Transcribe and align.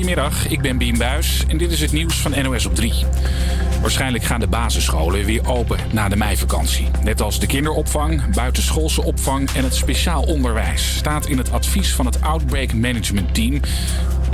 Goedemiddag, 0.00 0.48
ik 0.48 0.60
ben 0.60 0.78
Bien 0.78 0.98
Buis 0.98 1.44
en 1.48 1.58
dit 1.58 1.72
is 1.72 1.80
het 1.80 1.92
nieuws 1.92 2.14
van 2.14 2.42
NOS 2.42 2.66
op 2.66 2.74
3. 2.74 2.92
Waarschijnlijk 3.80 4.24
gaan 4.24 4.40
de 4.40 4.46
basisscholen 4.46 5.24
weer 5.24 5.48
open 5.48 5.78
na 5.92 6.08
de 6.08 6.16
meivakantie. 6.16 6.88
Net 7.02 7.20
als 7.20 7.40
de 7.40 7.46
kinderopvang, 7.46 8.34
buitenschoolse 8.34 9.02
opvang 9.02 9.50
en 9.50 9.64
het 9.64 9.74
speciaal 9.74 10.22
onderwijs. 10.22 10.96
Staat 10.96 11.26
in 11.26 11.38
het 11.38 11.52
advies 11.52 11.94
van 11.94 12.06
het 12.06 12.20
Outbreak 12.20 12.74
Management 12.74 13.34
Team. 13.34 13.60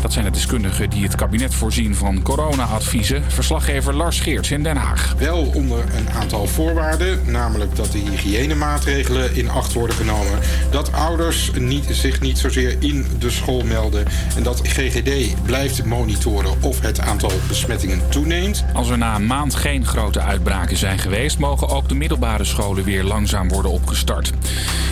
Dat 0.03 0.13
zijn 0.13 0.25
de 0.25 0.31
deskundigen 0.31 0.91
die 0.91 1.03
het 1.03 1.15
kabinet 1.15 1.55
voorzien 1.55 1.95
van 1.95 2.23
corona-adviezen. 2.23 3.25
Verslaggever 3.29 3.95
Lars 3.95 4.21
Geerts 4.21 4.51
in 4.51 4.62
Den 4.62 4.77
Haag. 4.77 5.15
Wel 5.19 5.51
onder 5.55 5.79
een 5.79 6.11
aantal 6.11 6.47
voorwaarden, 6.47 7.21
namelijk 7.25 7.77
dat 7.77 7.93
de 7.93 7.98
hygiënemaatregelen 7.98 9.35
in 9.35 9.51
acht 9.51 9.73
worden 9.73 9.97
genomen. 9.97 10.39
Dat 10.70 10.93
ouders 10.93 11.51
niet, 11.59 11.84
zich 11.91 12.20
niet 12.20 12.39
zozeer 12.39 12.77
in 12.79 13.06
de 13.19 13.30
school 13.30 13.62
melden. 13.65 14.05
En 14.37 14.43
dat 14.43 14.61
GGD 14.62 15.43
blijft 15.43 15.84
monitoren 15.84 16.62
of 16.62 16.81
het 16.81 17.01
aantal 17.01 17.33
besmettingen 17.48 18.01
toeneemt. 18.09 18.65
Als 18.75 18.89
er 18.89 18.98
na 18.98 19.15
een 19.15 19.27
maand 19.27 19.55
geen 19.55 19.87
grote 19.87 20.20
uitbraken 20.20 20.77
zijn 20.77 20.98
geweest, 20.98 21.39
mogen 21.39 21.69
ook 21.69 21.89
de 21.89 21.95
middelbare 21.95 22.45
scholen 22.45 22.84
weer 22.84 23.05
langzaam 23.05 23.48
worden 23.48 23.70
opgestart. 23.70 24.33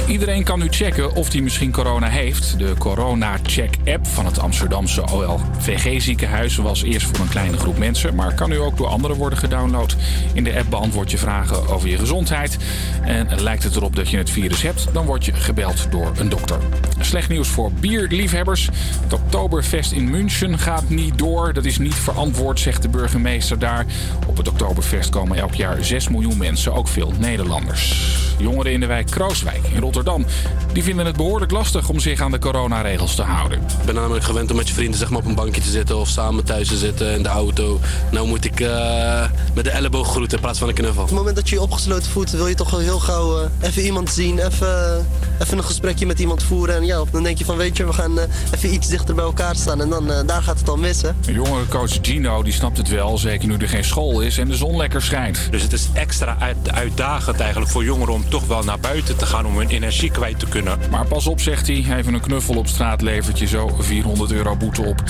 Iedereen 0.09 0.45
kan 0.45 0.59
nu 0.59 0.67
checken 0.71 1.15
of 1.15 1.33
hij 1.33 1.41
misschien 1.41 1.73
corona 1.73 2.09
heeft. 2.09 2.59
De 2.59 2.75
Corona 2.79 3.37
Check 3.43 3.77
app 3.85 4.07
van 4.07 4.27
het 4.27 4.39
Amsterdamse 4.39 4.94
OLVG-ziekenhuis 5.03 6.57
was 6.57 6.83
eerst 6.83 7.07
voor 7.07 7.19
een 7.19 7.29
kleine 7.29 7.59
groep 7.59 7.79
mensen, 7.79 8.15
maar 8.15 8.35
kan 8.35 8.49
nu 8.49 8.59
ook 8.59 8.77
door 8.77 8.87
anderen 8.87 9.17
worden 9.17 9.39
gedownload. 9.39 9.97
In 10.33 10.45
de 10.45 10.59
app 10.59 10.71
beantwoord 10.71 11.11
je 11.11 11.19
vragen 11.19 11.69
over 11.69 11.89
je 11.89 11.99
gezondheid. 11.99 12.57
En 13.03 13.43
lijkt 13.43 13.63
het 13.63 13.77
erop 13.77 13.97
dat 13.97 14.11
je 14.11 14.17
het 14.17 14.31
virus 14.31 14.63
hebt, 14.63 14.87
dan 14.93 15.07
word 15.07 15.25
je 15.25 15.33
gebeld 15.33 15.87
door 15.91 16.13
een 16.17 16.29
dokter. 16.29 16.59
Slecht 17.01 17.29
nieuws 17.29 17.49
voor 17.49 17.73
bierliefhebbers. 17.73 18.69
Het 19.03 19.13
Oktoberfest 19.13 19.93
in 19.93 20.11
München 20.11 20.59
gaat 20.59 20.89
niet 20.89 21.19
door. 21.19 21.53
Dat 21.53 21.65
is 21.65 21.79
niet 21.79 21.95
verantwoord, 21.95 22.61
zegt 22.61 22.83
de 22.83 22.89
burgemeester 22.89 23.59
daar. 23.59 23.87
Op 24.27 24.37
het 24.37 24.49
Oktoberfest 24.49 25.11
komen 25.11 25.37
elk 25.37 25.55
jaar 25.55 25.85
6 25.85 26.09
miljoen 26.09 26.39
mensen, 26.39 26.75
ook 26.75 26.89
veel 26.89 27.13
Nederlanders. 27.19 28.13
Jongeren 28.39 28.73
in 28.73 28.81
de 28.81 28.87
wijk 28.87 29.07
Krooswijk 29.07 29.63
in 29.73 29.81
Rotterdam 29.81 30.25
die 30.73 30.83
vinden 30.83 31.07
het 31.07 31.17
behoorlijk 31.17 31.51
lastig 31.51 31.89
om 31.89 32.01
zich 32.01 32.21
aan 32.21 32.31
de 32.31 32.39
coronaregels 32.39 33.15
te 33.15 33.23
houden. 33.23 33.59
Ik 33.59 33.85
ben 33.85 33.95
namelijk 33.95 34.25
gewend 34.25 34.51
om 34.51 34.57
met 34.57 34.69
je 34.69 34.75
vrienden 34.75 34.84
zeg 34.93 35.11
maar, 35.11 35.19
op 35.19 35.25
een 35.25 35.35
bankje 35.35 35.61
te 35.61 35.71
zitten 35.71 35.99
of 35.99 36.09
samen 36.09 36.45
thuis 36.45 36.69
te 36.69 36.77
zitten 36.77 37.13
in 37.13 37.23
de 37.23 37.29
auto. 37.29 37.81
Nou 38.11 38.29
moet 38.29 38.45
ik 38.45 38.61
uh, 38.61 39.25
met 39.55 39.65
de 39.65 39.71
elleboog 39.71 40.11
groeten 40.11 40.37
in 40.37 40.43
plaats 40.43 40.59
van 40.59 40.69
een 40.69 40.75
knuffel. 40.75 41.03
Op 41.03 41.09
het 41.09 41.17
moment 41.17 41.37
dat 41.37 41.49
je 41.49 41.55
je 41.55 41.61
opgesloten 41.61 42.11
voelt, 42.11 42.31
wil 42.31 42.49
je 42.49 42.55
toch 42.55 42.71
wel 42.71 42.81
heel 42.81 42.99
gauw 42.99 43.41
uh, 43.41 43.47
even 43.61 43.83
iemand 43.83 44.11
zien, 44.11 44.39
even, 44.39 45.07
even 45.43 45.59
een 45.59 45.65
gesprekje 45.65 46.07
met 46.07 46.21
iemand 46.21 46.43
voeren. 46.43 46.75
En 46.75 46.85
ja, 46.85 47.03
dan 47.11 47.23
denk 47.23 47.39
je 47.39 47.45
van 47.45 47.57
weet 47.57 47.77
je, 47.77 47.87
we 47.87 47.93
gaan 47.93 48.19
uh, 48.19 48.25
even 48.55 48.75
iets 48.75 48.89
dichter 48.89 49.15
bij 49.15 49.25
elkaar 49.25 49.57
staan 49.57 49.81
en 49.81 49.89
dan 49.89 50.07
daar 50.27 50.43
gaat 50.43 50.59
het 50.59 50.69
al 50.69 50.77
mis. 50.77 51.03
Hè? 51.03 51.09
Een 51.27 51.35
jongere 51.35 51.69
coach 51.69 51.99
Gino 52.03 52.43
die 52.43 52.53
snapt 52.53 52.77
het 52.77 52.89
wel, 52.89 53.19
zeker 53.19 53.49
nu 53.49 53.57
er 53.57 53.69
geen 53.69 53.85
school 53.85 54.21
is 54.21 54.39
en 54.39 54.49
de 54.49 54.57
zon 54.57 54.77
lekker 54.77 55.03
schijnt. 55.03 55.39
Dus 55.51 55.63
het 55.63 55.73
is 55.73 55.89
extra 55.93 56.37
uit, 56.39 56.71
uitdagend 56.71 57.41
eigenlijk 57.41 57.71
voor 57.71 57.85
jongeren 57.85 58.15
om 58.15 58.29
toch 58.29 58.47
wel 58.47 58.63
naar 58.63 58.81
buiten 58.81 59.17
te 59.17 59.27
gaan 59.27 59.47
om 59.47 59.59
hun 59.59 59.69
energie 59.69 60.11
kwijt 60.11 60.39
te 60.39 60.47
kunnen. 60.47 60.79
Maar 60.91 61.07
pas 61.07 61.27
op, 61.27 61.41
zegt 61.41 61.67
hij. 61.67 61.85
Even 61.97 62.15
een 62.15 62.21
knuffel 62.21 62.57
op 62.57 62.67
straat 62.67 63.03
levert 63.03 63.39
je 63.39 63.47
zo 63.47 63.77
400 63.79 64.33
euro 64.33 64.57
boete 64.57 64.74
op. 64.79 65.03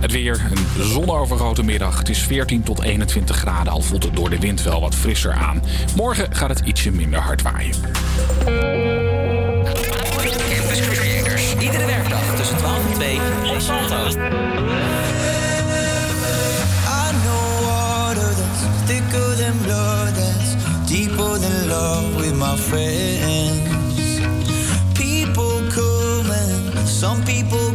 Het 0.00 0.12
weer, 0.12 0.40
een 0.50 0.84
zonovergoten 0.84 1.64
middag. 1.64 1.98
Het 1.98 2.08
is 2.08 2.18
14 2.18 2.62
tot 2.62 2.82
21 2.82 3.36
graden, 3.36 3.72
al 3.72 3.82
voelt 3.82 4.04
het 4.04 4.16
door 4.16 4.30
de 4.30 4.38
wind 4.38 4.62
wel 4.62 4.80
wat 4.80 4.94
frisser 4.94 5.32
aan. 5.32 5.62
Morgen 5.96 6.34
gaat 6.34 6.48
het 6.48 6.60
ietsje 6.64 6.90
minder 6.90 7.20
hard 7.20 7.42
waaien. 7.42 7.74
Campus 10.68 10.80
Creators. 10.80 11.54
Iedere 11.60 11.86
werkdag 11.86 12.36
tussen 12.36 12.56
12 12.56 12.86
en 12.86 12.94
2 12.94 13.18
op 13.54 13.60
Salto. 13.60 14.26
thicker 18.88 19.34
than 19.36 19.56
blood 19.64 20.14
that's 20.14 20.54
deeper 20.88 21.38
than 21.38 21.68
love 21.68 22.16
with 22.16 22.34
my 22.34 22.56
friends. 22.56 24.20
People 24.94 25.60
coming, 25.70 26.86
some 26.86 27.22
people 27.24 27.67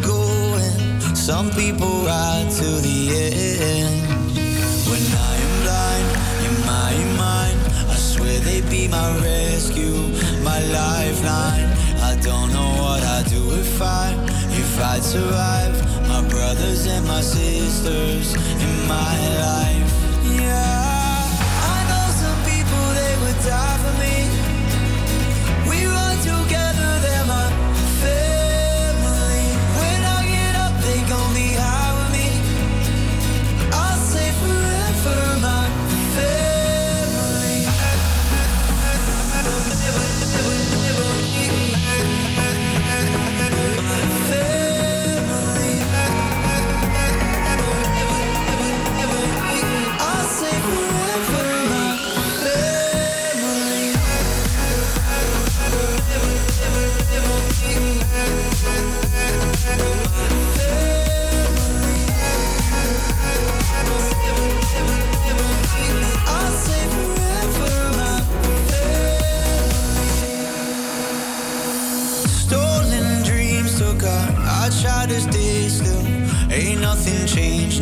some 1.24 1.50
people 1.52 2.04
ride 2.04 2.50
to 2.52 2.66
the 2.84 3.00
end. 3.16 4.36
When 4.92 5.04
I 5.32 5.36
am 5.46 5.54
blind 5.64 6.08
in 6.48 6.56
my 6.68 6.94
mind, 7.16 7.60
I 7.90 7.96
swear 7.96 8.42
they'd 8.42 8.70
be 8.70 8.90
my 8.90 9.08
rescue, 9.22 10.00
my 10.44 10.60
lifeline. 10.80 11.70
I 12.10 12.20
don't 12.22 12.52
know 12.52 12.72
what 12.84 13.02
I'd 13.04 13.28
do 13.28 13.42
if 13.52 13.82
I, 13.82 14.12
if 14.52 14.82
I'd 14.82 15.02
survive. 15.02 15.76
My 16.10 16.28
brothers 16.28 16.88
and 16.88 17.08
my 17.08 17.22
sisters 17.22 18.36
in 18.36 18.74
my 18.90 19.16
life, 19.48 19.94
yeah. 20.28 21.24
I 21.74 21.80
know 21.90 22.06
some 22.22 22.40
people 22.52 22.84
they 23.00 23.16
would 23.24 23.40
die 23.46 23.78
for 23.78 23.94
me. 24.04 24.13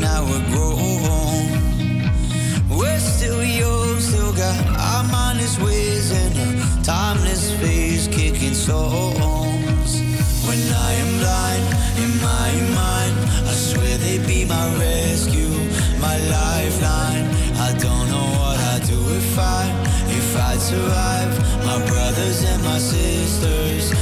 Now 0.02 0.26
we're 0.26 0.46
grown. 0.50 1.46
We're 2.70 3.00
still 3.00 3.44
young, 3.44 4.00
still 4.00 4.34
got 4.34 4.58
our 4.78 5.04
mindless 5.12 5.60
ways 5.60 6.12
and 6.12 6.34
a 6.38 6.84
timeless 6.84 7.52
phase 7.62 8.08
kicking 8.08 8.56
songs. 8.56 9.92
When 10.48 10.62
I 10.88 10.92
am 11.04 11.12
blind 11.22 11.66
in 12.04 12.12
my 12.30 12.50
mind, 12.82 13.16
I 13.52 13.54
swear 13.54 13.98
they'd 14.00 14.26
be 14.26 14.46
my 14.46 14.66
rescue, 14.80 15.54
my 16.00 16.18
lifeline. 16.36 17.26
I 17.68 17.72
don't 17.78 18.08
know 18.10 18.28
what 18.40 18.58
I'd 18.74 18.84
do 18.88 19.00
if 19.22 19.38
I, 19.38 19.64
if 20.10 20.36
I'd 20.36 20.60
survive. 20.60 21.32
My 21.66 21.78
brothers 21.86 22.44
and 22.44 22.64
my 22.64 22.80
sisters 22.80 23.94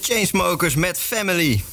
Chainsmokers 0.00 0.74
met 0.74 0.98
Family. 0.98 1.64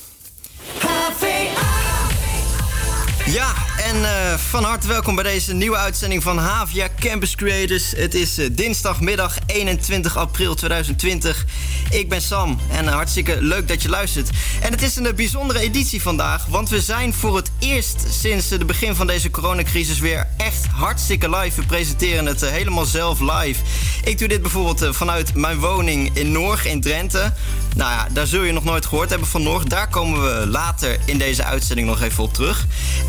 Ja, 3.26 3.54
en 3.78 3.96
uh, 3.96 4.38
van 4.38 4.64
harte 4.64 4.88
welkom 4.88 5.16
bij 5.16 5.24
deze 5.24 5.54
nieuwe 5.54 5.78
uitzending 5.78 6.24
van 6.24 6.38
Havia 6.38 6.88
Campus 7.00 7.36
Creators. 7.36 7.92
Het 7.92 8.14
is 8.14 8.40
uh, 8.40 8.48
dinsdagmiddag 8.52 9.38
21 9.46 10.18
april 10.18 10.56
2020. 10.56 11.46
Ik 11.90 12.10
ben 12.10 12.22
Sam 12.22 12.60
en 12.70 12.86
uh, 12.86 12.92
hartstikke 12.92 13.42
leuk 13.42 13.68
dat 13.68 13.82
je 13.82 13.90
luistert. 13.90 14.30
En 14.62 14.72
het 14.72 14.82
is 14.82 14.96
een 14.96 15.16
bijzondere 15.16 15.60
editie 15.60 16.02
vandaag, 16.02 16.46
want 16.46 16.70
we 16.70 16.82
zijn 16.82 17.14
voor 17.14 17.36
het 17.36 17.52
eerst 17.60 18.06
sinds 18.10 18.50
het 18.50 18.66
begin 18.66 18.96
van 18.96 19.08
deze 19.08 19.30
coronacrisis 19.30 20.00
weer 20.00 20.28
echt 20.38 20.66
hartstikke 20.66 21.30
live. 21.30 21.62
We 21.62 21.68
presenteren 21.68 22.26
het 22.26 22.42
helemaal 22.42 22.86
zelf 22.86 23.20
live. 23.20 23.62
Ik 24.04 24.18
doe 24.18 24.28
dit 24.28 24.42
bijvoorbeeld 24.42 24.96
vanuit 24.96 25.36
mijn 25.36 25.60
woning 25.60 26.16
in 26.18 26.32
Norg 26.32 26.66
in 26.66 26.82
Drenthe. 26.82 27.34
Nou 27.76 27.92
ja, 27.92 28.08
daar 28.12 28.28
zul 28.28 28.44
je 28.44 28.52
nog 28.52 28.64
nooit 28.64 28.86
gehoord 28.86 29.10
hebben 29.10 29.28
van 29.28 29.44
Norg. 29.44 29.64
Daar 29.64 29.90
komen 29.90 30.24
we 30.24 30.48
later 30.48 30.98
in 31.06 31.18
deze 31.18 31.44
uitzending 31.44 31.88
nog 31.88 32.02
even 32.02 32.24
op 32.24 32.34
terug. 32.34 32.66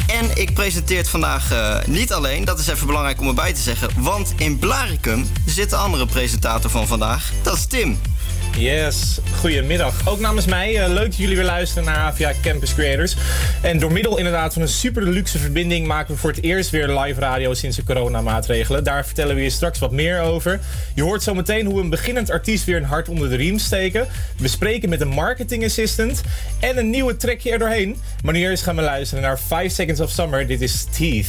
En 0.06 0.36
ik 0.36 0.54
presenteer 0.54 0.98
het 0.98 1.08
vandaag 1.08 1.52
niet 1.86 2.12
alleen, 2.12 2.44
dat 2.44 2.58
is 2.58 2.66
even 2.66 2.86
belangrijk 2.86 3.20
om 3.20 3.28
erbij 3.28 3.52
te 3.52 3.60
zeggen. 3.60 3.90
Want 3.96 4.32
in 4.36 4.58
Blaricum 4.58 5.26
zit 5.46 5.70
de 5.70 5.76
andere 5.76 6.06
presentator 6.06 6.70
van 6.70 6.86
vandaag. 6.86 7.32
Dat 7.42 7.56
is 7.56 7.66
Tim. 7.66 7.98
Yes, 8.56 9.18
goedemiddag. 9.34 10.08
Ook 10.08 10.20
namens 10.20 10.46
mij, 10.46 10.72
uh, 10.74 10.92
leuk 10.92 11.04
dat 11.04 11.16
jullie 11.16 11.36
weer 11.36 11.44
luisteren 11.44 11.84
naar 11.84 11.96
AVA 11.96 12.32
Campus 12.42 12.74
Creators. 12.74 13.16
En 13.62 13.78
door 13.78 13.92
middel 13.92 14.18
inderdaad 14.18 14.52
van 14.52 14.62
een 14.62 14.68
super 14.68 15.02
luxe 15.02 15.38
verbinding 15.38 15.86
maken 15.86 16.14
we 16.14 16.20
voor 16.20 16.30
het 16.30 16.42
eerst 16.42 16.70
weer 16.70 16.88
live 16.88 17.20
radio 17.20 17.54
sinds 17.54 17.76
de 17.76 17.84
coronamaatregelen. 17.84 18.84
Daar 18.84 19.06
vertellen 19.06 19.36
we 19.36 19.42
je 19.42 19.50
straks 19.50 19.78
wat 19.78 19.92
meer 19.92 20.20
over. 20.20 20.60
Je 20.94 21.02
hoort 21.02 21.22
zometeen 21.22 21.66
hoe 21.66 21.80
een 21.80 21.90
beginnend 21.90 22.30
artiest 22.30 22.64
weer 22.64 22.76
een 22.76 22.84
hart 22.84 23.08
onder 23.08 23.28
de 23.28 23.36
riem 23.36 23.58
steken. 23.58 24.06
We 24.38 24.48
spreken 24.48 24.88
met 24.88 25.00
een 25.00 25.08
marketing 25.08 25.64
assistant 25.64 26.22
en 26.60 26.78
een 26.78 26.90
nieuwe 26.90 27.16
trekje 27.16 27.50
er 27.50 27.58
doorheen. 27.58 27.96
Maar 28.22 28.34
nu 28.34 28.40
eerst 28.40 28.62
gaan 28.62 28.76
we 28.76 28.82
luisteren 28.82 29.22
naar 29.22 29.38
5 29.40 29.72
Seconds 29.72 30.00
of 30.00 30.10
Summer. 30.10 30.46
Dit 30.46 30.60
is 30.60 30.84
Teeth. 30.84 31.28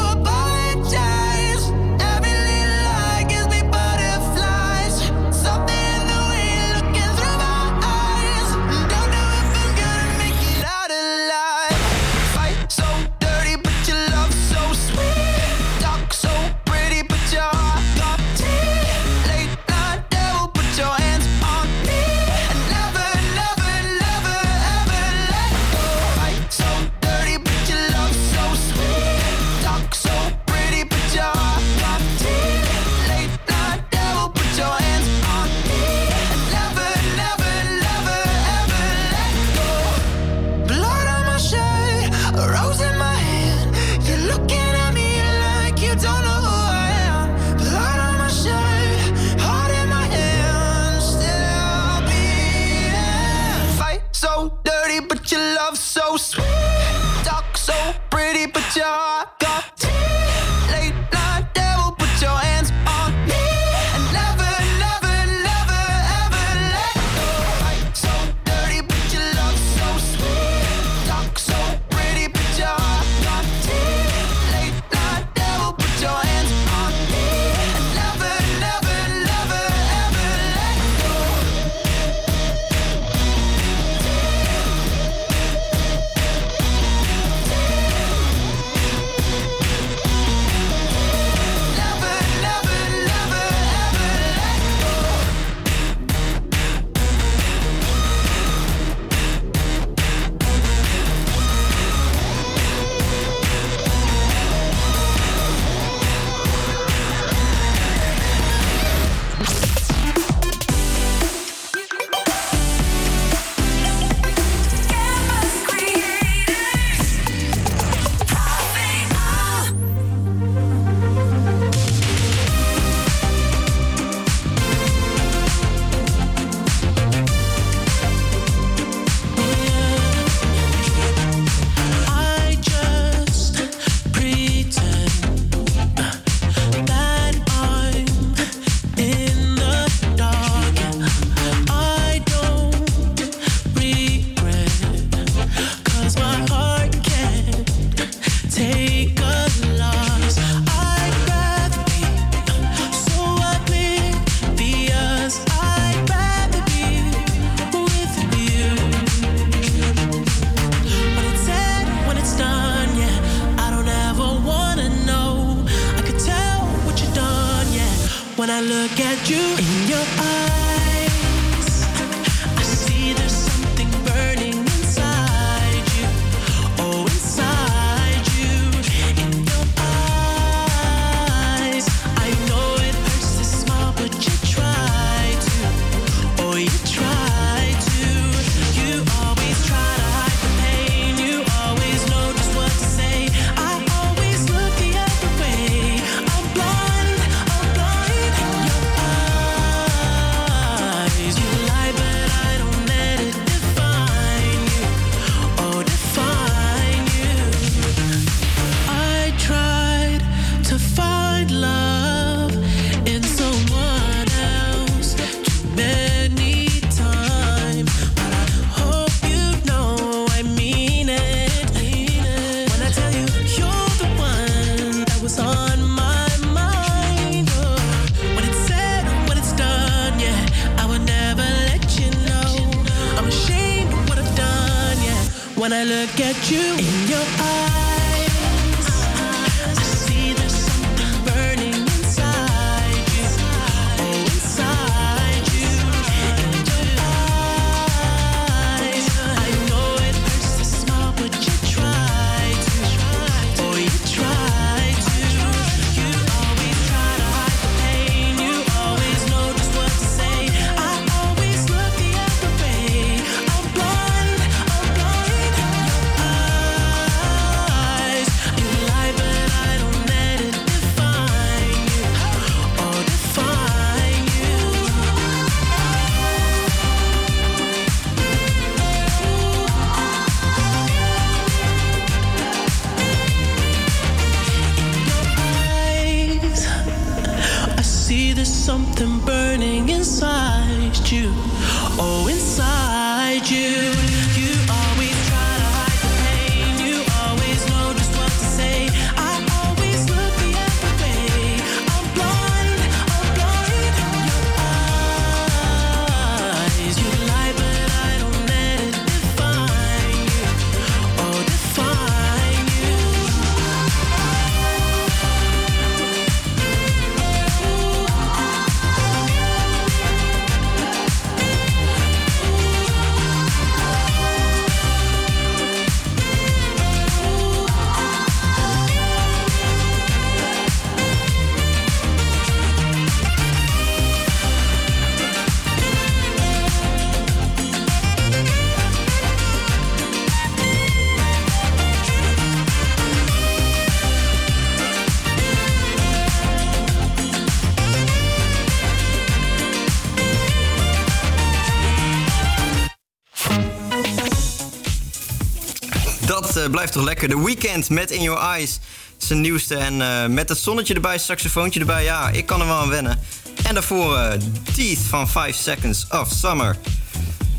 Dat 356.71 356.79
blijft 356.79 356.97
toch 356.97 357.05
lekker. 357.05 357.29
The 357.29 357.43
Weekend 357.43 357.89
met 357.89 358.11
In 358.11 358.21
Your 358.21 358.41
Eyes. 358.41 358.79
Zijn 359.17 359.41
nieuwste. 359.41 359.75
En 359.75 360.01
eh, 360.01 360.25
met 360.25 360.49
het 360.49 360.57
zonnetje 360.57 360.93
erbij, 360.93 361.17
saxofoontje 361.17 361.79
erbij. 361.79 362.03
Ja, 362.03 362.29
ik 362.29 362.45
kan 362.45 362.61
er 362.61 362.67
wel 362.67 362.75
aan 362.75 362.89
wennen. 362.89 363.19
En 363.67 363.73
daarvoor 363.73 364.17
eh, 364.17 364.39
Teeth 364.75 364.99
van 364.99 365.29
5 365.29 365.55
Seconds 365.55 366.07
of 366.09 366.31
Summer. 366.31 366.77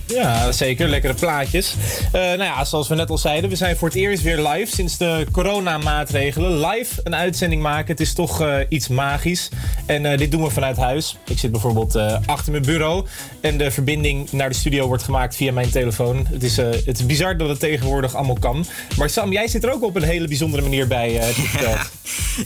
Ja, 0.06 0.52
zeker. 0.52 0.88
Lekkere 0.88 1.14
plaatjes. 1.14 1.74
Eh, 2.12 2.12
nou 2.12 2.42
ja, 2.42 2.64
zoals 2.64 2.88
we 2.88 2.94
net 2.94 3.10
al 3.10 3.18
zeiden, 3.18 3.50
we 3.50 3.56
zijn 3.56 3.76
voor 3.76 3.88
het 3.88 3.96
eerst 3.96 4.22
weer 4.22 4.48
live 4.48 4.74
sinds 4.74 4.96
de 4.96 5.26
coronamaatregelen. 5.32 6.66
Live 6.66 7.00
een 7.04 7.14
uitzending 7.14 7.62
maken, 7.62 7.86
het 7.86 8.00
is 8.00 8.14
toch 8.14 8.42
iets 8.68 8.88
magisch. 8.88 9.48
En 9.86 10.06
eh, 10.06 10.18
dit 10.18 10.30
doen 10.30 10.42
we 10.42 10.50
vanuit 10.50 10.76
huis. 10.76 11.16
Ik 11.26 11.38
zit 11.38 11.50
bijvoorbeeld 11.50 11.94
eh, 11.94 12.16
achter 12.26 12.52
mijn 12.52 12.64
bureau 12.64 13.06
en 13.40 13.58
de 13.58 13.70
verbinding 13.70 14.32
naar 14.32 14.48
de 14.48 14.54
studio 14.54 14.86
wordt 14.86 15.02
gemaakt 15.02 15.36
via 15.36 15.52
mijn 15.52 15.70
telefoon. 15.70 16.26
Het 16.30 16.42
is, 16.42 16.58
eh, 16.58 16.70
het 16.70 16.98
is 16.98 17.06
bizar 17.06 17.36
dat 17.36 17.48
het 17.48 17.60
tegenwoordig 17.60 18.14
allemaal 18.14 18.38
kan. 18.38 18.66
Maar 18.98 19.10
Sam, 19.10 19.32
jij 19.32 19.48
zit 19.48 19.64
er 19.64 19.72
ook 19.72 19.82
op 19.82 19.96
een 19.96 20.02
hele 20.02 20.28
bijzondere 20.28 20.62
manier 20.62 20.86
bij, 20.86 21.20
verteld. 21.34 21.90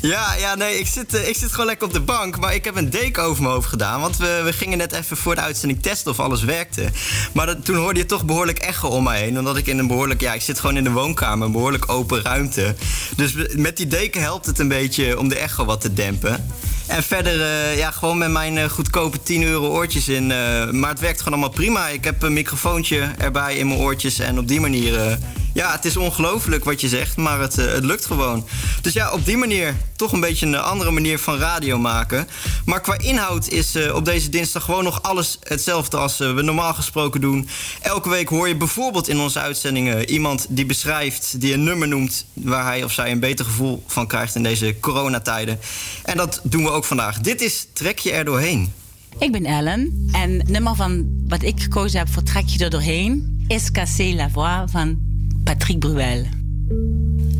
Ja, 0.02 0.34
ja 0.34 0.54
nee, 0.54 0.78
ik 0.78 0.86
zit, 0.86 1.14
ik 1.14 1.36
zit 1.36 1.50
gewoon 1.50 1.66
lekker 1.66 1.86
op 1.86 1.92
de 1.92 2.00
bank. 2.00 2.38
Maar 2.38 2.54
ik 2.54 2.64
heb 2.64 2.76
een 2.76 2.90
deken 2.90 3.22
over 3.22 3.42
mijn 3.42 3.54
hoofd 3.54 3.68
gedaan. 3.68 4.00
Want 4.00 4.16
we, 4.16 4.40
we 4.44 4.52
gingen 4.52 4.78
net 4.78 4.92
even 4.92 5.16
voor 5.16 5.34
de 5.34 5.40
uitzending 5.40 5.82
testen 5.82 6.10
of 6.10 6.20
alles 6.20 6.42
werkte. 6.42 6.84
Maar 7.32 7.46
dat, 7.46 7.64
toen 7.64 7.76
hoorde 7.76 8.00
je 8.00 8.06
toch 8.06 8.24
behoorlijk 8.24 8.58
echo 8.58 8.88
om 8.88 9.04
mij 9.04 9.20
heen. 9.20 9.38
Omdat 9.38 9.56
ik 9.56 9.66
in 9.66 9.78
een 9.78 9.86
behoorlijk... 9.86 10.20
Ja, 10.20 10.32
ik 10.32 10.42
zit 10.42 10.60
gewoon 10.60 10.76
in 10.76 10.84
de 10.84 10.90
woonkamer. 10.90 11.46
Een 11.46 11.52
behoorlijk 11.52 11.92
open 11.92 12.22
ruimte. 12.22 12.74
Dus 13.16 13.34
met 13.56 13.76
die 13.76 13.86
deken 13.86 14.20
helpt 14.20 14.46
het 14.46 14.58
een 14.58 14.68
beetje 14.68 15.18
om 15.18 15.28
de 15.28 15.38
echo 15.38 15.64
wat 15.64 15.80
te 15.80 15.92
dempen. 15.92 16.46
En 16.86 17.02
verder, 17.02 17.40
eh, 17.42 17.76
ja, 17.78 17.90
gewoon 17.90 18.18
met 18.18 18.30
mijn 18.30 18.58
eh, 18.58 18.68
goedkope 18.68 19.22
10 19.22 19.42
euro 19.42 19.66
oortjes 19.68 20.08
in. 20.08 20.30
eh, 20.30 20.70
maar 20.70 20.90
het 20.90 21.00
werkt 21.00 21.18
gewoon 21.18 21.32
allemaal 21.38 21.54
prima. 21.56 21.88
Ik 21.88 22.04
heb 22.04 22.22
een 22.22 22.32
microfoontje 22.32 23.10
erbij 23.18 23.56
in 23.56 23.68
mijn 23.68 23.80
oortjes. 23.80 24.18
En 24.18 24.38
op 24.38 24.48
die 24.48 24.60
manier... 24.60 25.18
ja, 25.56 25.72
het 25.72 25.84
is 25.84 25.96
ongelooflijk 25.96 26.64
wat 26.64 26.80
je 26.80 26.88
zegt, 26.88 27.16
maar 27.16 27.40
het, 27.40 27.58
eh, 27.58 27.66
het 27.66 27.84
lukt 27.84 28.06
gewoon. 28.06 28.46
Dus 28.80 28.92
ja, 28.92 29.12
op 29.12 29.24
die 29.24 29.36
manier 29.36 29.74
toch 29.96 30.12
een 30.12 30.20
beetje 30.20 30.46
een 30.46 30.56
andere 30.56 30.90
manier 30.90 31.18
van 31.18 31.38
radio 31.38 31.78
maken. 31.78 32.28
Maar 32.64 32.80
qua 32.80 32.98
inhoud 32.98 33.48
is 33.48 33.74
eh, 33.74 33.94
op 33.94 34.04
deze 34.04 34.28
dinsdag 34.28 34.64
gewoon 34.64 34.84
nog 34.84 35.02
alles 35.02 35.38
hetzelfde 35.42 35.96
als 35.96 36.20
eh, 36.20 36.34
we 36.34 36.42
normaal 36.42 36.74
gesproken 36.74 37.20
doen. 37.20 37.48
Elke 37.80 38.08
week 38.08 38.28
hoor 38.28 38.48
je 38.48 38.56
bijvoorbeeld 38.56 39.08
in 39.08 39.20
onze 39.20 39.38
uitzendingen 39.38 40.10
iemand 40.10 40.46
die 40.48 40.66
beschrijft, 40.66 41.40
die 41.40 41.52
een 41.52 41.64
nummer 41.64 41.88
noemt 41.88 42.26
waar 42.32 42.64
hij 42.64 42.84
of 42.84 42.92
zij 42.92 43.10
een 43.10 43.20
beter 43.20 43.44
gevoel 43.44 43.82
van 43.86 44.06
krijgt 44.06 44.34
in 44.34 44.42
deze 44.42 44.76
coronatijden. 44.80 45.58
En 46.02 46.16
dat 46.16 46.40
doen 46.42 46.62
we 46.62 46.70
ook 46.70 46.84
vandaag. 46.84 47.18
Dit 47.18 47.40
is 47.40 47.66
Trek 47.72 47.98
je 47.98 48.12
er 48.12 48.24
doorheen. 48.24 48.72
Ik 49.18 49.32
ben 49.32 49.44
Ellen 49.44 50.08
en 50.12 50.42
nummer 50.46 50.74
van 50.74 51.06
wat 51.28 51.42
ik 51.42 51.60
gekozen 51.60 51.98
heb 51.98 52.08
voor 52.08 52.22
Trek 52.22 52.46
je 52.46 52.64
er 52.64 52.70
doorheen 52.70 53.44
is 53.48 53.70
Casser 53.70 54.14
la 54.14 54.30
Voix 54.30 54.72
van 54.72 55.15
Patrick 55.46 55.78
Bruel. 55.78 56.24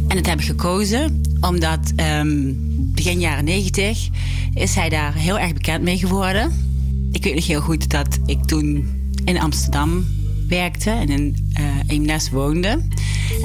En 0.08 0.16
dat 0.16 0.26
heb 0.26 0.38
ik 0.38 0.44
gekozen 0.44 1.20
omdat 1.40 1.92
ehm, 1.96 2.52
begin 2.76 3.20
jaren 3.20 3.44
90 3.44 4.08
is 4.54 4.74
hij 4.74 4.88
daar 4.88 5.14
heel 5.14 5.38
erg 5.38 5.52
bekend 5.52 5.82
mee 5.82 5.98
geworden. 5.98 6.52
Ik 7.12 7.24
weet 7.24 7.34
nog 7.34 7.46
heel 7.46 7.60
goed 7.60 7.90
dat 7.90 8.18
ik 8.26 8.44
toen 8.44 8.88
in 9.24 9.40
Amsterdam 9.40 10.06
werkte 10.48 10.90
en 10.90 11.08
in 11.08 11.52
Eemnes 11.86 12.30
woonde. 12.30 12.80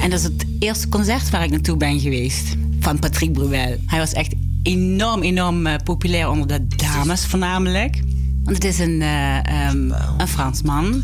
En 0.00 0.10
dat 0.10 0.18
is 0.18 0.24
het 0.24 0.46
eerste 0.58 0.88
concert 0.88 1.30
waar 1.30 1.44
ik 1.44 1.50
naartoe 1.50 1.76
ben 1.76 2.00
geweest 2.00 2.56
van 2.80 2.98
Patrick 2.98 3.32
Bruel. 3.32 3.76
Hij 3.86 3.98
was 3.98 4.12
echt 4.12 4.34
enorm, 4.62 5.22
enorm 5.22 5.66
eh, 5.66 5.74
populair 5.84 6.28
onder 6.28 6.46
de 6.46 6.66
dames 6.76 7.26
voornamelijk. 7.26 8.02
Want 8.44 8.56
het 8.56 8.64
is 8.64 8.78
een, 8.78 9.02
eh, 9.02 9.38
ehm, 9.38 9.90
een 10.18 10.28
Fransman. 10.28 11.02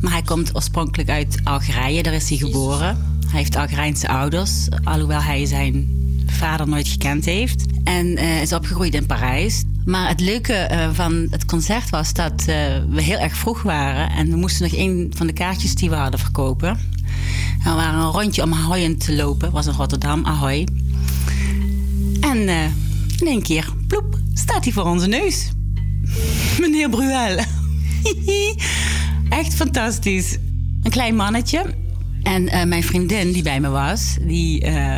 Maar 0.00 0.12
hij 0.12 0.22
komt 0.22 0.54
oorspronkelijk 0.54 1.08
uit 1.08 1.38
Algerije. 1.44 2.02
Daar 2.02 2.12
is 2.12 2.28
hij 2.28 2.38
geboren. 2.38 3.18
Hij 3.26 3.38
heeft 3.38 3.56
Algerijnse 3.56 4.08
ouders. 4.08 4.68
Alhoewel 4.84 5.22
hij 5.22 5.46
zijn 5.46 5.96
vader 6.26 6.68
nooit 6.68 6.88
gekend 6.88 7.24
heeft. 7.24 7.64
En 7.84 8.16
eh, 8.16 8.42
is 8.42 8.52
opgegroeid 8.52 8.94
in 8.94 9.06
Parijs. 9.06 9.64
Maar 9.84 10.08
het 10.08 10.20
leuke 10.20 10.52
eh, 10.52 10.88
van 10.92 11.26
het 11.30 11.44
concert 11.44 11.90
was 11.90 12.12
dat 12.12 12.40
eh, 12.40 12.46
we 12.88 13.02
heel 13.02 13.18
erg 13.18 13.36
vroeg 13.36 13.62
waren. 13.62 14.10
En 14.10 14.30
we 14.30 14.36
moesten 14.36 14.62
nog 14.62 14.78
een 14.78 15.12
van 15.16 15.26
de 15.26 15.32
kaartjes 15.32 15.74
die 15.74 15.90
we 15.90 15.96
hadden 15.96 16.20
verkopen. 16.20 16.68
En 16.68 17.70
we 17.70 17.70
waren 17.70 18.00
een 18.00 18.10
rondje 18.10 18.42
om 18.42 18.52
Ahoy 18.54 18.94
te 18.94 19.14
lopen. 19.14 19.50
was 19.50 19.66
in 19.66 19.72
Rotterdam, 19.72 20.24
Ahoy. 20.26 20.66
En 22.20 22.48
in 23.18 23.26
één 23.26 23.42
keer, 23.42 23.72
ploep, 23.86 24.18
staat 24.34 24.64
hij 24.64 24.72
voor 24.72 24.84
onze 24.84 25.06
neus. 25.06 25.50
Meneer 26.60 26.90
Bruel. 26.90 27.38
Echt 29.28 29.54
fantastisch. 29.54 30.38
Een 30.82 30.90
klein 30.90 31.16
mannetje. 31.16 31.74
En 32.22 32.48
eh, 32.48 32.64
mijn 32.64 32.82
vriendin 32.82 33.32
die 33.32 33.42
bij 33.42 33.60
me 33.60 33.68
was, 33.68 34.16
die 34.20 34.62
eh, 34.62 34.94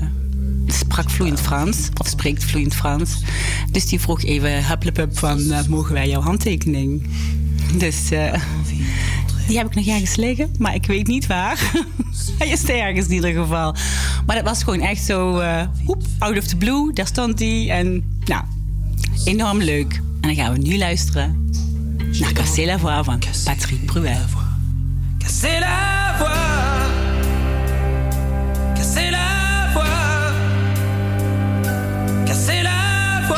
sprak 0.66 1.10
vloeiend 1.10 1.40
Frans. 1.40 1.88
Of 1.96 2.06
spreekt 2.06 2.44
vloeiend 2.44 2.74
Frans. 2.74 3.22
Dus 3.70 3.86
die 3.86 4.00
vroeg 4.00 4.22
even 4.22 4.66
hupplepup 4.66 5.18
van, 5.18 5.50
eh, 5.50 5.66
mogen 5.66 5.92
wij 5.92 6.08
jouw 6.08 6.20
handtekening? 6.20 7.08
Dus 7.74 8.08
die 9.46 9.58
heb 9.58 9.66
ik 9.66 9.74
nog 9.74 9.86
ergens 9.86 10.16
liggen, 10.16 10.50
maar 10.58 10.74
ik 10.74 10.86
weet 10.86 11.06
niet 11.06 11.26
waar. 11.26 11.72
Hij 12.38 12.48
is 12.48 12.68
er 12.68 12.78
ergens 12.78 13.06
in 13.06 13.12
ieder 13.12 13.32
geval. 13.32 13.74
Maar 14.26 14.36
dat 14.36 14.44
was 14.44 14.62
gewoon 14.62 14.80
echt 14.80 15.04
zo, 15.04 15.42
hoep, 15.84 16.02
out 16.18 16.38
of 16.38 16.46
the 16.46 16.56
blue. 16.56 16.92
Daar 16.92 17.06
stond 17.06 17.38
hij 17.38 17.70
en 17.70 18.18
nou, 18.24 18.44
enorm 19.24 19.58
leuk. 19.58 19.94
En 19.94 20.28
dan 20.28 20.34
gaan 20.34 20.52
we 20.52 20.58
nu 20.58 20.78
luisteren 20.78 21.50
J'ai 22.12 22.24
cassé 22.34 22.66
la 22.66 22.76
voix 22.76 22.94
avant 22.94 23.18
que 23.18 23.28
Patrick 23.44 23.86
Bruel. 23.86 24.16
Cassé 25.18 25.60
la 25.60 26.16
voix. 26.18 26.30
Cassé 28.74 29.10
la 29.10 29.72
voix. 29.72 29.84
Cassé 32.26 32.62
la 32.62 33.26
voix. 33.26 33.36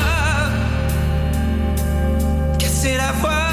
Cassé 2.59 2.97
la 2.97 3.13
voix. 3.13 3.52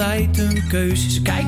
Altijd 0.00 0.38
een 0.38 0.68
keuze. 0.68 1.10
Ze 1.10 1.22
kijkt 1.22 1.39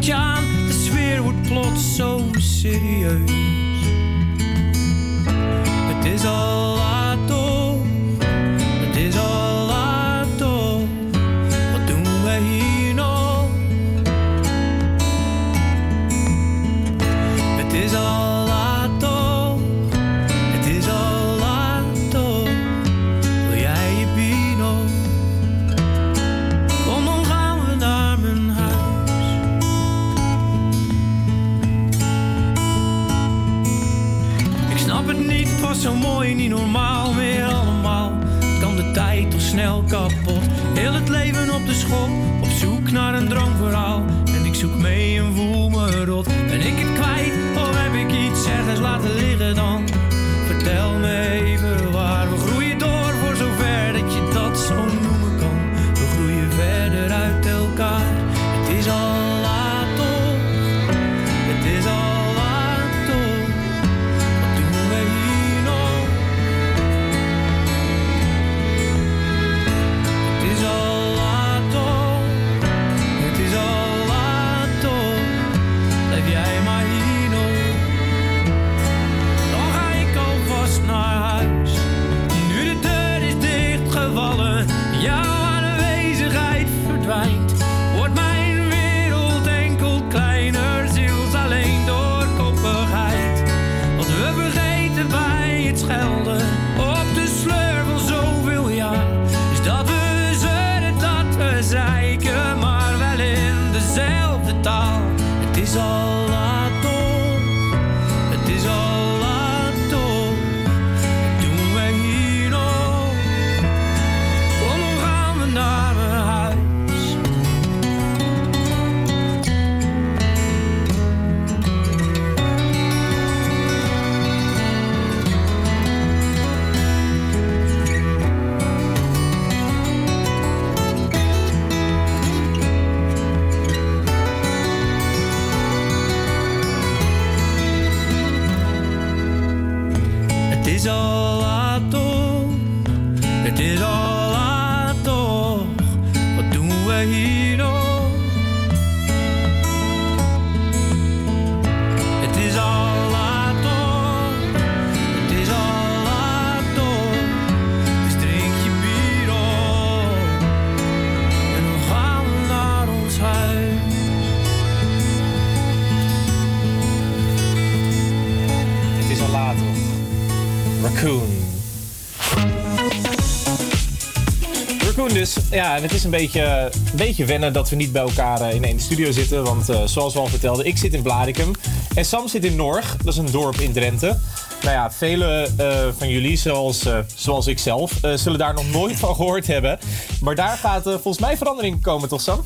Ja, 175.53 175.77
en 175.77 175.83
het 175.83 175.93
is 175.93 176.05
een 176.05 176.11
beetje, 176.11 176.71
een 176.91 176.97
beetje 176.97 177.25
wennen 177.25 177.53
dat 177.53 177.71
we 177.71 177.77
niet 177.77 177.93
bij 177.93 178.03
elkaar 178.03 178.41
eh, 178.41 178.55
in 178.55 178.65
één 178.65 178.81
studio 178.81 179.11
zitten. 179.11 179.45
Want 179.45 179.69
eh, 179.69 179.83
zoals 179.85 180.13
we 180.13 180.21
al 180.21 180.27
vertelden, 180.27 180.67
ik 180.67 180.77
zit 180.77 180.95
in 180.95 181.03
Blaricum. 181.03 181.51
En 181.95 182.05
Sam 182.05 182.29
zit 182.29 182.45
in 182.45 182.57
Norg. 182.57 182.97
Dat 182.97 183.13
is 183.13 183.19
een 183.19 183.31
dorp 183.31 183.61
in 183.61 183.73
Drenthe. 183.73 184.19
Nou 184.63 184.75
ja, 184.75 184.93
vele 184.93 185.49
eh, 185.57 185.89
van 185.99 186.09
jullie, 186.09 186.37
zoals, 186.37 186.85
eh, 186.85 186.99
zoals 187.15 187.47
ik 187.47 187.59
zelf, 187.59 187.93
zullen 188.15 188.39
daar 188.39 188.55
nog 188.55 188.71
nooit 188.71 188.97
van 189.05 189.15
gehoord 189.15 189.47
hebben. 189.47 189.79
Maar 190.21 190.35
daar 190.35 190.57
gaat 190.57 190.83
volgens 190.83 191.19
mij 191.19 191.37
verandering 191.37 191.83
komen, 191.83 192.09
toch 192.09 192.21
Sam? 192.21 192.45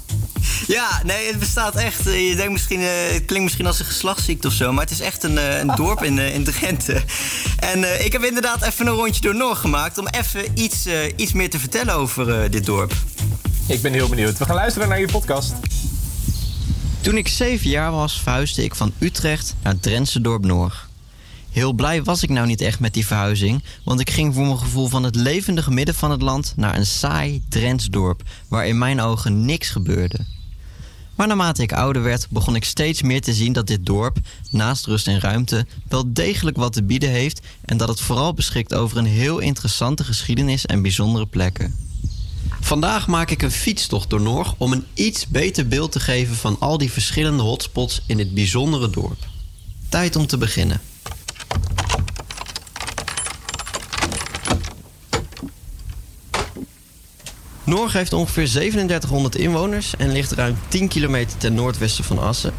Ja, 0.67 1.03
nee, 1.05 1.27
het 1.27 1.39
bestaat 1.39 1.75
echt. 1.77 2.07
eh, 2.07 2.29
Je 2.29 2.37
denkt 2.37 2.53
misschien, 2.53 2.81
eh, 2.81 2.87
het 3.13 3.25
klinkt 3.25 3.45
misschien 3.45 3.67
als 3.67 3.79
een 3.79 3.85
geslachtsziekte 3.85 4.47
of 4.47 4.53
zo, 4.53 4.73
maar 4.73 4.83
het 4.83 4.93
is 4.93 5.01
echt 5.01 5.23
een, 5.23 5.39
eh, 5.39 5.59
een 5.59 5.73
dorp 5.83 6.03
in, 6.05 6.19
eh, 6.19 6.35
in 6.35 6.45
Drenthe. 6.45 7.03
En 7.59 7.85
eh, 7.99 8.05
ik 8.05 8.13
heb 8.13 8.23
inderdaad 8.25 8.63
even 8.63 8.87
een 8.87 8.93
rondje 8.93 9.21
door 9.21 9.35
Noord 9.37 9.59
gemaakt 9.59 9.99
om 9.99 10.07
even 10.07 10.45
iets, 10.55 10.87
eh, 10.87 11.13
iets 11.17 11.33
meer 11.33 11.51
te 11.51 11.59
vertellen 11.59 11.95
over 11.95 12.43
eh, 12.43 12.51
dit 12.51 12.65
dorp. 12.67 12.93
Ik 13.67 13.83
ben 13.83 13.93
heel 13.93 14.09
benieuwd. 14.09 14.39
We 14.39 14.45
gaan 14.45 14.55
luisteren 14.55 14.89
naar 14.89 15.01
je 15.01 15.07
podcast. 15.07 15.53
Toen 17.01 17.17
ik 17.17 17.29
zeven 17.29 17.71
jaar 17.71 17.91
was, 17.93 18.21
verhuisde 18.21 18.65
ik 18.65 18.75
van 18.75 18.93
Utrecht 18.99 19.55
naar 19.63 19.73
het 19.73 19.83
Drentse 19.83 20.21
dorp 20.21 20.45
Noord. 20.45 20.75
Heel 21.51 21.73
blij 21.73 22.03
was 22.03 22.23
ik 22.23 22.29
nou 22.29 22.47
niet 22.47 22.61
echt 22.61 22.81
met 22.81 22.95
die 22.95 23.07
verhuizing, 23.07 23.63
want 23.85 24.01
ik 24.01 24.11
ging 24.11 24.35
voor 24.35 24.45
mijn 24.47 24.59
gevoel 24.59 24.89
van 24.89 25.03
het 25.03 25.15
levendige 25.17 25.71
midden 25.71 25.95
van 25.95 26.11
het 26.11 26.23
land 26.23 26.53
naar 26.57 26.77
een 26.77 26.87
saai 26.87 27.43
Drents 27.49 27.87
dorp 27.87 28.23
waar 28.49 28.67
in 28.67 28.79
mijn 28.79 29.01
ogen 29.01 29.45
niks 29.45 29.69
gebeurde. 29.69 30.19
Maar 31.17 31.27
naarmate 31.27 31.63
ik 31.63 31.73
ouder 31.73 32.03
werd, 32.03 32.27
begon 32.31 32.55
ik 32.55 32.65
steeds 32.65 33.03
meer 33.03 33.21
te 33.21 33.35
zien 33.35 33.53
dat 33.53 33.67
dit 33.67 33.87
dorp, 33.87 34.19
naast 34.51 34.87
rust 34.87 35.07
en 35.07 35.21
ruimte, 35.21 35.67
wel 35.89 36.13
degelijk 36.13 36.57
wat 36.57 36.73
te 36.73 36.83
bieden 36.83 37.11
heeft 37.11 37.41
en 37.65 37.77
dat 37.77 37.89
het 37.89 38.01
vooral 38.01 38.35
beschikt 38.35 38.75
over 38.75 38.99
een 38.99 39.07
heel 39.07 39.39
interessante 39.39 40.05
geschiedenis 40.05 40.67
en 40.67 40.83
bijzondere 40.83 41.27
plekken. 41.27 41.75
Vandaag 42.61 43.07
maak 43.07 43.31
ik 43.31 43.43
een 43.43 43.51
fietstocht 43.51 44.11
door 44.11 44.21
Noord 44.21 44.55
om 44.59 44.73
een 44.73 44.85
iets 44.95 45.27
beter 45.27 45.69
beeld 45.69 45.93
te 45.93 46.01
geven 46.01 46.37
van 46.37 46.57
al 46.61 46.79
die 46.79 46.93
verschillende 46.93 47.43
hotspots 47.43 48.03
in 48.07 48.17
dit 48.17 48.35
bijzondere 48.35 48.91
dorp. 48.91 49.27
Tijd 49.89 50.17
om 50.17 50.27
te 50.27 50.39
beginnen. 50.39 50.81
Noord 57.67 57.93
heeft 57.93 58.13
ongeveer 58.13 58.49
3700 58.49 59.37
inwoners 59.37 59.97
en 59.97 60.13
ligt 60.13 60.33
ruim 60.33 60.59
10 60.69 60.89
kilometer 60.89 61.39
ten 61.39 61.55
noordwesten 61.55 62.05
van 62.05 62.19
Assen. 62.19 62.53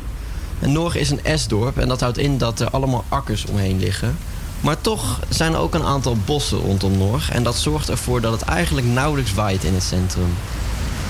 En 0.59 0.91
is 0.93 1.09
een 1.09 1.39
S-dorp 1.39 1.77
en 1.77 1.87
dat 1.87 1.99
houdt 1.99 2.17
in 2.17 2.37
dat 2.37 2.59
er 2.59 2.69
allemaal 2.69 3.05
akkers 3.09 3.45
omheen 3.45 3.79
liggen. 3.79 4.17
Maar 4.61 4.81
toch 4.81 5.19
zijn 5.29 5.53
er 5.53 5.59
ook 5.59 5.73
een 5.73 5.83
aantal 5.83 6.17
bossen 6.25 6.57
rondom 6.57 6.97
Noord 6.97 7.29
en 7.29 7.43
dat 7.43 7.55
zorgt 7.55 7.89
ervoor 7.89 8.21
dat 8.21 8.31
het 8.31 8.41
eigenlijk 8.41 8.87
nauwelijks 8.87 9.33
waait 9.33 9.63
in 9.63 9.73
het 9.73 9.83
centrum. 9.83 10.33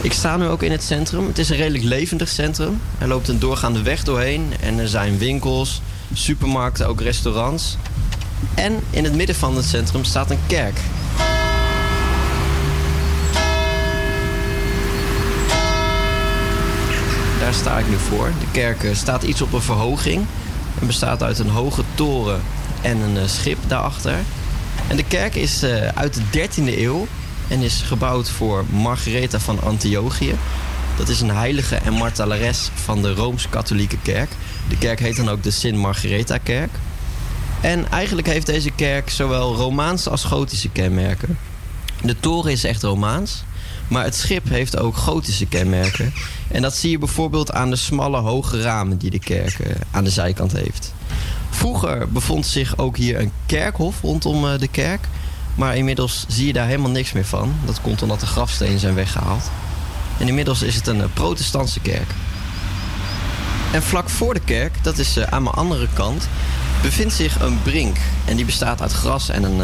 Ik 0.01 0.13
sta 0.13 0.37
nu 0.37 0.47
ook 0.47 0.63
in 0.63 0.71
het 0.71 0.83
centrum. 0.83 1.27
Het 1.27 1.37
is 1.37 1.49
een 1.49 1.57
redelijk 1.57 1.83
levendig 1.83 2.29
centrum. 2.29 2.81
Er 2.97 3.07
loopt 3.07 3.27
een 3.27 3.39
doorgaande 3.39 3.81
weg 3.81 4.03
doorheen 4.03 4.53
en 4.61 4.79
er 4.79 4.87
zijn 4.87 5.17
winkels, 5.17 5.81
supermarkten, 6.13 6.87
ook 6.87 7.01
restaurants. 7.01 7.77
En 8.53 8.79
in 8.89 9.03
het 9.03 9.15
midden 9.15 9.35
van 9.35 9.55
het 9.55 9.65
centrum 9.65 10.03
staat 10.03 10.31
een 10.31 10.39
kerk. 10.47 10.79
Sta 17.51 17.77
ik 17.77 17.89
nu 17.89 17.95
voor. 17.95 18.31
De 18.39 18.51
kerk 18.51 18.83
eh, 18.83 18.95
staat 18.95 19.23
iets 19.23 19.41
op 19.41 19.53
een 19.53 19.61
verhoging 19.61 20.25
en 20.79 20.87
bestaat 20.87 21.23
uit 21.23 21.39
een 21.39 21.49
hoge 21.49 21.81
toren 21.95 22.41
en 22.81 22.97
een 22.97 23.17
eh, 23.17 23.27
schip 23.27 23.57
daarachter. 23.67 24.15
En 24.87 24.95
de 24.95 25.03
kerk 25.03 25.35
is 25.35 25.63
eh, 25.63 25.87
uit 25.87 26.13
de 26.13 26.47
13e 26.49 26.77
eeuw 26.79 27.07
en 27.47 27.59
is 27.59 27.81
gebouwd 27.81 28.29
voor 28.29 28.65
Margaretha 28.69 29.39
van 29.39 29.61
Antiochië. 29.61 30.35
Dat 30.97 31.09
is 31.09 31.21
een 31.21 31.35
heilige 31.35 31.75
en 31.75 31.93
martelares 31.93 32.69
van 32.73 33.01
de 33.01 33.13
Rooms-Katholieke 33.13 33.97
kerk. 34.01 34.29
De 34.69 34.77
kerk 34.77 34.99
heet 34.99 35.15
dan 35.15 35.29
ook 35.29 35.43
de 35.43 35.51
Sint-Margaretha-kerk. 35.51 36.71
En 37.61 37.91
eigenlijk 37.91 38.27
heeft 38.27 38.45
deze 38.45 38.71
kerk 38.71 39.09
zowel 39.09 39.55
Romaanse 39.55 40.09
als 40.09 40.23
gotische 40.23 40.69
kenmerken. 40.69 41.37
De 42.01 42.19
toren 42.19 42.51
is 42.51 42.63
echt 42.63 42.83
Romaans, 42.83 43.43
maar 43.87 44.03
het 44.03 44.15
schip 44.15 44.49
heeft 44.49 44.77
ook 44.77 44.97
gotische 44.97 45.45
kenmerken. 45.45 46.13
En 46.47 46.61
dat 46.61 46.75
zie 46.75 46.91
je 46.91 46.97
bijvoorbeeld 46.97 47.51
aan 47.51 47.69
de 47.69 47.75
smalle 47.75 48.17
hoge 48.17 48.61
ramen 48.61 48.97
die 48.97 49.09
de 49.09 49.19
kerk 49.19 49.59
eh, 49.59 49.75
aan 49.91 50.03
de 50.03 50.09
zijkant 50.09 50.51
heeft. 50.51 50.93
Vroeger 51.49 52.09
bevond 52.09 52.45
zich 52.45 52.77
ook 52.77 52.97
hier 52.97 53.19
een 53.19 53.31
kerkhof 53.45 54.01
rondom 54.01 54.45
eh, 54.45 54.59
de 54.59 54.67
kerk. 54.67 55.07
Maar 55.55 55.75
inmiddels 55.77 56.25
zie 56.27 56.47
je 56.47 56.53
daar 56.53 56.67
helemaal 56.67 56.91
niks 56.91 57.11
meer 57.11 57.25
van. 57.25 57.55
Dat 57.65 57.81
komt 57.81 58.01
omdat 58.01 58.19
de 58.19 58.25
grafstenen 58.25 58.79
zijn 58.79 58.95
weggehaald. 58.95 59.51
En 60.19 60.27
inmiddels 60.27 60.61
is 60.61 60.75
het 60.75 60.87
een 60.87 61.01
eh, 61.01 61.07
protestantse 61.13 61.79
kerk. 61.79 62.11
En 63.71 63.83
vlak 63.83 64.09
voor 64.09 64.33
de 64.33 64.39
kerk, 64.39 64.83
dat 64.83 64.97
is 64.97 65.19
aan 65.19 65.43
mijn 65.43 65.55
andere 65.55 65.87
kant, 65.93 66.27
bevindt 66.81 67.13
zich 67.13 67.39
een 67.39 67.61
brink. 67.61 67.97
En 68.25 68.35
die 68.35 68.45
bestaat 68.45 68.81
uit 68.81 68.93
gras 68.93 69.29
en 69.29 69.43
een 69.43 69.61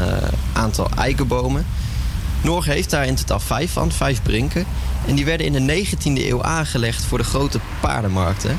aantal 0.53 0.89
eikenbomen. 0.97 1.65
Norg 2.43 2.65
heeft 2.65 2.89
daar 2.89 3.05
in 3.05 3.15
totaal 3.15 3.39
vijf 3.39 3.71
van, 3.71 3.91
vijf 3.91 4.21
brinken. 4.21 4.65
En 5.07 5.15
die 5.15 5.25
werden 5.25 5.45
in 5.45 5.65
de 5.65 5.85
19e 5.85 6.27
eeuw 6.27 6.43
aangelegd 6.43 7.03
voor 7.03 7.17
de 7.17 7.23
grote 7.23 7.59
paardenmarkten. 7.81 8.57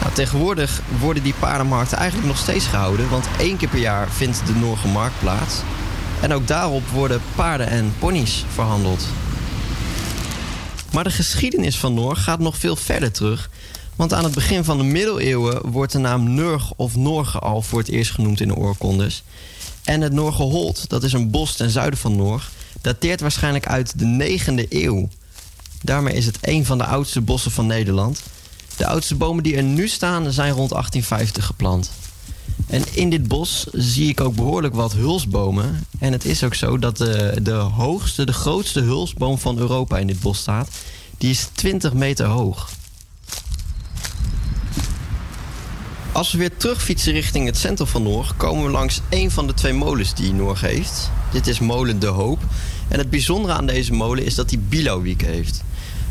Nou, 0.00 0.12
tegenwoordig 0.12 0.80
worden 1.00 1.22
die 1.22 1.34
paardenmarkten 1.38 1.98
eigenlijk 1.98 2.28
nog 2.28 2.38
steeds 2.38 2.66
gehouden, 2.66 3.10
want 3.10 3.26
één 3.38 3.56
keer 3.56 3.68
per 3.68 3.78
jaar 3.78 4.08
vindt 4.10 4.46
de 4.46 4.54
Noorgermarkt 4.54 5.18
plaats. 5.18 5.54
En 6.20 6.32
ook 6.32 6.46
daarop 6.46 6.88
worden 6.88 7.20
paarden 7.34 7.68
en 7.68 7.94
ponies 7.98 8.44
verhandeld. 8.52 9.06
Maar 10.92 11.04
de 11.04 11.10
geschiedenis 11.10 11.78
van 11.78 11.94
Noor 11.94 12.16
gaat 12.16 12.38
nog 12.38 12.56
veel 12.56 12.76
verder 12.76 13.12
terug. 13.12 13.50
Want 13.96 14.12
aan 14.12 14.24
het 14.24 14.34
begin 14.34 14.64
van 14.64 14.78
de 14.78 14.84
middeleeuwen 14.84 15.70
wordt 15.70 15.92
de 15.92 15.98
naam 15.98 16.34
Nurg 16.34 16.72
of 16.76 16.96
Norge 16.96 17.38
al 17.38 17.62
voor 17.62 17.78
het 17.78 17.88
eerst 17.88 18.10
genoemd 18.10 18.40
in 18.40 18.48
de 18.48 18.56
oorkondes. 18.56 19.22
En 19.84 20.00
het 20.00 20.12
Norgeholt, 20.12 20.88
dat 20.88 21.02
is 21.02 21.12
een 21.12 21.30
bos 21.30 21.56
ten 21.56 21.70
zuiden 21.70 21.98
van 21.98 22.16
Norg, 22.16 22.50
dateert 22.80 23.20
waarschijnlijk 23.20 23.66
uit 23.66 23.98
de 23.98 24.38
9e 24.38 24.68
eeuw. 24.68 25.08
Daarmee 25.82 26.14
is 26.14 26.26
het 26.26 26.38
een 26.40 26.64
van 26.64 26.78
de 26.78 26.84
oudste 26.84 27.20
bossen 27.20 27.50
van 27.50 27.66
Nederland. 27.66 28.22
De 28.76 28.86
oudste 28.86 29.14
bomen 29.14 29.42
die 29.42 29.56
er 29.56 29.62
nu 29.62 29.88
staan 29.88 30.32
zijn 30.32 30.52
rond 30.52 30.70
1850 30.70 31.46
geplant. 31.46 31.90
En 32.66 32.82
in 32.92 33.10
dit 33.10 33.28
bos 33.28 33.66
zie 33.72 34.08
ik 34.08 34.20
ook 34.20 34.34
behoorlijk 34.34 34.74
wat 34.74 34.92
hulsbomen. 34.92 35.86
En 35.98 36.12
het 36.12 36.24
is 36.24 36.44
ook 36.44 36.54
zo 36.54 36.78
dat 36.78 36.96
de, 36.96 37.38
de 37.42 37.52
hoogste, 37.52 38.24
de 38.24 38.32
grootste 38.32 38.80
hulsboom 38.80 39.38
van 39.38 39.58
Europa 39.58 39.98
in 39.98 40.06
dit 40.06 40.20
bos 40.20 40.38
staat. 40.38 40.68
Die 41.18 41.30
is 41.30 41.48
20 41.52 41.92
meter 41.92 42.26
hoog. 42.26 42.68
Als 46.12 46.32
we 46.32 46.38
weer 46.38 46.56
terugfietsen 46.56 47.12
richting 47.12 47.46
het 47.46 47.56
centrum 47.56 47.88
van 47.88 48.02
Noord, 48.02 48.36
komen 48.36 48.64
we 48.64 48.70
langs 48.70 49.00
een 49.10 49.30
van 49.30 49.46
de 49.46 49.54
twee 49.54 49.72
molens 49.72 50.14
die 50.14 50.32
Noord 50.32 50.60
heeft. 50.60 51.10
Dit 51.36 51.46
is 51.46 51.58
molen 51.58 51.98
De 51.98 52.06
Hoop. 52.06 52.38
En 52.88 52.98
het 52.98 53.10
bijzondere 53.10 53.54
aan 53.54 53.66
deze 53.66 53.92
molen 53.92 54.24
is 54.24 54.34
dat 54.34 54.50
hij 54.50 54.58
Bilauwiek 54.68 55.22
heeft. 55.22 55.62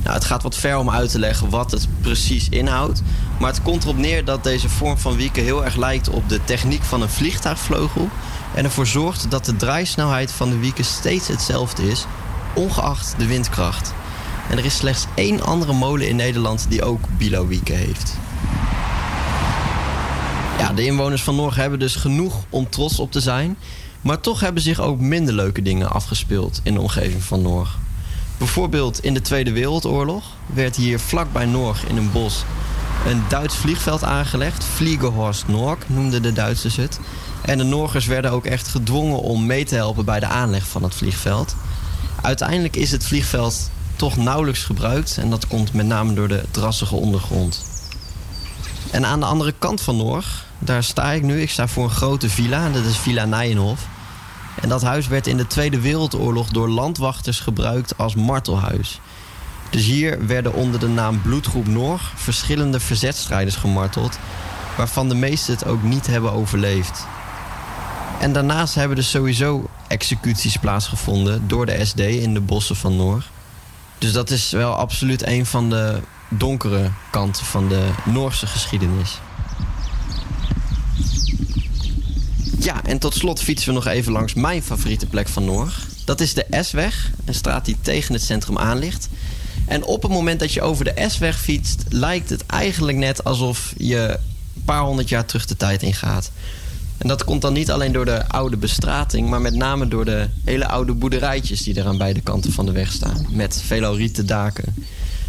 Nou, 0.04 0.16
het 0.16 0.26
gaat 0.26 0.44
wat 0.44 0.56
ver 0.56 0.78
om 0.78 0.90
uit 0.90 1.12
te 1.12 1.20
leggen 1.20 1.50
wat 1.50 1.72
het 1.72 1.88
precies 2.02 2.50
inhoudt. 2.50 3.02
Maar 3.40 3.50
het 3.50 3.62
komt 3.62 3.84
erop 3.84 3.98
neer 3.98 4.26
dat 4.26 4.44
deze 4.44 4.70
vorm 4.70 4.98
van 4.98 5.16
wieken 5.16 5.44
heel 5.44 5.66
erg 5.66 5.76
lijkt 5.76 6.10
op 6.10 6.30
de 6.30 6.44
techniek 6.44 6.84
van 6.84 7.02
een 7.02 7.10
vliegtuigvleugel. 7.10 8.10
En 8.56 8.64
ervoor 8.64 8.88
zorgt 8.88 9.32
dat 9.32 9.46
de 9.46 9.56
draaisnelheid 9.56 10.32
van 10.32 10.50
de 10.50 10.60
wieken 10.60 10.86
steeds 10.86 11.28
hetzelfde 11.28 11.90
is, 11.90 12.06
ongeacht 12.54 13.16
de 13.18 13.28
windkracht. 13.28 13.94
En 14.50 14.58
er 14.58 14.66
is 14.66 14.76
slechts 14.76 15.06
één 15.16 15.42
andere 15.42 15.74
molen 15.74 16.08
in 16.08 16.16
Nederland 16.16 16.66
die 16.70 16.84
ook 16.84 17.02
Bilauwieken 17.18 17.76
heeft. 17.76 18.18
Ja, 20.60 20.74
de 20.74 20.86
inwoners 20.86 21.24
van 21.24 21.36
Norg 21.36 21.56
hebben 21.56 21.80
dus 21.80 21.96
genoeg 21.96 22.36
om 22.50 22.70
trots 22.70 23.00
op 23.00 23.12
te 23.12 23.20
zijn. 23.20 23.58
Maar 24.06 24.20
toch 24.20 24.40
hebben 24.40 24.62
zich 24.62 24.80
ook 24.80 25.00
minder 25.00 25.34
leuke 25.34 25.62
dingen 25.62 25.92
afgespeeld 25.92 26.60
in 26.64 26.74
de 26.74 26.82
omgeving 26.82 27.24
van 27.24 27.42
Norg. 27.42 27.78
Bijvoorbeeld 28.38 29.04
in 29.04 29.14
de 29.14 29.22
Tweede 29.22 29.52
Wereldoorlog 29.52 30.24
werd 30.46 30.76
hier 30.76 31.00
vlakbij 31.00 31.46
Norg 31.46 31.88
in 31.88 31.98
een 31.98 32.12
bos 32.12 32.46
een 33.06 33.24
Duits 33.28 33.56
vliegveld 33.56 34.04
aangelegd. 34.04 34.64
Vliegerhorst 34.64 35.48
Norg 35.48 35.78
noemden 35.88 36.22
de 36.22 36.34
Duitsers 36.34 36.76
het. 36.76 37.00
En 37.42 37.58
de 37.58 37.64
Norgers 37.64 38.06
werden 38.06 38.32
ook 38.32 38.46
echt 38.46 38.68
gedwongen 38.68 39.22
om 39.22 39.46
mee 39.46 39.66
te 39.66 39.76
helpen 39.76 40.06
bij 40.06 40.20
de 40.20 40.26
aanleg 40.26 40.68
van 40.68 40.84
het 40.84 40.96
vliegveld. 40.96 41.56
Uiteindelijk 42.22 42.76
is 42.76 42.92
het 42.92 43.06
vliegveld 43.06 43.70
toch 43.96 44.18
nauwelijks 44.18 44.64
gebruikt 44.64 45.18
en 45.18 45.30
dat 45.30 45.48
komt 45.48 45.74
met 45.74 45.86
name 45.86 46.14
door 46.14 46.28
de 46.28 46.44
drassige 46.52 46.96
ondergrond. 46.96 47.62
En 48.92 49.06
aan 49.06 49.20
de 49.20 49.26
andere 49.26 49.54
kant 49.60 49.82
van 49.82 49.98
Norg, 49.98 50.46
daar 50.60 50.84
sta 50.84 51.12
ik 51.12 51.22
nu. 51.22 51.42
Ik 51.42 51.50
sta 51.50 51.68
voor 51.68 51.84
een 51.84 51.90
grote 51.90 52.30
villa, 52.30 52.70
dat 52.70 52.86
is 52.86 52.98
Villa 52.98 53.26
Nijenhof. 53.26 53.88
En 54.62 54.70
dat 54.70 54.82
huis 54.82 55.08
werd 55.08 55.28
in 55.28 55.38
de 55.38 55.48
Tweede 55.48 55.80
Wereldoorlog 55.80 56.48
door 56.48 56.70
landwachters 56.70 57.40
gebruikt 57.40 57.98
als 57.98 58.16
martelhuis. 58.16 59.00
Dus 59.70 59.86
hier 59.86 60.28
werden 60.28 60.54
onder 60.54 60.80
de 60.80 60.88
naam 60.88 61.22
Bloedgroep 61.22 61.68
Norg 61.68 62.12
verschillende 62.16 62.80
verzetstrijders 62.80 63.56
gemarteld, 63.56 64.20
waarvan 64.78 65.10
de 65.10 65.16
meesten 65.16 65.54
het 65.54 65.66
ook 65.66 65.84
niet 65.84 66.08
hebben 66.08 66.32
overleefd. 66.32 67.08
En 68.20 68.34
daarnaast 68.34 68.76
hebben 68.76 68.98
er 68.98 69.04
sowieso 69.04 69.70
executies 69.88 70.58
plaatsgevonden 70.58 71.48
door 71.48 71.66
de 71.66 71.86
SD 71.86 72.00
in 72.00 72.34
de 72.34 72.42
bossen 72.42 72.76
van 72.76 72.96
Norg. 72.96 73.30
Dus 73.98 74.12
dat 74.12 74.30
is 74.30 74.52
wel 74.52 74.74
absoluut 74.74 75.28
een 75.28 75.46
van 75.46 75.70
de 75.70 76.00
donkere 76.30 76.92
kanten 77.10 77.46
van 77.46 77.68
de 77.68 77.90
Noorse 78.04 78.48
geschiedenis. 78.48 79.20
Ja, 82.60 82.84
en 82.84 83.00
tot 83.00 83.14
slot 83.14 83.42
fietsen 83.42 83.68
we 83.68 83.74
nog 83.74 83.86
even 83.86 84.12
langs 84.12 84.34
mijn 84.34 84.64
favoriete 84.64 85.06
plek 85.06 85.28
van 85.28 85.46
Norg. 85.46 85.88
Dat 86.06 86.22
is 86.22 86.34
de 86.34 86.46
S-weg, 86.62 87.12
een 87.26 87.34
straat 87.34 87.66
die 87.66 87.78
tegen 87.82 88.14
het 88.14 88.24
centrum 88.24 88.58
aan 88.58 88.80
ligt. 88.80 89.10
En 89.66 89.84
op 89.84 90.02
het 90.02 90.12
moment 90.12 90.40
dat 90.40 90.54
je 90.54 90.62
over 90.62 90.86
de 90.86 91.06
S-weg 91.08 91.40
fietst, 91.40 91.84
lijkt 91.90 92.30
het 92.30 92.46
eigenlijk 92.46 92.98
net 92.98 93.24
alsof 93.24 93.74
je 93.78 94.20
een 94.56 94.64
paar 94.66 94.82
honderd 94.82 95.10
jaar 95.10 95.26
terug 95.26 95.46
de 95.46 95.58
tijd 95.58 95.84
ingaat. 95.84 96.32
En 96.98 97.08
dat 97.08 97.24
komt 97.24 97.42
dan 97.42 97.54
niet 97.54 97.72
alleen 97.72 97.92
door 97.92 98.06
de 98.06 98.28
oude 98.28 98.58
bestrating, 98.58 99.30
maar 99.30 99.42
met 99.42 99.56
name 99.56 99.88
door 99.88 100.06
de 100.06 100.30
hele 100.44 100.68
oude 100.68 100.94
boerderijtjes 100.94 101.64
die 101.64 101.80
er 101.80 101.88
aan 101.88 101.98
beide 101.98 102.22
kanten 102.22 102.52
van 102.52 102.66
de 102.66 102.72
weg 102.72 102.92
staan. 102.92 103.26
Met 103.30 103.62
veelal 103.66 103.98
rieten 103.98 104.26
daken. 104.26 104.74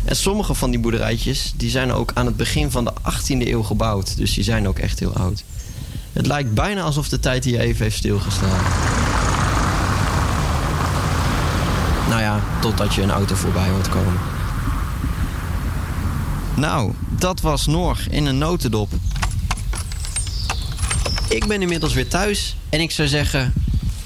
En 0.05 0.17
sommige 0.17 0.55
van 0.55 0.71
die 0.71 0.81
boerderijtjes 0.81 1.53
die 1.57 1.71
zijn 1.71 1.93
ook 1.93 2.11
aan 2.15 2.27
het 2.27 2.37
begin 2.37 2.71
van 2.71 2.85
de 2.85 2.93
18e 2.93 3.49
eeuw 3.49 3.63
gebouwd. 3.63 4.17
Dus 4.17 4.35
die 4.35 4.45
zijn 4.45 4.69
ook 4.69 4.79
echt 4.79 4.99
heel 4.99 5.13
oud. 5.13 5.45
Het 6.17 6.27
lijkt 6.27 6.55
bijna 6.55 6.83
alsof 6.83 7.09
de 7.09 7.21
tijd 7.21 7.45
hier 7.45 7.61
even 7.61 7.83
heeft 7.83 7.97
stilgestaan. 7.97 8.63
Nou 12.09 12.21
ja, 12.21 12.41
totdat 12.61 12.95
je 12.95 13.03
een 13.03 13.11
auto 13.11 13.35
voorbij 13.35 13.69
hoort 13.69 13.89
komen. 13.89 14.21
Nou, 16.55 16.93
dat 17.09 17.41
was 17.41 17.67
Norg 17.67 18.09
in 18.09 18.27
een 18.27 18.39
notendop. 18.39 18.93
Ik 21.29 21.47
ben 21.47 21.63
inmiddels 21.63 21.95
weer 21.95 22.09
thuis 22.09 22.57
en 22.69 22.81
ik 22.81 22.91
zou 22.91 23.09
zeggen... 23.09 23.53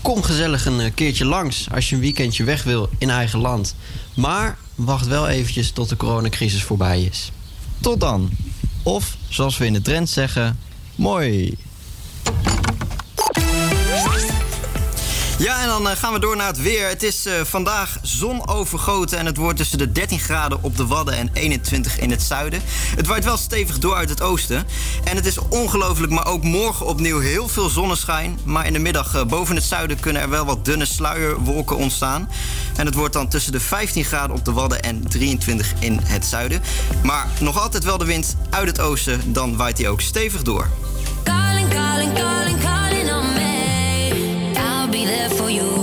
kom 0.03 0.23
gezellig 0.23 0.66
een 0.66 0.81
eh, 0.81 0.90
keertje 0.94 1.25
langs 1.25 1.70
als 1.70 1.88
je 1.88 1.94
een 1.94 2.01
weekendje 2.01 2.44
weg 2.44 2.62
wil 2.62 2.88
in 2.99 3.11
eigen 3.11 3.38
land. 3.38 3.75
Maar 4.14 4.59
wacht 4.75 5.07
wel 5.07 5.29
eventjes 5.29 5.70
tot 5.70 5.88
de 5.88 5.96
coronacrisis 5.96 6.62
voorbij 6.62 7.03
is. 7.03 7.33
Tot 7.81 8.01
dan. 8.01 8.31
Of, 8.83 9.16
zoals 9.29 9.59
we 9.59 9.66
in 9.66 9.73
de 9.73 9.83
trend 9.83 10.09
zeggen, 10.09 10.59
mooi. 10.94 11.57
Ja, 15.40 15.62
en 15.62 15.68
dan 15.68 15.88
eh, 15.88 15.96
gaan 15.96 16.12
we 16.12 16.18
door 16.18 16.37
naar 16.37 16.46
het 16.46 16.62
weer. 16.62 16.88
Het 16.88 17.03
is 17.03 17.26
eh, 17.26 17.35
vandaag 17.44 17.98
zonovergoten 18.03 19.18
en 19.18 19.26
het 19.26 19.37
wordt 19.37 19.57
tussen 19.57 19.79
de 19.79 19.92
13 19.92 20.18
graden 20.18 20.62
op 20.62 20.76
de 20.76 20.87
Wadden 20.87 21.14
en 21.14 21.31
21 21.33 21.98
in 21.98 22.11
het 22.11 22.22
zuiden. 22.22 22.62
Het 22.96 23.07
waait 23.07 23.24
wel 23.24 23.37
stevig 23.37 23.79
door 23.79 23.94
uit 23.94 24.09
het 24.09 24.22
oosten. 24.22 24.66
En 25.05 25.16
het 25.16 25.26
is 25.26 25.38
ongelooflijk, 25.48 26.12
maar 26.12 26.26
ook 26.26 26.42
morgen 26.42 26.87
opnieuw 26.87 27.18
heel 27.18 27.48
veel 27.48 27.68
zonneschijn. 27.68 28.38
Maar 28.44 28.66
in 28.66 28.72
de 28.72 28.79
middag 28.79 29.14
eh, 29.14 29.24
boven 29.24 29.55
het 29.55 29.64
zuiden 29.64 30.00
kunnen 30.00 30.22
er 30.22 30.31
wel 30.31 30.44
wat 30.44 30.64
dunne 30.64 30.85
sluierwolken 30.85 31.76
ontstaan. 31.76 32.31
En 32.76 32.87
het 32.87 32.94
wordt 32.94 33.12
dan 33.12 33.29
tussen 33.29 33.53
de 33.53 33.61
15 33.61 34.05
graden 34.05 34.37
op 34.37 34.44
de 34.44 34.53
Wadden 34.53 34.83
en 34.83 35.09
23 35.09 35.72
in 35.79 36.00
het 36.03 36.24
zuiden. 36.24 36.62
Maar 37.03 37.29
nog 37.40 37.61
altijd 37.61 37.85
wel 37.85 37.98
de 37.98 38.05
wind 38.05 38.37
uit 38.50 38.66
het 38.66 38.81
oosten, 38.81 39.33
dan 39.33 39.57
waait 39.57 39.79
hij 39.79 39.88
ook 39.88 40.00
stevig 40.00 40.42
door. 40.42 40.68
There 45.20 45.28
for 45.28 45.50
you. 45.50 45.80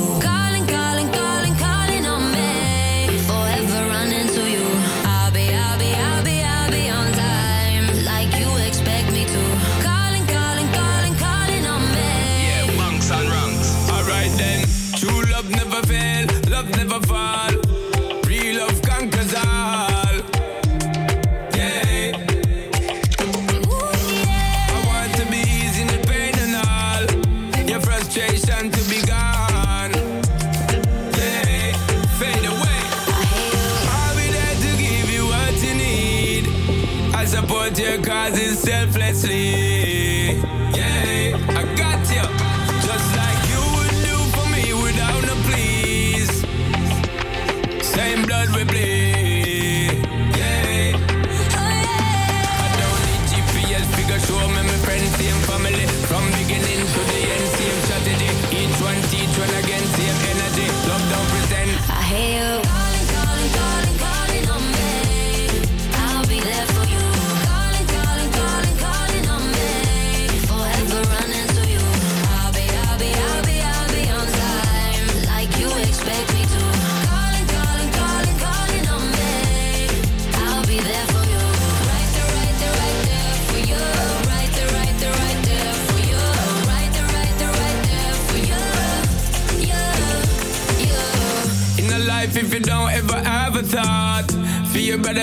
Selflessly. 38.67 39.76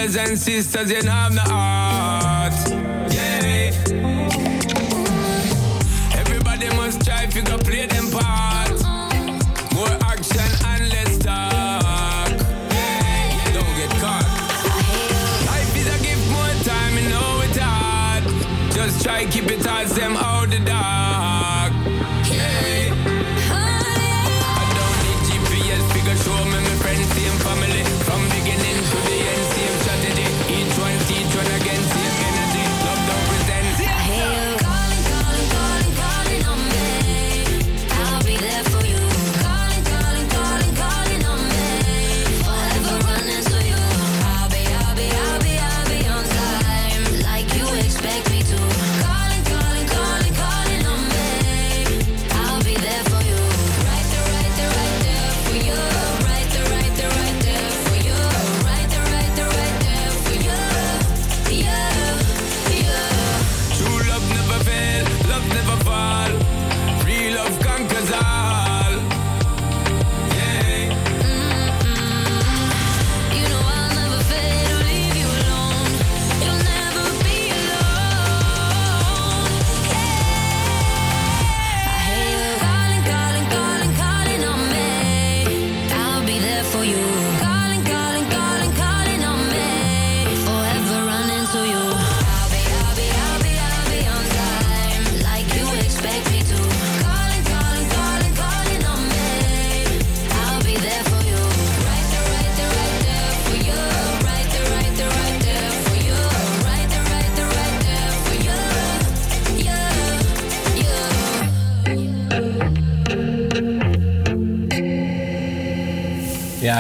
Brothers 0.05 0.17
and 0.17 0.39
sisters, 0.39 0.91
you 0.91 1.01
don't 1.01 1.11
have 1.11 1.33
no 1.33 1.41
heart. 1.43 1.84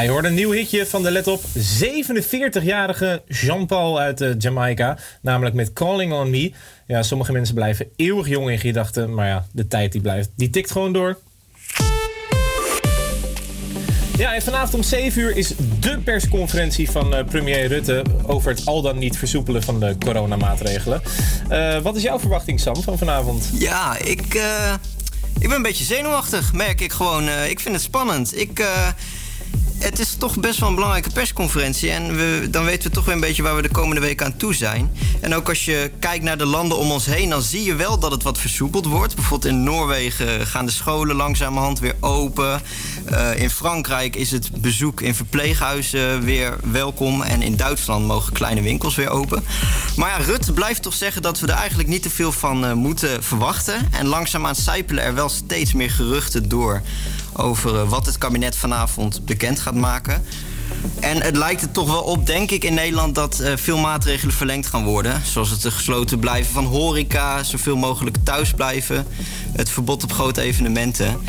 Je 0.04 0.10
hoort 0.10 0.24
een 0.24 0.34
nieuw 0.34 0.50
hitje 0.50 0.86
van 0.86 1.02
de 1.02 1.10
let 1.10 1.26
op 1.26 1.42
47-jarige 1.82 3.22
Jean-Paul 3.26 4.00
uit 4.00 4.20
eh, 4.20 4.30
Jamaica. 4.38 4.98
Namelijk 5.20 5.54
met 5.54 5.72
Calling 5.72 6.12
on 6.12 6.30
Me. 6.30 6.52
Ja, 6.86 7.02
sommige 7.02 7.32
mensen 7.32 7.54
blijven 7.54 7.86
eeuwig 7.96 8.28
jong 8.28 8.50
in 8.50 8.58
gedachten. 8.58 9.14
Maar 9.14 9.26
ja, 9.26 9.46
de 9.52 9.66
tijd 9.66 9.92
die 9.92 10.00
blijft, 10.00 10.30
die 10.36 10.50
tikt 10.50 10.70
gewoon 10.70 10.92
door. 10.92 11.18
Ja, 14.16 14.34
en 14.34 14.42
vanavond 14.42 14.74
om 14.74 14.82
7 14.82 15.22
uur 15.22 15.36
is 15.36 15.52
de 15.80 15.98
persconferentie 15.98 16.90
van 16.90 17.14
eh, 17.14 17.24
premier 17.24 17.66
Rutte 17.66 18.04
over 18.26 18.50
het 18.50 18.66
al 18.66 18.82
dan 18.82 18.98
niet 18.98 19.18
versoepelen 19.18 19.62
van 19.62 19.80
de 19.80 19.96
coronamaatregelen. 19.98 21.02
Eh, 21.48 21.78
wat 21.78 21.96
is 21.96 22.02
jouw 22.02 22.18
verwachting, 22.18 22.60
Sam, 22.60 22.82
van 22.82 22.98
vanavond? 22.98 23.50
Ja, 23.52 23.98
ik, 23.98 24.20
ik 25.38 25.48
ben 25.48 25.56
een 25.56 25.62
beetje 25.62 25.84
zenuwachtig, 25.84 26.52
merk 26.52 26.80
ik 26.80 26.92
gewoon. 26.92 27.28
Ik 27.28 27.60
vind 27.60 27.74
het 27.74 27.84
spannend. 27.84 28.40
Ik, 28.40 28.62
het 29.78 29.98
is 29.98 30.14
toch 30.18 30.40
best 30.40 30.58
wel 30.60 30.68
een 30.68 30.74
belangrijke 30.74 31.10
persconferentie. 31.10 31.90
En 31.90 32.16
we, 32.16 32.48
dan 32.50 32.64
weten 32.64 32.88
we 32.88 32.94
toch 32.94 33.04
weer 33.04 33.14
een 33.14 33.20
beetje 33.20 33.42
waar 33.42 33.56
we 33.56 33.62
de 33.62 33.68
komende 33.68 34.00
week 34.00 34.22
aan 34.22 34.36
toe 34.36 34.54
zijn. 34.54 34.92
En 35.20 35.34
ook 35.34 35.48
als 35.48 35.64
je 35.64 35.90
kijkt 35.98 36.24
naar 36.24 36.38
de 36.38 36.46
landen 36.46 36.78
om 36.78 36.90
ons 36.90 37.06
heen, 37.06 37.30
dan 37.30 37.42
zie 37.42 37.62
je 37.62 37.74
wel 37.74 37.98
dat 37.98 38.10
het 38.10 38.22
wat 38.22 38.38
versoepeld 38.38 38.86
wordt. 38.86 39.14
Bijvoorbeeld 39.14 39.52
in 39.52 39.62
Noorwegen 39.62 40.46
gaan 40.46 40.66
de 40.66 40.72
scholen 40.72 41.16
langzamerhand 41.16 41.78
weer 41.78 41.96
open. 42.00 42.60
Eh, 43.04 43.40
in 43.40 43.50
Frankrijk 43.50 44.16
is 44.16 44.30
het 44.30 44.60
bezoek 44.60 45.00
in 45.00 45.14
verpleeghuizen 45.14 46.24
weer 46.24 46.56
welkom. 46.70 47.22
En 47.22 47.42
in 47.42 47.56
Duitsland 47.56 48.06
mogen 48.06 48.32
kleine 48.32 48.62
winkels 48.62 48.94
weer 48.94 49.08
open. 49.08 49.44
Maar 49.96 50.08
ja, 50.08 50.24
Rutte 50.24 50.52
blijft 50.52 50.82
toch 50.82 50.94
zeggen 50.94 51.22
dat 51.22 51.40
we 51.40 51.46
er 51.46 51.54
eigenlijk 51.54 51.88
niet 51.88 52.02
te 52.02 52.10
veel 52.10 52.32
van 52.32 52.64
eh, 52.64 52.72
moeten 52.72 53.22
verwachten. 53.22 53.92
En 53.92 54.06
langzaamaan 54.06 54.54
sijpelen 54.54 55.04
er 55.04 55.14
wel 55.14 55.28
steeds 55.28 55.72
meer 55.72 55.90
geruchten 55.90 56.48
door 56.48 56.82
over 57.32 57.74
eh, 57.80 57.88
wat 57.88 58.06
het 58.06 58.18
kabinet 58.18 58.56
vanavond 58.56 59.24
bekend 59.24 59.60
gaat 59.60 59.74
maken. 59.74 60.24
En 61.00 61.22
het 61.22 61.36
lijkt 61.36 61.62
er 61.62 61.70
toch 61.70 61.86
wel 61.86 62.02
op, 62.02 62.26
denk 62.26 62.50
ik, 62.50 62.64
in 62.64 62.74
Nederland 62.74 63.14
dat 63.14 63.38
eh, 63.38 63.52
veel 63.56 63.78
maatregelen 63.78 64.34
verlengd 64.34 64.66
gaan 64.66 64.84
worden. 64.84 65.22
Zoals 65.24 65.50
het 65.50 65.64
gesloten 65.64 66.18
blijven 66.18 66.52
van 66.52 66.64
horeca, 66.64 67.42
zoveel 67.42 67.76
mogelijk 67.76 68.16
thuis 68.22 68.52
blijven. 68.52 69.06
Het 69.52 69.70
verbod 69.70 70.02
op 70.02 70.12
grote 70.12 70.40
evenementen. 70.40 71.20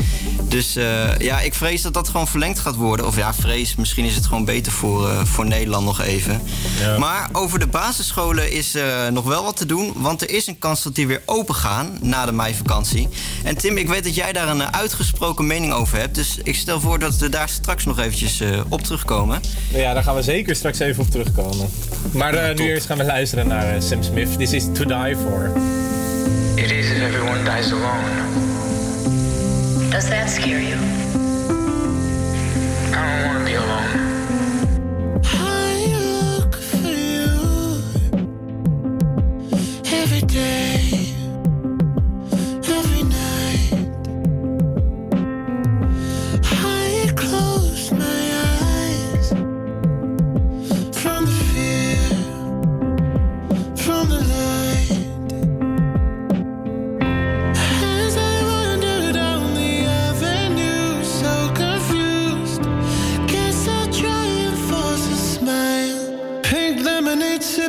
Dus 0.48 0.76
eh, 0.76 1.18
ja, 1.18 1.40
ik 1.40 1.54
vrees 1.54 1.82
dat 1.82 1.94
dat 1.94 2.08
gewoon 2.08 2.28
verlengd 2.28 2.58
gaat 2.58 2.76
worden. 2.76 3.06
Of 3.06 3.16
ja, 3.16 3.34
vrees, 3.34 3.74
misschien 3.74 4.04
is 4.04 4.14
het 4.14 4.26
gewoon 4.26 4.44
beter 4.44 4.72
voor, 4.72 5.08
eh, 5.08 5.24
voor 5.24 5.46
Nederland 5.46 5.84
nog 5.84 6.00
even. 6.00 6.42
Ja. 6.80 6.98
Maar 6.98 7.28
over 7.32 7.58
de 7.58 7.66
basisscholen 7.66 8.52
is 8.52 8.74
nog 9.12 9.24
wel 9.24 9.44
wat 9.44 9.56
te 9.56 9.66
doen. 9.66 9.92
Want 9.96 10.22
er 10.22 10.30
is 10.30 10.46
een 10.46 10.58
kans 10.58 10.82
dat 10.82 10.94
die 10.94 11.06
weer 11.06 11.22
open 11.24 11.54
gaan 11.54 11.98
na 12.00 12.26
de 12.26 12.32
meivakantie. 12.32 13.08
En 13.44 13.56
Tim, 13.56 13.76
ik 13.76 13.88
weet 13.88 14.04
dat 14.04 14.14
jij 14.14 14.32
daar 14.32 14.48
een 14.48 14.72
uitgesproken 14.74 15.46
mening 15.46 15.72
over 15.72 15.98
hebt. 15.98 16.14
Dus 16.14 16.38
ik 16.42 16.54
stel 16.54 16.80
voor 16.80 16.98
dat 16.98 17.16
we 17.16 17.28
daar 17.28 17.48
straks 17.48 17.84
nog 17.84 17.98
eventjes 17.98 18.42
op 18.68 18.82
terugkomen. 18.82 19.40
Ja, 19.68 19.94
daar 19.94 20.02
gaan 20.02 20.14
we 20.14 20.22
zeker 20.22 20.56
straks 20.56 20.78
even 20.78 21.02
op 21.02 21.10
terugkomen. 21.10 21.66
Maar 22.12 22.34
eh, 22.34 22.54
nu 22.56 22.64
eerst 22.64 22.86
gaan 22.86 22.98
we 22.98 23.04
luisteren 23.04 23.46
naar 23.48 23.74
eh, 23.74 23.80
Sam 23.80 24.02
Smith. 24.02 24.38
This 24.38 24.52
is 24.52 24.64
To 24.72 24.84
Die 24.84 25.16
For. 25.16 25.50
It 26.54 26.70
is 26.70 26.90
if 26.90 27.00
everyone 27.02 27.42
dies 27.44 27.72
alone. 27.72 28.24
Does 29.90 30.08
that 30.08 30.30
scare 30.30 30.62
you? 30.62 30.76
I 32.92 32.98
don't 32.98 33.24
want 33.24 33.38
to 33.38 33.44
be 33.44 33.56
alone. 33.56 34.00
I 35.22 35.86
look 36.38 36.54
for 36.54 36.76
you 36.76 37.28
every 40.02 40.26
day, 40.26 40.75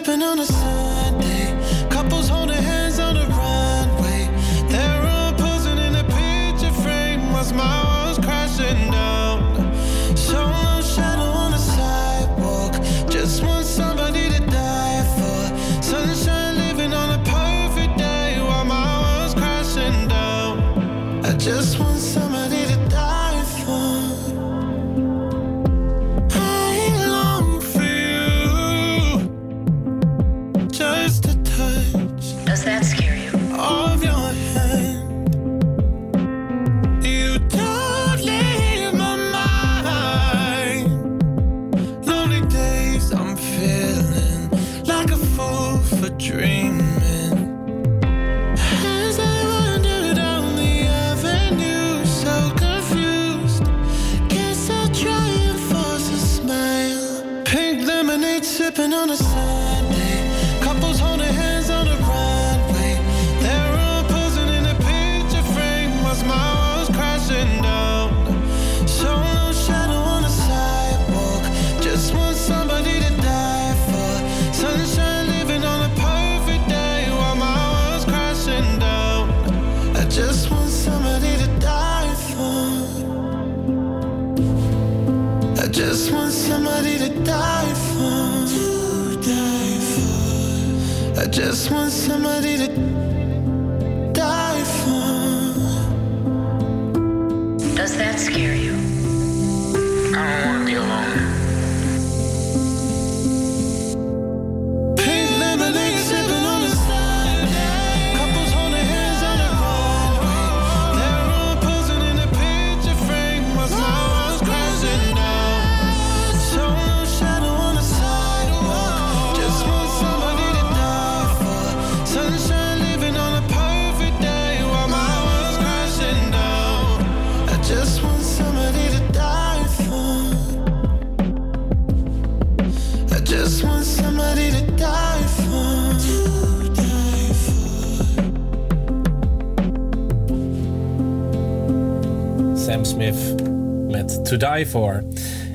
sipping 0.07 0.23
on 0.23 0.39
a 0.39 0.56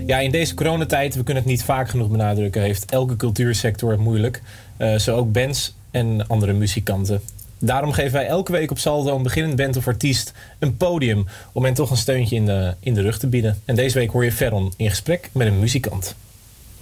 Ja, 0.06 0.18
in 0.18 0.30
deze 0.30 0.54
coronatijd, 0.54 1.14
we 1.14 1.22
kunnen 1.22 1.42
het 1.42 1.52
niet 1.52 1.62
vaak 1.62 1.88
genoeg 1.88 2.08
benadrukken, 2.08 2.62
heeft 2.62 2.90
elke 2.90 3.16
cultuursector 3.16 3.90
het 3.90 4.00
moeilijk. 4.00 4.42
Eh, 4.76 4.98
zo 4.98 5.16
ook 5.16 5.32
bands 5.32 5.74
en 5.90 6.26
andere 6.26 6.52
muzikanten. 6.52 7.20
Daarom 7.58 7.92
geven 7.92 8.12
wij 8.12 8.26
elke 8.26 8.52
week 8.52 8.70
op 8.70 8.78
Saldo 8.78 9.16
een 9.16 9.22
beginnend 9.22 9.56
band 9.56 9.76
of 9.76 9.86
artiest 9.86 10.32
een 10.58 10.76
podium 10.76 11.26
om 11.52 11.64
hen 11.64 11.74
toch 11.74 11.90
een 11.90 11.96
steuntje 11.96 12.36
in 12.36 12.46
de, 12.46 12.74
in 12.80 12.94
de 12.94 13.00
rug 13.00 13.18
te 13.18 13.26
bieden. 13.26 13.60
En 13.64 13.74
deze 13.74 13.98
week 13.98 14.10
hoor 14.10 14.24
je 14.24 14.32
Ferron 14.32 14.72
in 14.76 14.90
gesprek 14.90 15.30
met 15.32 15.46
een 15.46 15.58
muzikant. 15.58 16.14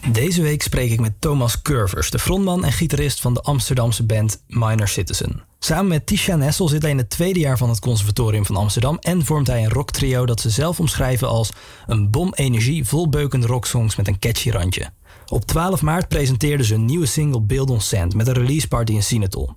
Deze 0.09 0.43
week 0.43 0.63
spreek 0.63 0.91
ik 0.91 1.01
met 1.01 1.21
Thomas 1.21 1.63
Curvers, 1.63 2.11
de 2.11 2.19
frontman 2.19 2.65
en 2.65 2.73
gitarist 2.73 3.21
van 3.21 3.35
de 3.35 3.43
Amsterdamse 3.43 4.05
band 4.05 4.43
Minor 4.47 4.89
Citizen. 4.89 5.43
Samen 5.59 5.89
met 5.89 6.07
Tisha 6.07 6.37
Nessel 6.37 6.69
zit 6.69 6.83
hij 6.83 6.91
in 6.91 6.99
het 6.99 7.11
tweede 7.11 7.39
jaar 7.39 7.59
van 7.59 7.69
het 7.69 7.81
Conservatorium 7.81 8.47
van 8.47 8.57
Amsterdam 8.57 8.99
en 9.01 9.25
vormt 9.25 9.47
hij 9.47 9.65
een 9.65 9.71
rocktrio 9.71 10.27
dat 10.27 10.41
ze 10.41 10.51
zelf 10.51 10.81
omschrijven 10.81 11.29
als 11.29 11.51
een 11.87 12.11
bom 12.11 12.35
energie 12.35 12.85
vol 12.85 13.09
beukende 13.09 13.47
rocksongs 13.47 13.97
met 13.97 14.09
een 14.09 14.19
catchy 14.19 14.51
randje. 14.51 14.91
Op 15.29 15.45
12 15.45 15.83
maart 15.83 16.09
presenteerden 16.09 16.67
ze 16.67 16.75
een 16.75 16.85
nieuwe 16.85 17.07
single 17.07 17.41
Build 17.41 17.71
on 17.71 17.81
Sand 17.81 18.15
met 18.15 18.27
een 18.27 18.35
release 18.35 18.69
party 18.69 18.93
in 18.93 19.03
Sinatol. 19.03 19.51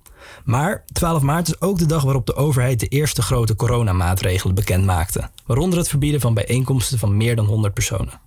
Maar 0.44 0.84
12 0.92 1.22
maart 1.22 1.48
is 1.48 1.60
ook 1.60 1.78
de 1.78 1.86
dag 1.86 2.02
waarop 2.02 2.26
de 2.26 2.36
overheid 2.36 2.80
de 2.80 2.88
eerste 2.88 3.22
grote 3.22 3.56
coronamaatregelen 3.56 4.54
bekend 4.54 4.84
maakte, 4.84 5.30
waaronder 5.46 5.78
het 5.78 5.88
verbieden 5.88 6.20
van 6.20 6.34
bijeenkomsten 6.34 6.98
van 6.98 7.16
meer 7.16 7.36
dan 7.36 7.46
100 7.46 7.74
personen. 7.74 8.20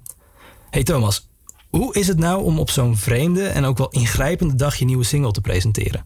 Hey 0.70 0.84
Thomas, 0.84 1.27
hoe 1.70 1.94
is 1.94 2.08
het 2.08 2.20
nou 2.20 2.44
om 2.44 2.60
op 2.60 2.70
zo'n 2.70 2.98
vreemde 2.98 3.48
en 3.48 3.66
ook 3.66 3.78
wel 3.78 3.90
ingrijpende 3.90 4.56
dag 4.56 4.76
je 4.76 4.86
nieuwe 4.86 5.04
single 5.04 5.32
te 5.32 5.42
presenteren? 5.42 6.06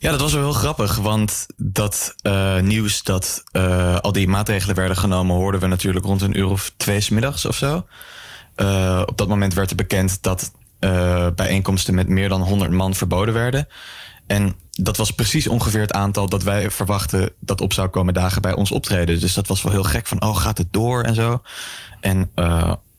Ja, 0.00 0.10
dat 0.10 0.20
was 0.20 0.32
wel 0.32 0.42
heel 0.42 0.52
grappig, 0.52 0.96
want 0.96 1.46
dat 1.56 2.14
eh, 2.22 2.60
nieuws 2.60 3.02
dat 3.02 3.44
eh, 3.52 3.98
al 3.98 4.12
die 4.12 4.28
maatregelen 4.28 4.76
werden 4.76 4.96
genomen, 4.96 5.36
hoorden 5.36 5.60
we 5.60 5.66
natuurlijk 5.66 6.04
rond 6.04 6.22
een 6.22 6.38
uur 6.38 6.48
of 6.48 6.72
twee 6.76 7.00
's 7.00 7.08
middags 7.08 7.44
of 7.44 7.56
zo. 7.56 7.86
Eh, 8.54 9.02
op 9.06 9.18
dat 9.18 9.28
moment 9.28 9.54
werd 9.54 9.70
er 9.70 9.76
bekend 9.76 10.22
dat 10.22 10.52
bijeenkomsten 11.34 11.94
met 11.94 12.08
meer 12.08 12.28
dan 12.28 12.42
100 12.42 12.70
man 12.70 12.94
verboden 12.94 13.34
werden. 13.34 13.68
En 14.26 14.54
dat 14.70 14.96
was 14.96 15.10
precies 15.10 15.46
ongeveer 15.46 15.80
het 15.80 15.92
aantal 15.92 16.28
dat 16.28 16.42
wij 16.42 16.70
verwachten 16.70 17.30
dat 17.40 17.60
op 17.60 17.72
zou 17.72 17.88
komen 17.88 18.14
dagen 18.14 18.42
bij 18.42 18.54
ons 18.54 18.70
optreden. 18.70 19.20
Dus 19.20 19.34
dat 19.34 19.46
was 19.46 19.62
wel 19.62 19.72
heel 19.72 19.82
gek 19.82 20.06
van, 20.06 20.22
oh, 20.22 20.36
gaat 20.36 20.58
het 20.58 20.72
door 20.72 21.02
en 21.02 21.14
zo. 21.14 21.42
En 22.00 22.30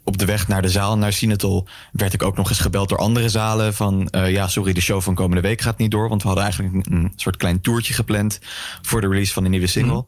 op 0.10 0.18
de 0.18 0.26
weg 0.26 0.48
naar 0.48 0.62
de 0.62 0.70
zaal, 0.70 0.98
naar 0.98 1.14
Sinatol, 1.14 1.68
werd 1.92 2.14
ik 2.14 2.24
ook 2.24 2.38
nog 2.38 2.50
eens 2.50 2.60
gebeld 2.60 2.90
door 2.90 2.98
andere 2.98 3.30
zalen 3.30 3.74
van, 3.74 4.08
eh, 4.10 4.32
ja, 4.32 4.48
sorry, 4.48 4.74
de 4.74 4.82
show 4.82 5.02
van 5.02 5.16
komende 5.16 5.42
week 5.42 5.62
gaat 5.62 5.78
niet 5.78 5.92
door. 5.92 6.10
Want 6.10 6.22
we 6.22 6.28
hadden 6.28 6.46
eigenlijk 6.46 6.76
een, 6.76 6.94
een 6.94 7.14
soort 7.16 7.38
klein 7.38 7.62
toertje 7.62 7.94
gepland 7.94 8.40
voor 8.82 9.02
de 9.02 9.08
release 9.08 9.34
van 9.34 9.44
de 9.44 9.50
nieuwe 9.50 9.68
single. 9.68 10.06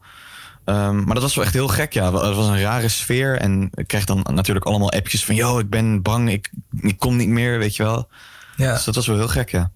Ehm, 0.64 1.04
maar 1.04 1.14
dat 1.14 1.22
was 1.22 1.34
wel 1.34 1.44
echt 1.44 1.54
heel 1.54 1.68
gek, 1.68 1.92
ja. 1.92 2.04
Het 2.04 2.36
was 2.36 2.46
een 2.46 2.60
rare 2.60 2.88
sfeer. 2.88 3.38
En 3.38 3.70
ik 3.74 3.86
kreeg 3.86 4.04
dan 4.04 4.26
natuurlijk 4.34 4.66
allemaal 4.66 4.92
appjes 4.92 5.24
van... 5.24 5.34
yo, 5.34 5.58
ik 5.58 5.70
ben 5.70 6.02
bang, 6.02 6.30
ik, 6.30 6.50
ik 6.80 6.98
kom 6.98 7.16
niet 7.16 7.28
meer, 7.28 7.58
weet 7.58 7.76
je 7.76 7.82
wel. 7.82 8.08
Ja. 8.56 8.72
Dus 8.72 8.84
dat 8.84 8.94
was 8.94 9.06
wel 9.06 9.16
heel 9.16 9.28
gek, 9.28 9.50
ja. 9.50 9.70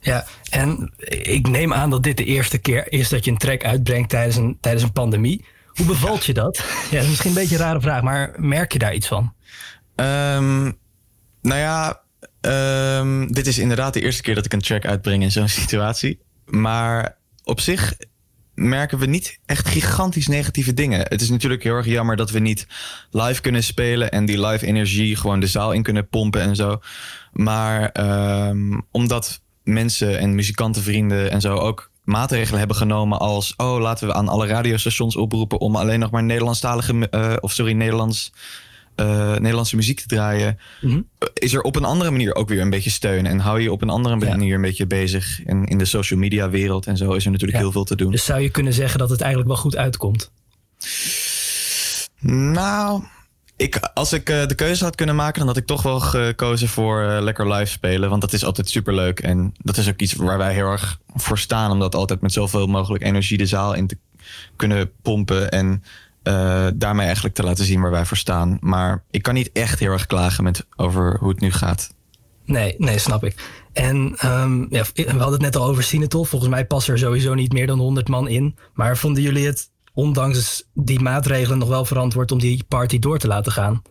Ja, 0.00 0.24
en 0.50 0.92
ik 1.08 1.48
neem 1.48 1.72
aan 1.72 1.90
dat 1.90 2.02
dit 2.02 2.16
de 2.16 2.24
eerste 2.24 2.58
keer 2.58 2.92
is 2.92 3.08
dat 3.08 3.24
je 3.24 3.30
een 3.30 3.38
track 3.38 3.64
uitbrengt 3.64 4.08
tijdens 4.10 4.36
een, 4.36 4.58
tijdens 4.60 4.84
een 4.84 4.92
pandemie. 4.92 5.44
Hoe 5.74 5.86
bevalt 5.86 6.24
je 6.24 6.32
dat? 6.32 6.64
Ja, 6.90 6.96
dat 6.96 7.02
is 7.02 7.08
misschien 7.08 7.30
een 7.30 7.36
beetje 7.36 7.54
een 7.54 7.62
rare 7.62 7.80
vraag, 7.80 8.02
maar 8.02 8.34
merk 8.36 8.72
je 8.72 8.78
daar 8.78 8.94
iets 8.94 9.08
van? 9.08 9.34
Ehm, 9.96 10.62
nou 11.42 11.60
ja, 11.60 12.02
ehm, 12.40 13.26
dit 13.26 13.46
is 13.46 13.58
inderdaad 13.58 13.94
de 13.94 14.00
eerste 14.00 14.22
keer 14.22 14.34
dat 14.34 14.44
ik 14.44 14.52
een 14.52 14.60
track 14.60 14.86
uitbreng 14.86 15.22
in 15.22 15.32
zo'n 15.32 15.48
situatie. 15.62 16.20
Maar 16.44 17.16
op 17.44 17.60
zich 17.60 17.94
merken 18.54 18.98
we 18.98 19.06
niet 19.06 19.38
echt 19.46 19.68
gigantisch 19.68 20.26
negatieve 20.26 20.74
dingen. 20.74 21.00
Het 21.08 21.20
is 21.20 21.30
natuurlijk 21.30 21.62
heel 21.62 21.74
erg 21.74 21.86
jammer 21.86 22.16
dat 22.16 22.30
we 22.30 22.38
niet 22.38 22.66
live 23.10 23.40
kunnen 23.40 23.62
spelen 23.62 24.10
en 24.10 24.24
die 24.24 24.46
live 24.46 24.66
energie 24.66 25.16
gewoon 25.16 25.40
de 25.40 25.46
zaal 25.46 25.72
in 25.72 25.82
kunnen 25.82 26.08
pompen 26.08 26.40
en 26.40 26.56
zo. 26.56 26.80
Maar 27.32 27.90
ehm, 27.90 28.80
omdat 28.90 29.40
mensen 29.64 30.18
en 30.18 30.34
muzikantenvrienden 30.34 31.30
en 31.30 31.40
zo 31.40 31.56
ook 31.56 31.90
maatregelen 32.04 32.58
hebben 32.58 32.76
genomen 32.76 33.18
als 33.18 33.54
oh 33.56 33.80
laten 33.80 34.06
we 34.06 34.14
aan 34.14 34.28
alle 34.28 34.46
radiostations 34.46 35.16
oproepen 35.16 35.60
om 35.60 35.76
alleen 35.76 36.00
nog 36.00 36.10
maar 36.10 36.22
Nederlandstalige 36.22 37.08
eh, 37.08 37.32
of 37.40 37.52
sorry 37.52 37.72
Nederlands 37.72 38.32
eh, 38.94 39.30
Nederlandse 39.36 39.76
muziek 39.76 40.00
te 40.00 40.06
draaien, 40.06 40.58
is 41.34 41.54
er 41.54 41.60
op 41.62 41.76
een 41.76 41.84
andere 41.84 42.10
manier 42.10 42.34
ook 42.34 42.48
weer 42.48 42.60
een 42.60 42.70
beetje 42.70 42.90
steun. 42.90 43.26
En 43.26 43.38
hou 43.38 43.60
je 43.60 43.72
op 43.72 43.82
een 43.82 43.90
andere 43.90 44.16
manier 44.16 44.54
een 44.54 44.60
beetje 44.60 44.86
bezig. 44.86 45.42
En 45.44 45.64
in 45.64 45.78
de 45.78 45.84
social 45.84 46.18
media 46.18 46.50
wereld 46.50 46.86
en 46.86 46.96
zo 46.96 47.12
is 47.12 47.24
er 47.24 47.30
natuurlijk 47.30 47.58
Ja. 47.58 47.64
heel 47.64 47.72
veel 47.72 47.84
te 47.84 47.96
doen. 47.96 48.10
Dus 48.10 48.24
zou 48.24 48.40
je 48.40 48.50
kunnen 48.50 48.72
zeggen 48.72 48.98
dat 48.98 49.10
het 49.10 49.20
eigenlijk 49.20 49.50
wel 49.52 49.60
goed 49.60 49.76
uitkomt? 49.76 50.30
Nou, 52.20 53.02
ik, 53.62 53.76
als 53.94 54.12
ik 54.12 54.28
eh, 54.28 54.46
de 54.46 54.54
keuze 54.54 54.84
had 54.84 54.94
kunnen 54.94 55.16
maken, 55.16 55.38
dan 55.38 55.48
had 55.48 55.56
ik 55.56 55.66
toch 55.66 55.82
wel 55.82 56.00
gekozen 56.00 56.68
voor 56.68 57.02
eh, 57.02 57.22
lekker 57.22 57.52
live 57.52 57.70
spelen. 57.70 58.08
Want 58.08 58.20
dat 58.20 58.32
is 58.32 58.44
altijd 58.44 58.68
superleuk. 58.68 59.20
En 59.20 59.54
dat 59.58 59.76
is 59.76 59.88
ook 59.88 60.00
iets 60.00 60.12
waar 60.12 60.38
wij 60.38 60.54
heel 60.54 60.70
erg 60.70 60.98
voor 61.14 61.38
staan. 61.38 61.70
Om 61.70 61.78
dat 61.78 61.94
altijd 61.94 62.20
met 62.20 62.32
zoveel 62.32 62.66
mogelijk 62.66 63.04
energie 63.04 63.38
de 63.38 63.46
zaal 63.46 63.74
in 63.74 63.86
te 63.86 63.98
kunnen 64.56 64.92
pompen. 65.02 65.50
En 65.50 65.82
eh, 66.22 66.66
daarmee 66.74 67.04
eigenlijk 67.04 67.34
te 67.34 67.42
laten 67.42 67.64
zien 67.64 67.80
waar 67.80 67.90
wij 67.90 68.04
voor 68.04 68.16
staan. 68.16 68.56
Maar 68.60 69.04
ik 69.10 69.22
kan 69.22 69.34
niet 69.34 69.50
echt 69.52 69.78
heel 69.78 69.92
erg 69.92 70.06
klagen 70.06 70.44
met 70.44 70.66
over 70.76 71.16
hoe 71.18 71.28
het 71.28 71.40
nu 71.40 71.52
gaat. 71.52 71.94
Nee, 72.44 72.74
nee, 72.78 72.98
snap 72.98 73.24
ik. 73.24 73.34
En 73.72 74.14
ehm, 74.16 74.60
ja, 74.60 74.84
we 74.94 75.04
hadden 75.04 75.32
het 75.32 75.40
net 75.40 75.56
al 75.56 75.66
over 75.66 75.82
Sinatol. 75.82 76.24
Volgens 76.24 76.50
mij 76.50 76.66
passen 76.66 76.92
er 76.92 76.98
sowieso 76.98 77.34
niet 77.34 77.52
meer 77.52 77.66
dan 77.66 77.78
100 77.78 78.08
man 78.08 78.28
in. 78.28 78.56
Maar 78.74 78.96
vonden 78.96 79.22
jullie 79.22 79.46
het 79.46 79.70
ondanks 79.94 80.64
die 80.74 81.00
maatregelen 81.00 81.58
nog 81.58 81.68
wel 81.68 81.84
verantwoord 81.84 82.32
om 82.32 82.38
die 82.38 82.64
party 82.68 82.98
door 82.98 83.18
te 83.18 83.26
laten 83.26 83.52
gaan. 83.52 83.82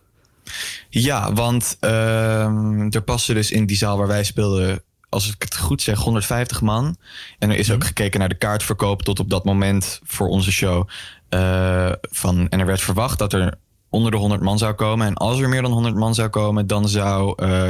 Ja, 0.88 1.32
want 1.32 1.76
ehm, 1.80 2.86
er 2.90 3.02
passen 3.02 3.34
dus 3.34 3.50
in 3.50 3.66
die 3.66 3.76
zaal 3.76 3.98
waar 3.98 4.06
wij 4.06 4.24
speelden, 4.24 4.82
als 5.08 5.28
ik 5.28 5.42
het 5.42 5.56
goed 5.56 5.82
zeg, 5.82 5.98
150 5.98 6.60
man. 6.60 6.96
En 7.38 7.50
er 7.50 7.56
is 7.56 7.70
ook 7.70 7.84
gekeken 7.84 8.20
naar 8.20 8.28
de 8.28 8.34
kaartverkoop 8.34 9.02
tot 9.02 9.20
op 9.20 9.30
dat 9.30 9.44
moment 9.44 10.00
voor 10.04 10.28
onze 10.28 10.52
show. 10.52 10.88
eh, 11.28 11.92
van, 12.00 12.48
en 12.48 12.60
er 12.60 12.66
werd 12.66 12.80
verwacht 12.80 13.18
dat 13.18 13.32
er 13.32 13.58
onder 13.90 14.10
de 14.10 14.16
100 14.16 14.40
man 14.42 14.58
zou 14.58 14.72
komen. 14.72 15.06
En 15.06 15.14
als 15.14 15.40
er 15.40 15.48
meer 15.48 15.62
dan 15.62 15.72
100 15.72 15.94
man 15.94 16.14
zou 16.14 16.28
komen, 16.28 16.66
dan 16.66 16.88
zou 16.88 17.34
eh, 17.42 17.68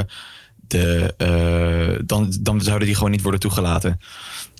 de, 0.67 1.13
eh, 1.17 2.03
dan, 2.05 2.33
dan 2.39 2.61
zouden 2.61 2.87
die 2.87 2.95
gewoon 2.95 3.11
niet 3.11 3.21
worden 3.21 3.39
toegelaten. 3.39 3.99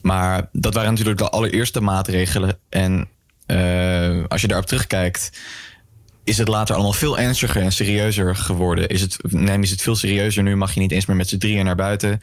Maar 0.01 0.49
dat 0.51 0.73
waren 0.73 0.89
natuurlijk 0.89 1.17
de 1.17 1.29
allereerste 1.29 1.81
maatregelen. 1.81 2.57
En 2.69 3.07
eh, 3.45 4.23
als 4.27 4.41
je 4.41 4.47
daarop 4.47 4.67
terugkijkt, 4.67 5.31
is 6.23 6.37
het 6.37 6.47
later 6.47 6.75
allemaal 6.75 6.93
veel 6.93 7.17
ernstiger 7.17 7.61
en 7.61 7.71
serieuzer 7.71 8.35
geworden. 8.35 8.89
Is 8.89 9.01
het, 9.01 9.17
neem 9.21 9.63
je 9.63 9.69
het 9.69 9.81
veel 9.81 9.95
serieuzer 9.95 10.43
nu, 10.43 10.55
mag 10.55 10.73
je 10.73 10.79
niet 10.79 10.91
eens 10.91 11.05
meer 11.05 11.17
met 11.17 11.29
z'n 11.29 11.37
drieën 11.37 11.65
naar 11.65 11.75
buiten. 11.75 12.21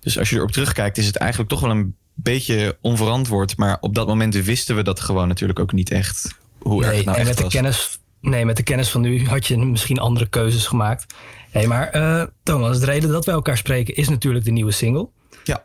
Dus 0.00 0.18
als 0.18 0.30
je 0.30 0.36
erop 0.36 0.50
terugkijkt, 0.50 0.98
is 0.98 1.06
het 1.06 1.16
eigenlijk 1.16 1.50
toch 1.50 1.60
wel 1.60 1.70
een 1.70 1.96
beetje 2.14 2.78
onverantwoord. 2.80 3.56
Maar 3.56 3.76
op 3.80 3.94
dat 3.94 4.06
moment 4.06 4.34
wisten 4.34 4.76
we 4.76 4.82
dat 4.82 5.00
gewoon 5.00 5.28
natuurlijk 5.28 5.58
ook 5.58 5.72
niet 5.72 5.90
echt. 5.90 6.38
Hoe 6.58 6.84
erg 6.84 6.96
het 6.96 7.04
nou 7.04 7.18
en 7.18 7.26
echt 7.26 7.38
met 7.40 7.50
de, 7.50 7.56
kennis, 7.56 7.98
nee, 8.20 8.44
met 8.44 8.56
de 8.56 8.62
kennis 8.62 8.90
van 8.90 9.00
nu 9.00 9.26
had 9.26 9.46
je 9.46 9.56
misschien 9.56 9.98
andere 9.98 10.28
keuzes 10.28 10.66
gemaakt. 10.66 11.14
Hey, 11.50 11.66
maar 11.66 11.88
eh, 11.88 12.22
Thomas, 12.42 12.80
de 12.80 12.86
reden 12.86 13.10
dat 13.10 13.24
wij 13.24 13.34
elkaar 13.34 13.56
spreken 13.56 13.94
is 13.94 14.08
natuurlijk 14.08 14.44
de 14.44 14.50
nieuwe 14.50 14.72
single. 14.72 15.08
Ja. 15.44 15.62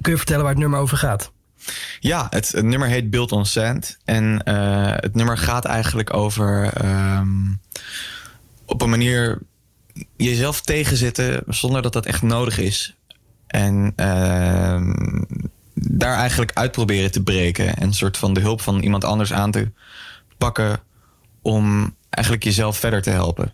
Kun 0.00 0.12
je 0.12 0.18
vertellen 0.18 0.42
waar 0.42 0.52
het 0.52 0.60
nummer 0.60 0.78
over 0.78 0.96
gaat? 0.96 1.32
Ja, 2.00 2.26
het, 2.30 2.52
nummer 2.62 2.88
heet 2.88 3.10
Built 3.10 3.32
on 3.32 3.46
Sand. 3.46 3.98
En 4.04 4.42
eh, 4.42 4.92
het 4.96 5.14
nummer 5.14 5.38
gaat 5.38 5.64
eigenlijk 5.64 6.14
over 6.14 6.72
ehm, 6.72 7.52
op 8.66 8.82
een 8.82 8.90
manier 8.90 9.38
jezelf 10.16 10.60
tegenzitten 10.60 11.42
zonder 11.46 11.82
dat 11.82 11.92
dat 11.92 12.06
echt 12.06 12.22
nodig 12.22 12.58
is. 12.58 12.94
En 13.46 13.92
ehm, 13.96 15.22
daar 15.74 16.16
eigenlijk 16.16 16.52
uit 16.52 16.72
proberen 16.72 17.10
te 17.10 17.22
breken. 17.22 17.76
En 17.76 17.86
een 17.86 17.94
soort 17.94 18.16
van 18.16 18.34
de 18.34 18.40
hulp 18.40 18.60
van 18.60 18.80
iemand 18.80 19.04
anders 19.04 19.32
aan 19.32 19.50
te 19.50 19.70
pakken 20.38 20.80
om 21.42 21.94
eigenlijk 22.10 22.44
jezelf 22.44 22.76
verder 22.76 23.02
te 23.02 23.10
helpen. 23.10 23.52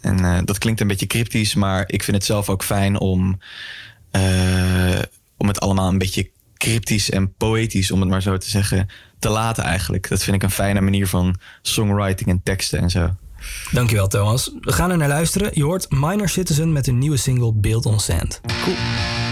En 0.00 0.24
eh, 0.24 0.38
dat 0.44 0.58
klinkt 0.58 0.80
een 0.80 0.86
beetje 0.86 1.06
cryptisch, 1.06 1.54
maar 1.54 1.84
ik 1.86 2.02
vind 2.02 2.16
het 2.16 2.26
zelf 2.26 2.48
ook 2.48 2.62
fijn 2.62 2.98
om, 2.98 3.38
eh, 4.10 4.98
om 5.36 5.48
het 5.48 5.60
allemaal 5.60 5.88
een 5.88 5.98
beetje 5.98 6.30
cryptisch 6.58 7.10
en 7.10 7.34
poëtisch, 7.34 7.90
om 7.90 8.00
het 8.00 8.08
maar 8.08 8.22
zo 8.22 8.36
te 8.36 8.50
zeggen, 8.50 8.88
te 9.18 9.28
laten 9.28 9.64
eigenlijk. 9.64 10.08
Dat 10.08 10.22
vind 10.22 10.36
ik 10.36 10.42
een 10.42 10.50
fijne 10.50 10.80
manier 10.80 11.08
van 11.08 11.36
songwriting 11.62 12.30
en 12.30 12.40
teksten 12.42 12.78
en 12.78 12.90
zo. 12.90 13.14
Dankjewel 13.72 14.08
Thomas. 14.08 14.50
We 14.60 14.72
gaan 14.72 14.90
er 14.90 14.96
naar 14.96 15.08
luisteren. 15.08 15.50
Je 15.52 15.64
hoort 15.64 15.90
Minor 15.90 16.28
Citizen 16.28 16.72
met 16.72 16.86
hun 16.86 16.98
nieuwe 16.98 17.16
single 17.16 17.52
Build 17.52 17.86
on 17.86 18.00
Sand. 18.00 18.40
Cool. 18.62 19.27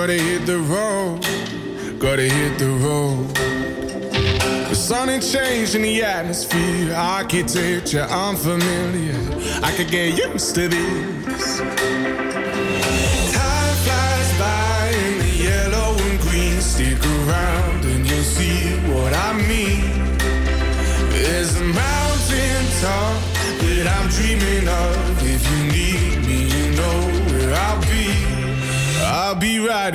Gotta 0.00 0.14
hit 0.14 0.46
the 0.46 0.56
road, 0.60 1.20
gotta 1.98 2.22
hit 2.22 2.58
the 2.58 2.70
road. 2.70 3.28
The 4.70 4.74
sun 4.74 5.10
ain't 5.10 5.22
changed 5.22 5.74
in 5.74 5.82
the 5.82 6.02
atmosphere, 6.02 6.94
architecture 6.94 8.08
unfamiliar. 8.08 9.20
I 9.62 9.70
could 9.76 9.90
get 9.90 10.16
used 10.16 10.54
to 10.54 10.68
this. 10.68 11.19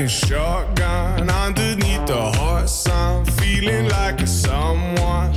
Riding 0.06 0.28
shotgun 0.28 1.30
underneath 1.32 2.06
the 2.06 2.32
hot 2.38 2.70
sun, 2.70 3.26
feeling 3.26 3.89
like 3.89 4.22
a 4.22 4.28
someone. 4.28 5.34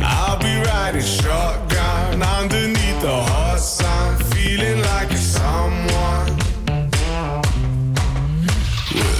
I'll 0.00 0.38
be 0.38 0.60
riding 0.66 1.02
shotgun 1.02 2.20
underneath 2.20 3.00
the 3.00 3.22
hot 3.30 3.60
sun, 3.60 4.16
feeling 4.32 4.80
like 4.80 5.10
a 5.12 5.16
someone. 5.16 6.36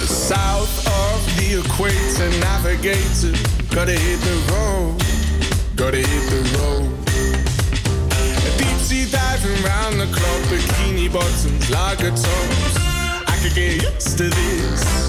South 0.05 0.85
of 0.87 1.19
the 1.37 1.61
equator, 1.63 2.29
navigator. 2.41 3.31
Gotta 3.73 3.93
hit 3.93 4.19
the 4.19 4.35
road, 4.51 4.97
gotta 5.77 5.97
hit 5.97 6.25
the 6.29 6.41
road. 6.57 6.99
Deep 8.57 8.79
sea 8.79 9.09
diving 9.09 9.63
round 9.63 10.01
the 10.01 10.07
clock, 10.07 10.41
bikini 10.51 11.07
bottoms, 11.11 11.69
lager 11.69 12.09
tops. 12.09 12.59
I 12.65 12.68
could 13.49 13.81
get 13.81 14.37
used 14.37 15.08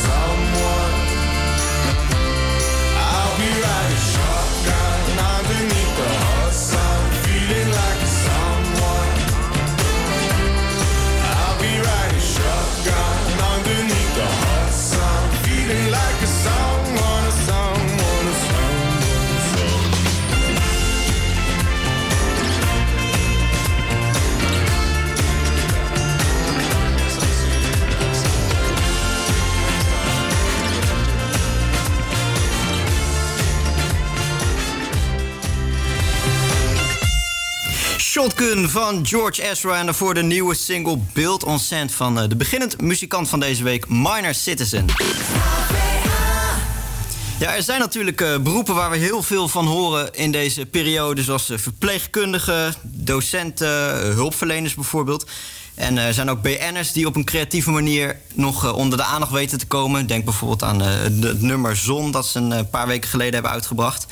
Shotgun 38.11 38.69
van 38.69 39.05
George 39.05 39.49
Ezra 39.49 39.79
en 39.79 39.85
daarvoor 39.85 40.13
de 40.13 40.23
nieuwe 40.23 40.55
single 40.55 40.97
Build 41.13 41.43
on 41.43 41.59
Sand 41.59 41.91
van 41.93 42.19
eh, 42.19 42.29
de 42.29 42.35
beginnend 42.35 42.81
muzikant 42.81 43.29
van 43.29 43.39
deze 43.39 43.63
week, 43.63 43.89
Minor 43.89 44.33
Citizen. 44.33 44.85
Ja, 47.39 47.55
er 47.55 47.63
zijn 47.63 47.79
natuurlijk 47.79 48.21
eh, 48.21 48.37
beroepen 48.37 48.75
waar 48.75 48.89
we 48.89 48.97
heel 48.97 49.23
veel 49.23 49.47
van 49.47 49.65
horen 49.65 50.13
in 50.13 50.31
deze 50.31 50.65
periode, 50.65 51.23
zoals 51.23 51.49
eh, 51.49 51.57
verpleegkundigen, 51.57 52.73
docenten, 52.81 54.13
hulpverleners 54.13 54.73
bijvoorbeeld. 54.73 55.29
En 55.75 55.97
er 55.97 56.13
zijn 56.13 56.29
ook 56.29 56.41
BN'ers 56.41 56.91
die 56.91 57.07
op 57.07 57.15
een 57.15 57.23
creatieve 57.23 57.71
manier 57.71 58.19
nog 58.33 58.65
eh, 58.65 58.75
onder 58.75 58.97
de 58.97 59.03
aandacht 59.03 59.31
weten 59.31 59.57
te 59.57 59.67
komen. 59.67 60.07
Denk 60.07 60.25
bijvoorbeeld 60.25 60.63
aan 60.63 60.81
eh, 60.81 60.87
het 61.01 61.41
nummer 61.41 61.75
Zon, 61.75 62.11
dat 62.11 62.25
ze 62.25 62.39
een 62.39 62.51
eh, 62.51 62.59
paar 62.71 62.87
weken 62.87 63.09
geleden 63.09 63.33
hebben 63.33 63.51
uitgebracht. 63.51 64.05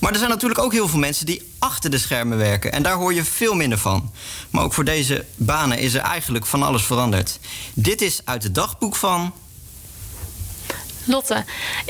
Maar 0.00 0.12
er 0.12 0.18
zijn 0.18 0.30
natuurlijk 0.30 0.60
ook 0.60 0.72
heel 0.72 0.88
veel 0.88 0.98
mensen 0.98 1.26
die 1.26 1.50
achter 1.58 1.90
de 1.90 1.98
schermen 1.98 2.38
werken. 2.38 2.72
En 2.72 2.82
daar 2.82 2.94
hoor 2.94 3.14
je 3.14 3.24
veel 3.24 3.54
minder 3.54 3.78
van. 3.78 4.12
Maar 4.50 4.64
ook 4.64 4.72
voor 4.72 4.84
deze 4.84 5.24
banen 5.36 5.78
is 5.78 5.94
er 5.94 6.00
eigenlijk 6.00 6.46
van 6.46 6.62
alles 6.62 6.82
veranderd. 6.82 7.38
Dit 7.74 8.00
is 8.00 8.20
uit 8.24 8.42
het 8.42 8.54
dagboek 8.54 8.96
van. 8.96 9.32
Lotte, 11.04 11.44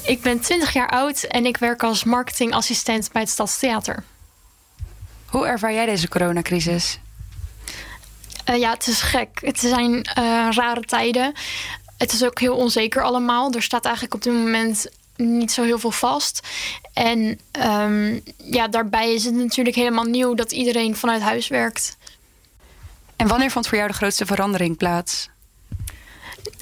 ik 0.04 0.22
ben 0.22 0.40
20 0.40 0.72
jaar 0.72 0.88
oud 0.88 1.22
en 1.22 1.46
ik 1.46 1.56
werk 1.56 1.82
als 1.82 2.04
marketingassistent 2.04 3.12
bij 3.12 3.22
het 3.22 3.30
Stadstheater. 3.30 4.04
Hoe 5.26 5.46
ervaar 5.46 5.72
jij 5.72 5.86
deze 5.86 6.08
coronacrisis? 6.08 6.98
Eh, 8.44 8.58
ja, 8.58 8.72
het 8.72 8.86
is 8.86 9.00
gek. 9.00 9.40
Het 9.44 9.58
zijn 9.58 10.02
eh, 10.02 10.48
rare 10.50 10.80
tijden. 10.80 11.32
Het 11.98 12.12
is 12.12 12.24
ook 12.24 12.40
heel 12.40 12.56
onzeker 12.56 13.02
allemaal. 13.02 13.52
Er 13.52 13.62
staat 13.62 13.84
eigenlijk 13.84 14.14
op 14.14 14.22
dit 14.22 14.32
moment 14.32 14.86
niet 15.16 15.52
zo 15.52 15.62
heel 15.62 15.78
veel 15.78 15.90
vast. 15.90 16.48
En 16.92 17.40
ehm, 17.50 18.18
ja, 18.36 18.68
daarbij 18.68 19.14
is 19.14 19.24
het 19.24 19.34
natuurlijk 19.34 19.76
helemaal 19.76 20.04
nieuw 20.04 20.34
dat 20.34 20.52
iedereen 20.52 20.96
vanuit 20.96 21.22
huis 21.22 21.48
werkt. 21.48 21.96
En 23.16 23.26
wanneer 23.26 23.50
vond 23.50 23.68
voor 23.68 23.76
jou 23.76 23.90
de 23.90 23.96
grootste 23.96 24.26
verandering 24.26 24.76
plaats? 24.76 25.28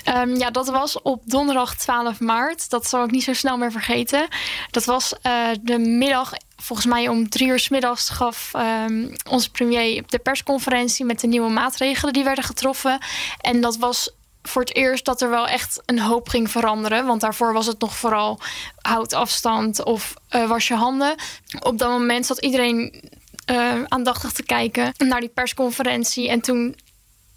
Ehm, 0.04 0.36
ja, 0.36 0.50
dat 0.50 0.68
was 0.68 1.02
op 1.02 1.22
donderdag 1.24 1.76
12 1.76 2.20
maart. 2.20 2.70
Dat 2.70 2.86
zal 2.86 3.04
ik 3.04 3.10
niet 3.10 3.24
zo 3.24 3.32
snel 3.32 3.56
meer 3.56 3.72
vergeten. 3.72 4.28
Dat 4.70 4.84
was 4.84 5.14
eh, 5.22 5.48
de 5.60 5.78
middag, 5.78 6.32
volgens 6.60 6.88
mij 6.88 7.08
om 7.08 7.28
drie 7.28 7.48
uur 7.48 7.58
s 7.58 7.68
middags 7.68 8.08
gaf 8.08 8.50
ehm, 8.54 9.14
onze 9.28 9.50
premier 9.50 10.02
de 10.06 10.18
persconferentie 10.18 11.04
met 11.04 11.20
de 11.20 11.26
nieuwe 11.26 11.50
maatregelen 11.50 12.12
die 12.12 12.24
werden 12.24 12.44
getroffen. 12.44 12.98
En 13.40 13.60
dat 13.60 13.76
was 13.76 14.10
voor 14.42 14.62
het 14.62 14.74
eerst 14.74 15.04
dat 15.04 15.20
er 15.20 15.30
wel 15.30 15.48
echt 15.48 15.82
een 15.86 16.00
hoop 16.00 16.28
ging 16.28 16.50
veranderen. 16.50 17.06
Want 17.06 17.20
daarvoor 17.20 17.52
was 17.52 17.66
het 17.66 17.80
nog 17.80 17.96
vooral 17.96 18.40
houd 18.80 19.12
afstand 19.12 19.84
of 19.84 20.14
eh, 20.28 20.48
was 20.48 20.68
je 20.68 20.74
handen. 20.74 21.14
Op 21.60 21.78
dat 21.78 21.88
moment 21.88 22.26
zat 22.26 22.38
iedereen 22.38 23.02
eh, 23.44 23.82
aandachtig 23.88 24.32
te 24.32 24.42
kijken 24.42 24.92
naar 24.96 25.20
die 25.20 25.28
persconferentie. 25.28 26.28
En 26.28 26.40
toen 26.40 26.76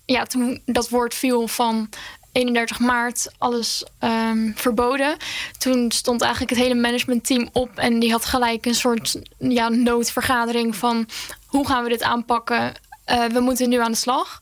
ja, 0.05 0.26
toen 0.26 0.61
dat 0.65 0.89
woord 0.89 1.13
viel 1.13 1.47
van 1.47 1.89
31 2.34 2.80
maart 2.80 3.32
alles 3.38 3.86
ehm, 4.00 4.52
verboden. 4.56 5.18
Toen 5.58 5.92
stond 5.92 6.22
eigenlijk 6.22 6.52
het 6.52 6.62
hele 6.62 6.76
managementteam 6.76 7.50
op 7.52 7.70
en 7.76 8.00
die 8.00 8.12
had 8.12 8.26
gelijk 8.26 8.66
een 8.66 8.76
soort 8.76 9.22
ja, 9.38 9.70
noodvergadering 9.70 10.76
van 10.76 11.08
hoe 11.46 11.68
gaan 11.68 11.84
we 11.84 11.90
dit 11.90 12.04
aanpakken? 12.04 12.74
Eh, 13.06 13.26
we 13.26 13.40
moeten 13.40 13.70
nu 13.70 13.80
aan 13.80 13.92
de 13.92 13.98
slag. 13.98 14.40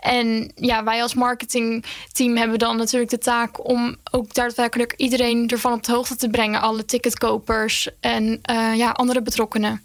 En 0.00 0.52
ja, 0.54 0.84
wij 0.84 1.02
als 1.02 1.14
marketingteam 1.14 2.36
hebben 2.36 2.58
dan 2.58 2.76
natuurlijk 2.76 3.10
de 3.10 3.18
taak 3.18 3.68
om 3.68 3.96
ook 4.10 4.34
daadwerkelijk 4.34 4.94
iedereen 4.96 5.48
ervan 5.48 5.72
op 5.72 5.82
de 5.82 5.92
hoogte 5.92 6.16
te 6.16 6.28
brengen. 6.28 6.60
Alle 6.60 6.84
ticketkopers 6.84 7.88
en 8.00 8.38
eh, 8.42 8.74
ja, 8.76 8.90
andere 8.90 9.22
betrokkenen. 9.22 9.82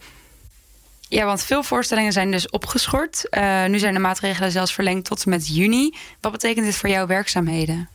Ja, 1.10 1.26
want 1.26 1.44
veel 1.44 1.64
voorstellingen 1.64 2.12
zijn 2.12 2.32
dus 2.32 2.50
opgeschort. 2.50 3.30
Eh, 3.30 3.66
nu 3.66 3.80
zijn 3.80 3.94
de 3.94 4.00
maatregelen 4.00 4.52
zelfs 4.52 4.74
verlengd 4.74 5.06
tot 5.06 5.24
en 5.24 5.30
met 5.30 5.56
juni. 5.56 5.96
Wat 6.22 6.32
betekent 6.32 6.66
dit 6.66 6.76
voor 6.76 6.90
jouw 6.90 7.08
werkzaamheden? 7.08 7.90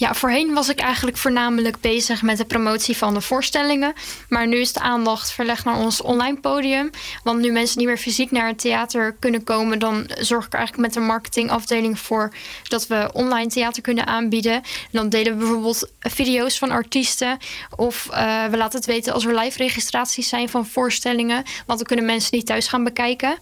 Ja, 0.00 0.14
voorheen 0.14 0.54
was 0.54 0.68
ik 0.68 0.80
eigenlijk 0.80 1.16
voornamelijk 1.16 1.80
bezig 1.80 2.22
met 2.22 2.36
de 2.36 2.44
promotie 2.44 2.96
van 2.96 3.14
de 3.14 3.20
voorstellingen. 3.20 3.92
Maar 4.28 4.46
nu 4.46 4.60
is 4.60 4.72
de 4.72 4.80
aandacht 4.80 5.32
verlegd 5.32 5.64
naar 5.64 5.78
ons 5.78 6.00
online 6.02 6.40
podium. 6.40 6.90
Want 7.22 7.40
nu 7.40 7.52
mensen 7.52 7.78
niet 7.78 7.86
meer 7.86 7.96
fysiek 7.96 8.30
naar 8.30 8.46
het 8.46 8.58
theater 8.58 9.16
kunnen 9.18 9.44
komen, 9.44 9.78
dan 9.78 10.10
zorg 10.18 10.46
ik 10.46 10.52
er 10.52 10.58
eigenlijk 10.58 10.88
met 10.88 11.02
de 11.02 11.08
marketingafdeling 11.08 11.98
voor 11.98 12.32
dat 12.62 12.86
we 12.86 13.10
online 13.12 13.48
theater 13.48 13.82
kunnen 13.82 14.06
aanbieden. 14.06 14.52
En 14.52 14.62
dan 14.90 15.08
delen 15.08 15.32
we 15.32 15.38
bijvoorbeeld 15.38 15.90
video's 16.00 16.58
van 16.58 16.70
artiesten. 16.70 17.38
Of 17.76 18.08
eh, 18.10 18.44
we 18.44 18.56
laten 18.56 18.78
het 18.78 18.88
weten 18.88 19.12
als 19.12 19.24
er 19.24 19.38
live 19.38 19.58
registraties 19.58 20.28
zijn 20.28 20.48
van 20.48 20.66
voorstellingen. 20.66 21.44
Want 21.66 21.78
dan 21.78 21.86
kunnen 21.86 22.04
mensen 22.04 22.30
die 22.30 22.42
thuis 22.42 22.68
gaan 22.68 22.84
bekijken. 22.84 23.38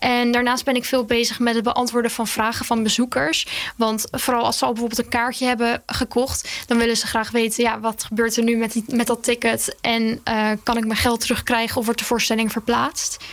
En 0.00 0.30
daarnaast 0.30 0.64
ben 0.64 0.74
ik 0.74 0.84
veel 0.84 1.04
bezig 1.04 1.38
met 1.38 1.54
het 1.54 1.64
beantwoorden 1.64 2.10
van 2.10 2.26
vragen 2.26 2.64
van 2.66 2.82
bezoekers. 2.82 3.46
Want 3.76 4.06
vooral 4.10 4.44
als 4.44 4.58
ze 4.58 4.64
al 4.64 4.72
bijvoorbeeld 4.72 5.04
een 5.04 5.10
kaartje 5.10 5.46
hebben 5.46 5.82
gekocht, 5.86 6.48
dan 6.66 6.78
willen 6.78 6.96
ze 6.96 7.06
graag 7.06 7.30
weten: 7.30 7.64
ja, 7.64 7.80
wat 7.80 8.04
gebeurt 8.04 8.36
er 8.36 8.42
nu 8.42 8.56
met, 8.56 8.72
die, 8.72 8.84
met 8.86 9.06
dat 9.06 9.22
ticket? 9.22 9.76
En 9.80 10.20
eh, 10.24 10.50
kan 10.62 10.76
ik 10.76 10.84
mijn 10.84 10.98
geld 10.98 11.20
terugkrijgen 11.20 11.76
of 11.76 11.84
wordt 11.84 12.00
de 12.00 12.06
voorstelling 12.06 12.52
verplaatst? 12.52 13.24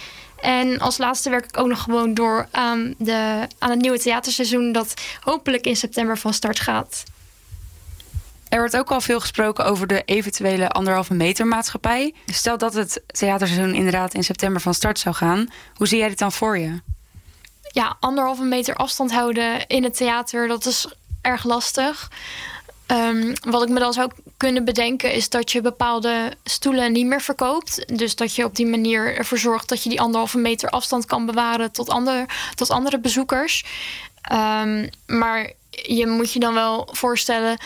En 0.41 0.79
als 0.79 0.97
laatste 0.97 1.29
werk 1.29 1.45
ik 1.45 1.57
ook 1.57 1.67
nog 1.67 1.81
gewoon 1.81 2.13
door 2.13 2.47
de, 2.97 3.47
aan 3.57 3.69
het 3.69 3.81
nieuwe 3.81 3.99
theaterseizoen, 3.99 4.71
dat 4.71 4.93
hopelijk 5.19 5.65
in 5.65 5.75
september 5.75 6.17
van 6.17 6.33
start 6.33 6.59
gaat. 6.59 7.03
Er 8.49 8.59
wordt 8.59 8.77
ook 8.77 8.91
al 8.91 9.01
veel 9.01 9.19
gesproken 9.19 9.65
over 9.65 9.87
de 9.87 10.03
eventuele 10.05 10.69
anderhalve 10.69 11.13
meter 11.13 11.47
maatschappij. 11.47 12.13
Stel 12.25 12.57
dat 12.57 12.73
het 12.73 13.03
theaterseizoen 13.07 13.73
inderdaad 13.73 14.13
in 14.13 14.23
september 14.23 14.61
van 14.61 14.73
start 14.73 14.99
zou 14.99 15.15
gaan. 15.15 15.47
Hoe 15.75 15.87
zie 15.87 15.97
jij 15.97 16.09
dit 16.09 16.19
dan 16.19 16.31
voor 16.31 16.57
je? 16.57 16.79
ja, 17.77 17.97
anderhalve 17.99 18.43
meter 18.43 18.75
afstand 18.75 19.11
houden 19.11 19.67
in 19.67 19.83
het 19.83 19.97
theater, 19.97 20.47
dat 20.47 20.65
is 20.65 20.87
erg 21.21 21.43
lastig. 21.43 22.11
Ehm, 22.85 23.35
wat 23.41 23.63
ik 23.63 23.69
me 23.69 23.79
dan 23.79 23.93
zou 23.93 24.11
kunnen 24.37 24.65
bedenken 24.65 25.13
is 25.13 25.29
dat 25.29 25.51
je 25.51 25.61
bepaalde 25.61 26.33
stoelen 26.43 26.91
niet 26.91 27.05
meer 27.05 27.21
verkoopt. 27.21 27.97
Dus 27.97 28.15
dat 28.15 28.35
je 28.35 28.43
op 28.43 28.55
die 28.55 28.65
manier 28.65 29.15
ervoor 29.17 29.37
zorgt 29.37 29.69
dat 29.69 29.83
je 29.83 29.89
die 29.89 30.01
anderhalve 30.01 30.37
meter 30.37 30.69
afstand 30.69 31.05
kan 31.05 31.25
bewaren 31.25 31.71
tot, 31.71 31.89
ander, 31.89 32.25
tot 32.55 32.69
andere 32.69 32.99
bezoekers. 32.99 33.65
Ehm, 34.21 34.87
maar 35.05 35.51
je 35.69 36.07
moet 36.07 36.33
je 36.33 36.39
dan 36.39 36.53
wel 36.53 36.89
voorstellen. 36.91 37.57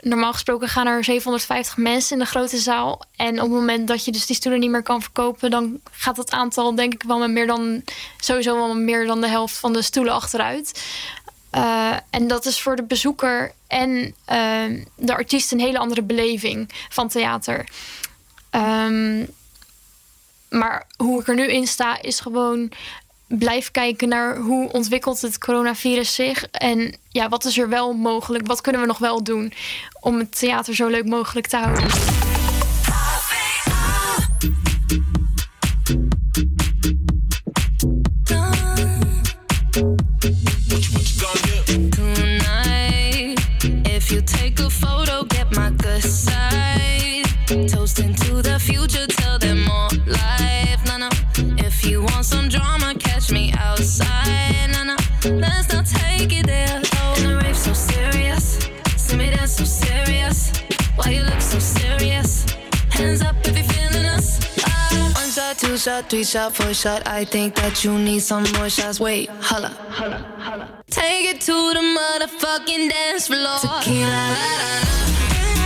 Normaal 0.00 0.32
gesproken 0.32 0.68
gaan 0.68 0.86
er 0.86 1.04
750 1.04 1.76
mensen 1.76 2.12
in 2.12 2.22
de 2.22 2.28
grote 2.28 2.56
zaal. 2.56 3.02
En 3.16 3.34
op 3.34 3.40
het 3.40 3.50
moment 3.50 3.88
dat 3.88 4.04
je 4.04 4.12
dus 4.12 4.26
die 4.26 4.36
stoelen 4.36 4.60
niet 4.60 4.70
meer 4.70 4.82
kan 4.82 5.02
verkopen, 5.02 5.50
dan 5.50 5.80
gaat 5.90 6.16
het 6.16 6.30
aantal 6.30 6.74
denk 6.74 6.94
ik 6.94 7.02
wel 7.02 7.18
met 7.18 7.30
meer 7.30 7.46
dan 7.46 7.82
sowieso 8.18 8.54
wel 8.54 8.74
meer 8.76 9.06
dan 9.06 9.20
de 9.20 9.28
helft 9.28 9.58
van 9.58 9.72
de 9.72 9.82
stoelen 9.82 10.12
achteruit. 10.12 10.84
Uh, 11.54 11.96
en 12.10 12.26
dat 12.26 12.46
is 12.46 12.60
voor 12.60 12.76
de 12.76 12.82
bezoeker 12.82 13.52
en 13.66 14.14
uh, 14.32 14.84
de 14.96 15.14
artiest 15.14 15.52
een 15.52 15.60
hele 15.60 15.78
andere 15.78 16.02
beleving 16.02 16.70
van 16.88 17.08
theater. 17.08 17.68
Um, 18.50 19.28
maar 20.48 20.86
hoe 20.96 21.20
ik 21.20 21.28
er 21.28 21.34
nu 21.34 21.46
in 21.46 21.66
sta, 21.66 22.02
is 22.02 22.20
gewoon 22.20 22.72
blijf 23.28 23.70
kijken 23.70 24.08
naar 24.08 24.36
hoe 24.36 24.72
ontwikkelt 24.72 25.20
het 25.20 25.38
coronavirus 25.38 26.14
zich 26.14 26.44
en 26.44 26.96
ja, 27.08 27.28
wat 27.28 27.44
is 27.44 27.58
er 27.58 27.68
wel 27.68 27.92
mogelijk, 27.92 28.46
wat 28.46 28.60
kunnen 28.60 28.80
we 28.80 28.86
nog 28.86 28.98
wel 28.98 29.22
doen 29.22 29.52
om 30.00 30.18
het 30.18 30.38
theater 30.38 30.74
zo 30.74 30.88
leuk 30.88 31.06
mogelijk 31.06 31.46
te 31.46 31.56
houden. 31.56 31.86
Tonight, 41.90 43.40
if 43.86 44.10
you 44.10 44.22
take 44.22 44.60
a 44.60 44.70
photo, 44.70 45.24
get 45.28 45.50
my 45.50 45.70
good 45.76 46.02
side. 46.02 47.24
Toasting 47.68 48.14
to 48.14 48.42
the 48.42 48.58
future, 48.60 49.06
tell 49.06 49.38
them 49.38 49.64
more 49.64 49.88
life. 50.06 50.84
No, 50.86 50.96
no. 50.96 51.08
If 51.56 51.84
you 51.84 52.02
want 52.02 52.24
some 52.24 52.48
drama, 52.48 52.87
two 65.58 65.76
shot, 65.76 66.08
three 66.08 66.24
shot, 66.24 66.54
four 66.54 66.72
shot. 66.72 67.06
I 67.06 67.24
think 67.24 67.56
that 67.56 67.84
you 67.84 67.98
need 67.98 68.20
some 68.20 68.44
more 68.56 68.70
shots. 68.70 69.00
Wait, 69.00 69.28
holla, 69.40 69.68
holla, 69.90 70.18
holla. 70.38 70.68
Take 70.88 71.34
it 71.34 71.40
to 71.42 71.52
the 71.52 71.80
motherfucking 71.98 72.88
dance 72.90 73.26
floor. 73.26 73.58
Tequila, 73.58 74.06
la, 74.06 74.30
la, 74.38 74.80
la. 74.82 75.57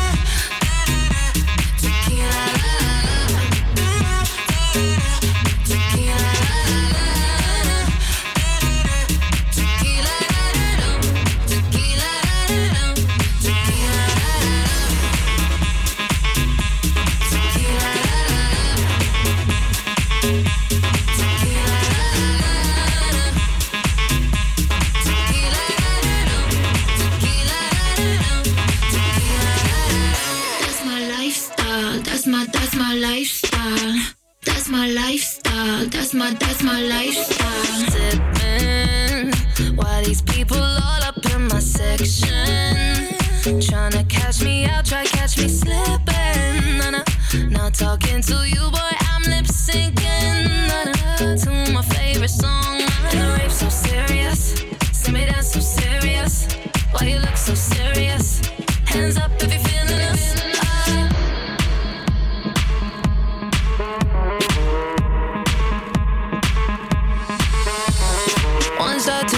My 34.72 34.88
lifestyle. 34.88 35.86
That's 35.86 36.14
my 36.14 36.32
that's 36.32 36.62
my 36.62 36.80
lifestyle. 36.80 37.64
Sipping 37.92 39.30
while 39.76 40.02
these 40.02 40.22
people 40.22 40.56
all 40.56 41.02
up 41.02 41.18
in 41.34 41.42
my 41.48 41.60
section. 41.60 43.12
Tryna 43.60 44.08
catch 44.08 44.42
me 44.42 44.64
out, 44.64 44.86
try 44.86 45.04
catch 45.04 45.36
me 45.36 45.48
slipping. 45.48 46.11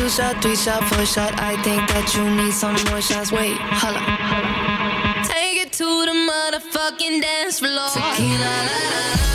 Two 0.04 0.10
shot, 0.10 0.42
three 0.42 0.56
shot, 0.56 0.84
four 0.84 1.06
shot. 1.06 1.32
I 1.40 1.56
think 1.62 1.88
that 1.88 2.14
you 2.14 2.24
need 2.28 2.52
some 2.52 2.76
more 2.90 3.00
shots. 3.00 3.32
Wait, 3.32 3.56
holla. 3.56 4.00
Take 5.24 5.64
it 5.64 5.72
to 5.80 5.84
the 5.84 6.12
motherfucking 6.28 7.22
dance 7.22 7.60
floor. 7.60 7.88
Tequila, 7.88 8.38
la, 8.38 8.64
la, 8.68 9.28
la. 9.28 9.33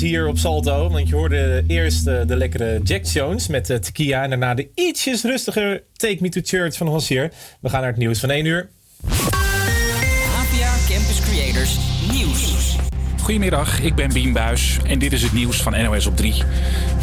hier 0.00 0.26
op 0.26 0.38
Salto. 0.38 0.90
Want 0.90 1.08
je 1.08 1.14
hoorde 1.14 1.64
eerst 1.66 2.06
eh, 2.06 2.20
de 2.26 2.36
lekkere 2.36 2.80
Jack 2.82 3.04
Jones 3.04 3.46
met 3.46 3.70
uh, 3.70 3.76
Tequila. 3.76 4.22
En 4.22 4.30
daarna 4.30 4.54
de 4.54 4.68
ietsjes 4.74 5.22
rustiger 5.22 5.82
Take 5.96 6.16
Me 6.20 6.28
to 6.28 6.40
Church 6.44 6.76
van 6.76 6.86
Hossier. 6.86 7.32
We 7.60 7.68
gaan 7.68 7.80
naar 7.80 7.90
het 7.90 7.98
nieuws 7.98 8.20
van 8.20 8.30
1 8.30 8.44
uur. 8.44 8.68
APA 9.04 10.74
Campus 10.88 11.20
Creators 11.20 11.78
Nieuws. 12.12 12.76
Goedemiddag, 13.22 13.80
ik 13.80 13.94
ben 13.94 14.12
Bien 14.12 14.32
Buis 14.32 14.78
en 14.86 14.98
dit 14.98 15.12
is 15.12 15.22
het 15.22 15.32
nieuws 15.32 15.62
van 15.62 15.82
NOS 15.82 16.06
op 16.06 16.16
3. 16.16 16.34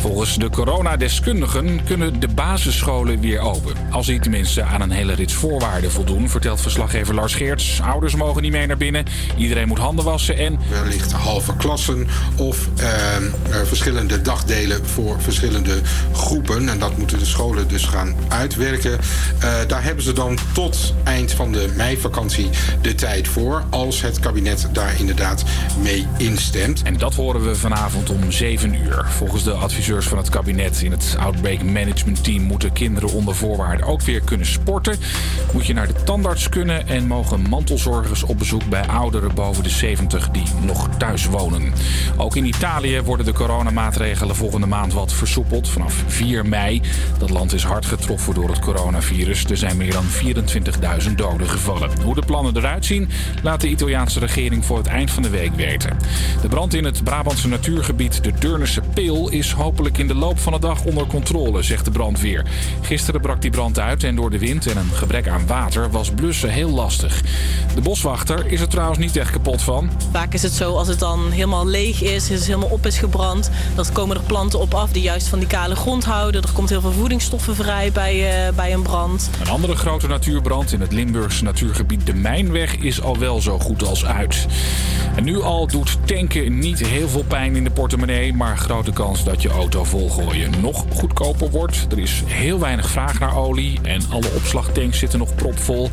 Volgens 0.01 0.37
de 0.37 0.49
coronadeskundigen 0.49 1.83
kunnen 1.83 2.19
de 2.19 2.27
basisscholen 2.27 3.19
weer 3.19 3.39
open. 3.39 3.73
Als 3.91 4.05
die 4.05 4.19
tenminste 4.19 4.63
aan 4.63 4.81
een 4.81 4.91
hele 4.91 5.13
rits 5.13 5.33
voorwaarden 5.33 5.91
voldoen, 5.91 6.29
vertelt 6.29 6.61
verslaggever 6.61 7.15
Lars 7.15 7.33
Geerts. 7.33 7.81
Ouders 7.81 8.15
mogen 8.15 8.41
niet 8.41 8.51
mee 8.51 8.67
naar 8.67 8.77
binnen, 8.77 9.05
iedereen 9.37 9.67
moet 9.67 9.77
handen 9.77 10.05
wassen 10.05 10.37
en... 10.37 10.59
Wellicht 10.69 11.11
halve 11.11 11.55
klassen 11.55 12.07
of 12.37 12.67
eh, 12.75 13.15
eh, 13.15 13.23
verschillende 13.63 14.21
dagdelen 14.21 14.87
voor 14.87 15.21
verschillende 15.21 15.81
groepen. 16.13 16.69
En 16.69 16.79
dat 16.79 16.97
moeten 16.97 17.19
de 17.19 17.25
scholen 17.25 17.67
dus 17.67 17.85
gaan 17.85 18.15
uitwerken. 18.27 18.99
Eh, 19.39 19.53
daar 19.67 19.83
hebben 19.83 20.03
ze 20.03 20.13
dan 20.13 20.37
tot 20.53 20.93
eind 21.03 21.31
van 21.31 21.51
de 21.51 21.73
meivakantie 21.75 22.49
de 22.81 22.95
tijd 22.95 23.27
voor. 23.27 23.63
Als 23.69 24.01
het 24.01 24.19
kabinet 24.19 24.69
daar 24.71 24.99
inderdaad 24.99 25.43
mee 25.81 26.07
instemt. 26.17 26.81
En 26.81 26.97
dat 26.97 27.15
horen 27.15 27.45
we 27.45 27.55
vanavond 27.55 28.09
om 28.09 28.31
7 28.31 28.73
uur. 28.73 29.05
Volgens 29.09 29.43
de 29.43 29.51
adviseurs 29.91 30.07
van 30.07 30.17
het 30.17 30.29
kabinet 30.29 30.81
in 30.81 30.91
het 30.91 31.15
Outbreak 31.19 31.63
Management 31.63 32.23
Team 32.23 32.43
moeten 32.43 32.73
kinderen 32.73 33.11
onder 33.11 33.35
voorwaarden 33.35 33.85
ook 33.85 34.01
weer 34.01 34.21
kunnen 34.21 34.45
sporten. 34.45 34.97
Moet 35.53 35.65
je 35.65 35.73
naar 35.73 35.87
de 35.87 36.03
tandarts 36.03 36.49
kunnen 36.49 36.87
en 36.87 37.07
mogen 37.07 37.41
mantelzorgers 37.41 38.23
op 38.23 38.37
bezoek 38.37 38.69
bij 38.69 38.85
ouderen 38.85 39.35
boven 39.35 39.63
de 39.63 39.69
70 39.69 40.29
die 40.29 40.43
nog 40.61 40.89
thuis 40.97 41.25
wonen. 41.25 41.73
Ook 42.17 42.35
in 42.35 42.45
Italië 42.45 43.01
worden 43.01 43.25
de 43.25 43.33
coronamaatregelen 43.33 44.35
volgende 44.35 44.67
maand 44.67 44.93
wat 44.93 45.13
versoepeld 45.13 45.69
vanaf 45.69 46.03
4 46.07 46.45
mei. 46.45 46.81
Dat 47.17 47.29
land 47.29 47.53
is 47.53 47.63
hard 47.63 47.85
getroffen 47.85 48.33
door 48.33 48.49
het 48.49 48.59
coronavirus. 48.59 49.45
Er 49.45 49.57
zijn 49.57 49.77
meer 49.77 49.91
dan 49.91 50.05
24.000 51.07 51.15
doden 51.15 51.49
gevallen. 51.49 51.89
Hoe 52.03 52.15
de 52.15 52.25
plannen 52.25 52.57
eruit 52.57 52.85
zien, 52.85 53.09
laat 53.43 53.61
de 53.61 53.69
Italiaanse 53.69 54.19
regering 54.19 54.65
voor 54.65 54.77
het 54.77 54.87
eind 54.87 55.11
van 55.11 55.23
de 55.23 55.29
week 55.29 55.55
weten. 55.55 55.97
De 56.41 56.47
brand 56.47 56.73
in 56.73 56.83
het 56.83 57.03
Brabantse 57.03 57.47
natuurgebied 57.47 58.23
de 58.23 58.31
Deurnerse 58.39 58.81
Peel 58.93 59.29
is 59.29 59.51
hopelijk 59.51 59.79
in 59.89 60.07
de 60.07 60.15
loop 60.15 60.39
van 60.39 60.53
de 60.53 60.59
dag 60.59 60.83
onder 60.83 61.07
controle, 61.07 61.61
zegt 61.61 61.85
de 61.85 61.91
brandweer. 61.91 62.45
Gisteren 62.81 63.21
brak 63.21 63.41
die 63.41 63.51
brand 63.51 63.79
uit 63.79 64.03
en 64.03 64.15
door 64.15 64.29
de 64.29 64.39
wind 64.39 64.67
en 64.67 64.77
een 64.77 64.91
gebrek 64.93 65.27
aan 65.27 65.47
water 65.47 65.91
was 65.91 66.11
blussen 66.11 66.49
heel 66.49 66.69
lastig. 66.69 67.21
De 67.75 67.81
boswachter 67.81 68.47
is 68.47 68.61
er 68.61 68.67
trouwens 68.67 68.99
niet 68.99 69.15
echt 69.15 69.31
kapot 69.31 69.61
van. 69.61 69.91
Vaak 70.11 70.33
is 70.33 70.41
het 70.41 70.51
zo, 70.51 70.75
als 70.75 70.87
het 70.87 70.99
dan 70.99 71.31
helemaal 71.31 71.67
leeg 71.67 72.01
is, 72.01 72.29
is 72.29 72.47
helemaal 72.47 72.69
op 72.69 72.85
is 72.85 72.97
gebrand, 72.97 73.49
dan 73.75 73.85
komen 73.93 74.15
er 74.15 74.23
planten 74.23 74.59
op 74.59 74.73
af 74.73 74.91
die 74.91 75.03
juist 75.03 75.27
van 75.27 75.39
die 75.39 75.47
kale 75.47 75.75
grond 75.75 76.05
houden. 76.05 76.41
Er 76.41 76.51
komt 76.53 76.69
heel 76.69 76.81
veel 76.81 76.91
voedingsstoffen 76.91 77.55
vrij 77.55 77.91
bij, 77.91 78.45
eh, 78.47 78.53
bij 78.53 78.73
een 78.73 78.81
brand. 78.81 79.29
Een 79.41 79.49
andere 79.49 79.75
grote 79.75 80.07
natuurbrand 80.07 80.71
in 80.71 80.81
het 80.81 80.91
Limburgse 80.91 81.43
natuurgebied 81.43 82.05
De 82.05 82.13
Mijnweg 82.13 82.75
is 82.75 83.01
al 83.01 83.17
wel 83.17 83.41
zo 83.41 83.59
goed 83.59 83.87
als 83.87 84.05
uit. 84.05 84.45
En 85.15 85.23
nu 85.23 85.41
al 85.41 85.67
doet 85.67 85.97
tanken 86.05 86.59
niet 86.59 86.87
heel 86.87 87.09
veel 87.09 87.23
pijn 87.23 87.55
in 87.55 87.63
de 87.63 87.71
portemonnee, 87.71 88.33
maar 88.33 88.57
grote 88.57 88.91
kans 88.91 89.23
dat 89.23 89.41
je 89.41 89.49
auto 89.49 89.70
volgooien 89.79 90.61
nog 90.61 90.85
goedkoper 90.93 91.49
wordt. 91.49 91.87
Er 91.91 91.99
is 91.99 92.23
heel 92.25 92.59
weinig 92.59 92.89
vraag 92.89 93.19
naar 93.19 93.37
olie 93.37 93.79
en 93.83 94.01
alle 94.09 94.29
opslagtanks 94.35 94.99
zitten 94.99 95.19
nog 95.19 95.35
propvol. 95.35 95.89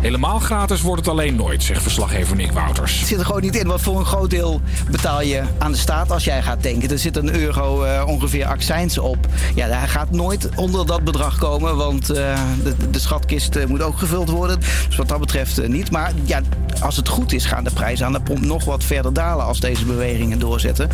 Helemaal 0.00 0.38
gratis 0.38 0.80
wordt 0.80 1.00
het 1.00 1.10
alleen 1.10 1.36
nooit, 1.36 1.62
zegt 1.62 1.82
verslaggever 1.82 2.36
Nick 2.36 2.52
Wouters. 2.52 2.98
Het 2.98 3.08
zit 3.08 3.18
er 3.18 3.24
gewoon 3.24 3.40
niet 3.40 3.56
in. 3.56 3.66
Want 3.66 3.80
voor 3.80 3.98
een 3.98 4.04
groot 4.04 4.30
deel 4.30 4.60
betaal 4.90 5.22
je 5.22 5.42
aan 5.58 5.72
de 5.72 5.78
staat 5.78 6.10
als 6.10 6.24
jij 6.24 6.42
gaat 6.42 6.62
tanken. 6.62 6.90
Er 6.90 6.98
zit 6.98 7.16
een 7.16 7.34
euro 7.34 7.82
eh, 7.82 8.04
ongeveer 8.06 8.46
accijns 8.46 8.98
op. 8.98 9.26
Ja, 9.54 9.66
hij 9.68 9.88
gaat 9.88 10.10
nooit 10.10 10.48
onder 10.54 10.86
dat 10.86 11.04
bedrag 11.04 11.38
komen. 11.38 11.76
Want 11.76 12.10
eh, 12.10 12.40
de, 12.62 12.90
de 12.90 12.98
schatkist 12.98 13.56
eh, 13.56 13.66
moet 13.66 13.82
ook 13.82 13.98
gevuld 13.98 14.30
worden. 14.30 14.60
Dus 14.86 14.96
wat 14.96 15.08
dat 15.08 15.20
betreft 15.20 15.68
niet. 15.68 15.90
Maar 15.90 16.12
ja, 16.24 16.40
als 16.80 16.96
het 16.96 17.08
goed 17.08 17.32
is, 17.32 17.44
gaan 17.44 17.64
de 17.64 17.70
prijzen 17.70 18.06
aan 18.06 18.12
de 18.12 18.20
pomp 18.20 18.40
nog 18.40 18.64
wat 18.64 18.84
verder 18.84 19.12
dalen 19.12 19.44
als 19.44 19.60
deze 19.60 19.84
bewegingen 19.84 20.38
doorzetten. 20.38 20.90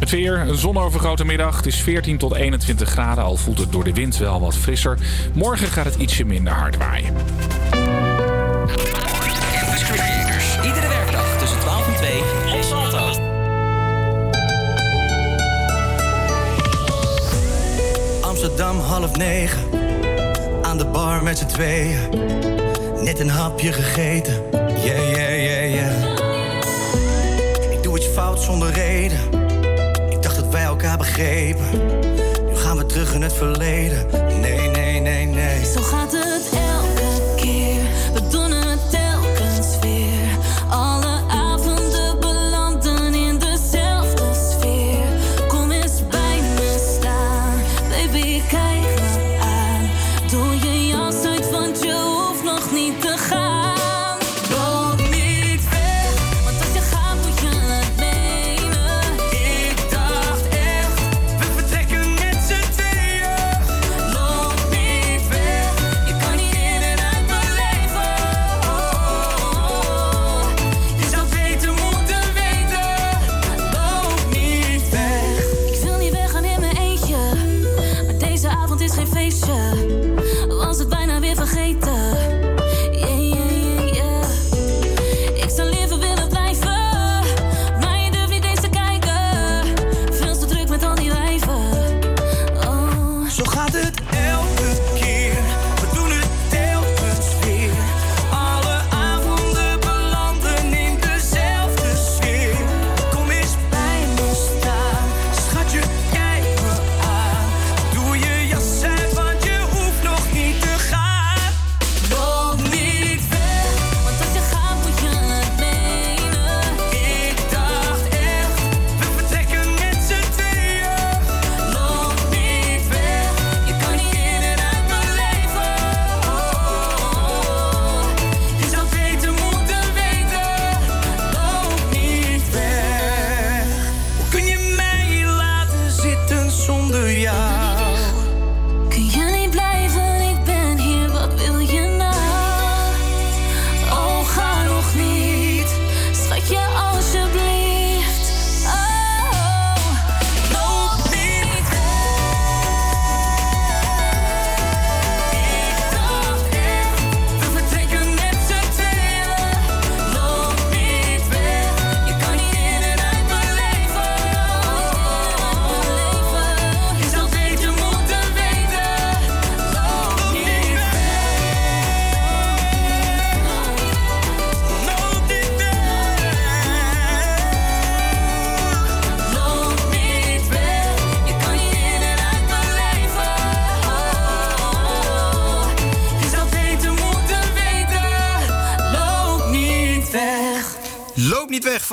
Het 0.00 0.10
weer, 0.10 0.38
een 0.38 0.56
zonovergrote 0.56 1.24
middag. 1.24 1.49
Het 1.56 1.66
is 1.66 1.80
14 1.80 2.18
tot 2.18 2.34
21 2.34 2.88
graden, 2.88 3.24
al 3.24 3.36
voelt 3.36 3.58
het 3.58 3.72
door 3.72 3.84
de 3.84 3.92
wind 3.92 4.16
wel 4.16 4.40
wat 4.40 4.56
frisser. 4.56 4.98
Morgen 5.34 5.66
gaat 5.66 5.84
het 5.84 5.94
ietsje 5.94 6.24
minder 6.24 6.52
hard 6.52 6.76
waaien. 6.76 7.14
Campus 9.52 9.84
Creators. 9.84 10.56
Iedere 10.64 10.88
werkdag 10.88 11.38
tussen 11.38 11.58
12 11.58 11.86
en 11.86 11.94
2 11.94 12.20
op 12.54 12.62
Salto. 12.62 13.28
Amsterdam 18.20 18.78
half 18.78 19.16
negen. 19.16 19.60
Aan 20.62 20.78
de 20.78 20.86
bar 20.86 21.22
met 21.22 21.38
z'n 21.38 21.46
tweeën. 21.46 21.98
Net 23.02 23.20
een 23.20 23.30
hapje 23.30 23.72
gegeten. 23.72 24.34
Yeah, 24.52 25.10
yeah, 25.10 25.44
yeah, 25.44 25.74
yeah. 25.74 26.12
Ik 27.72 27.82
doe 27.82 27.96
iets 27.96 28.06
fout 28.06 28.40
zonder 28.42 28.70
reden. 28.70 29.39
Begrepen. 30.96 31.70
Nu 32.48 32.56
gaan 32.56 32.76
we 32.76 32.86
terug 32.86 33.14
in 33.14 33.22
het 33.22 33.32
verleden. 33.32 34.06
Nee, 34.40 34.68
nee, 34.68 35.00
nee, 35.00 35.26
nee. 35.26 35.64
Zo 35.64 35.80
gaat 35.80 36.09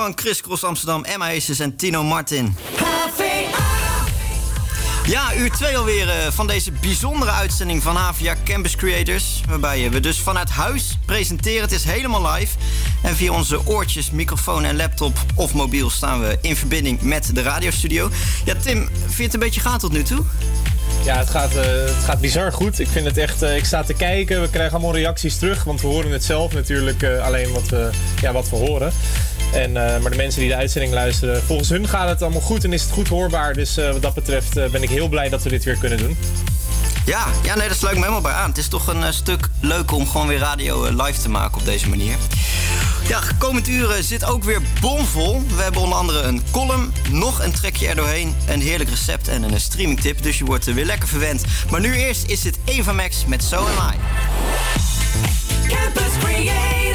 van 0.07 0.17
Chris 0.17 0.41
Cross 0.41 0.63
Amsterdam, 0.63 1.03
Emma 1.03 1.35
Aces 1.35 1.59
en 1.59 1.75
Tino 1.75 2.03
Martin. 2.03 2.55
Ja, 5.05 5.35
uur 5.35 5.51
2 5.51 5.77
alweer 5.77 6.09
eh, 6.09 6.15
van 6.31 6.47
deze 6.47 6.71
bijzondere 6.71 7.31
uitzending 7.31 7.83
van 7.83 7.95
Havia 7.95 8.35
Campus 8.43 8.75
Creators. 8.75 9.41
Waarbij 9.47 9.89
we 9.91 9.99
dus 9.99 10.19
vanuit 10.19 10.49
huis 10.49 10.97
presenteren. 11.05 11.61
Het 11.61 11.71
is 11.71 11.83
helemaal 11.83 12.33
live. 12.33 12.55
En 13.03 13.15
via 13.15 13.31
onze 13.31 13.67
oortjes, 13.67 14.11
microfoon 14.11 14.63
en 14.63 14.75
laptop 14.75 15.17
of 15.35 15.53
mobiel 15.53 15.89
staan 15.89 16.21
we 16.21 16.37
in 16.41 16.55
verbinding 16.55 17.01
met 17.01 17.35
de 17.35 17.41
radiostudio. 17.41 18.09
Ja, 18.45 18.53
Tim, 18.61 18.89
vind 19.05 19.17
je 19.17 19.23
het 19.23 19.33
een 19.33 19.39
beetje 19.39 19.61
gaan 19.61 19.79
tot 19.79 19.91
nu 19.91 20.03
toe? 20.03 20.23
Ja, 21.03 21.17
het 21.17 21.29
gaat, 21.29 21.55
eh, 21.55 21.63
het 21.65 22.03
gaat 22.03 22.21
bizar 22.21 22.51
goed. 22.53 22.79
Ik 22.79 22.87
vind 22.87 23.05
het 23.05 23.17
echt. 23.17 23.41
eh, 23.41 23.55
ik 23.55 23.65
sta 23.65 23.83
te 23.83 23.93
kijken. 23.93 24.41
We 24.41 24.49
krijgen 24.49 24.73
allemaal 24.73 24.95
reacties 24.95 25.37
terug. 25.37 25.63
Want 25.63 25.81
we 25.81 25.87
horen 25.87 26.11
het 26.11 26.23
zelf 26.23 26.53
natuurlijk 26.53 27.03
alleen 27.03 27.51
wat 27.51 27.69
ja, 28.21 28.31
wat 28.31 28.49
we 28.49 28.55
horen. 28.55 28.93
En, 29.53 29.77
eh, 29.77 30.01
maar 30.01 30.11
de 30.11 30.17
mensen 30.17 30.39
die 30.41 30.49
de 30.49 30.55
uitzending 30.55 30.93
luisteren, 30.93 31.43
volgens 31.43 31.69
hun 31.69 31.87
gaat 31.87 32.09
het 32.09 32.21
allemaal 32.21 32.41
goed 32.41 32.63
en 32.63 32.73
is 32.73 32.81
het 32.81 32.91
goed 32.91 33.07
hoorbaar. 33.07 33.53
Dus 33.53 33.77
eh, 33.77 33.91
wat 33.91 34.01
dat 34.01 34.13
betreft 34.13 34.57
eh, 34.57 34.69
ben 34.69 34.83
ik 34.83 34.89
heel 34.89 35.07
blij 35.07 35.29
dat 35.29 35.43
we 35.43 35.49
dit 35.49 35.63
weer 35.63 35.77
kunnen 35.77 35.97
doen. 35.97 36.17
Ja, 37.05 37.25
ja 37.43 37.55
nee, 37.55 37.67
dat 37.67 37.77
sluit 37.77 37.95
me 37.95 38.01
helemaal 38.01 38.21
bij 38.21 38.31
aan. 38.31 38.49
Het 38.49 38.57
is 38.57 38.67
toch 38.67 38.87
een 38.87 39.13
stuk 39.13 39.47
leuker 39.61 39.95
om 39.95 40.07
gewoon 40.07 40.27
weer 40.27 40.39
radio 40.39 40.83
live 40.83 41.21
te 41.21 41.29
maken 41.29 41.59
op 41.59 41.65
deze 41.65 41.89
manier. 41.89 42.15
Ja, 43.07 43.21
komend 43.37 43.67
uur 43.67 43.91
eh, 43.91 44.03
zit 44.03 44.25
ook 44.25 44.43
weer 44.43 44.61
bomvol. 44.81 45.41
We 45.55 45.61
hebben 45.61 45.81
onder 45.81 45.97
andere 45.97 46.21
een 46.21 46.43
column, 46.51 46.93
nog 47.11 47.43
een 47.43 47.51
trekje 47.51 47.87
erdoorheen, 47.87 48.35
een 48.47 48.61
heerlijk 48.61 48.89
recept 48.89 49.27
en 49.27 49.43
een 49.43 49.59
streamingtip. 49.59 50.23
Dus 50.23 50.37
je 50.37 50.45
wordt 50.45 50.65
er 50.65 50.73
weer 50.73 50.85
lekker 50.85 51.07
verwend. 51.07 51.43
Maar 51.69 51.79
nu 51.79 51.95
eerst 51.95 52.23
is 52.29 52.43
het 52.43 52.57
Eva 52.65 52.91
Max 52.91 53.25
met 53.25 53.43
So 53.43 53.57
Am 53.57 53.91
I. 53.93 53.97
Campus 55.67 56.11
Creators, 56.19 56.86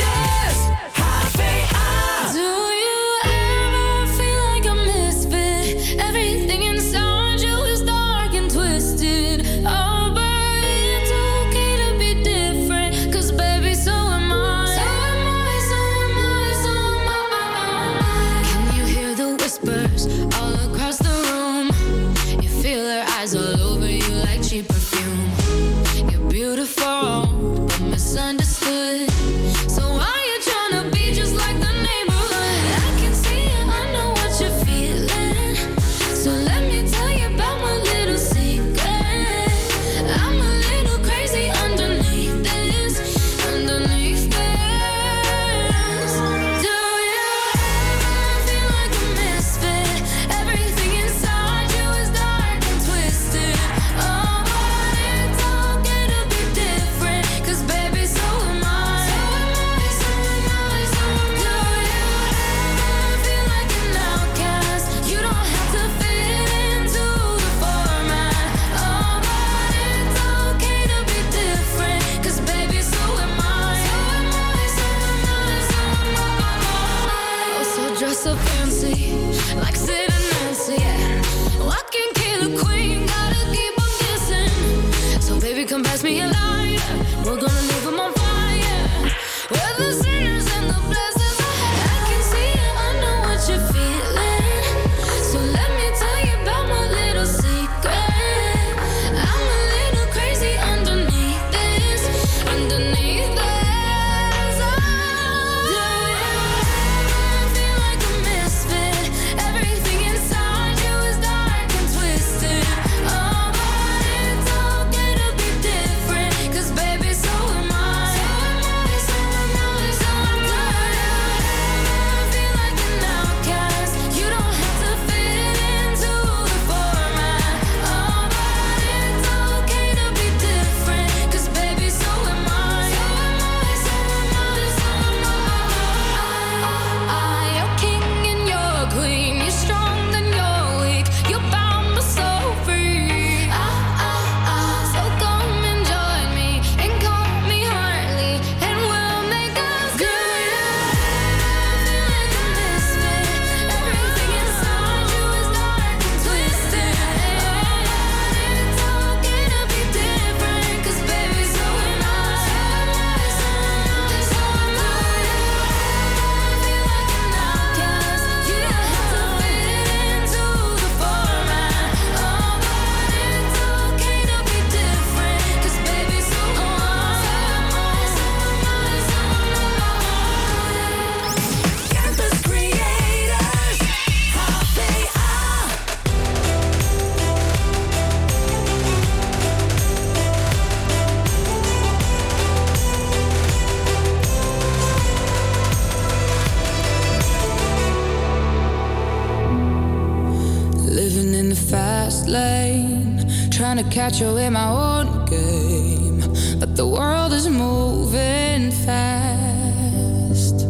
moving 207.52 208.70
fast. 208.70 210.64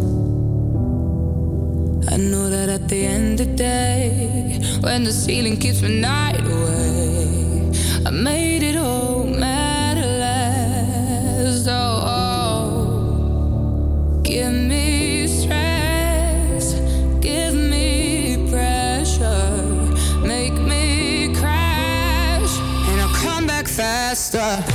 I 2.13 2.17
know 2.17 2.51
that 2.51 2.69
at 2.69 2.89
the 2.89 3.07
end 3.07 3.41
of 3.41 3.49
the 3.49 3.55
day, 3.55 4.61
when 4.81 5.05
the 5.05 5.13
ceiling 5.13 5.57
keeps 5.57 5.83
me 5.83 6.01
night 6.01 6.41
away, 6.41 7.71
I 8.05 8.11
made 8.11 8.63
it 8.63 8.75
home 8.75 9.43
at 9.43 9.97
last. 9.97 11.67
Oh, 11.69 12.03
oh. 12.17 14.21
give 14.23 14.53
me 14.53 15.27
stress, 15.27 16.75
give 17.21 17.55
me 17.55 18.49
pressure, 18.51 19.63
make 20.27 20.55
me 20.55 21.35
crash, 21.37 22.59
and 22.89 23.01
I'll 23.01 23.15
come 23.15 23.47
back 23.47 23.69
faster. 23.69 24.72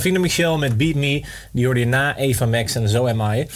Davina 0.00 0.18
Michel 0.18 0.58
met 0.58 0.76
Beat 0.76 0.94
Me. 0.94 1.22
Die 1.52 1.64
hoorde 1.64 1.80
je 1.80 1.86
na 1.86 2.16
Eva 2.16 2.46
Max 2.46 2.74
en 2.74 2.88
Zo 2.88 3.06
Am 3.06 3.32
I. 3.32 3.46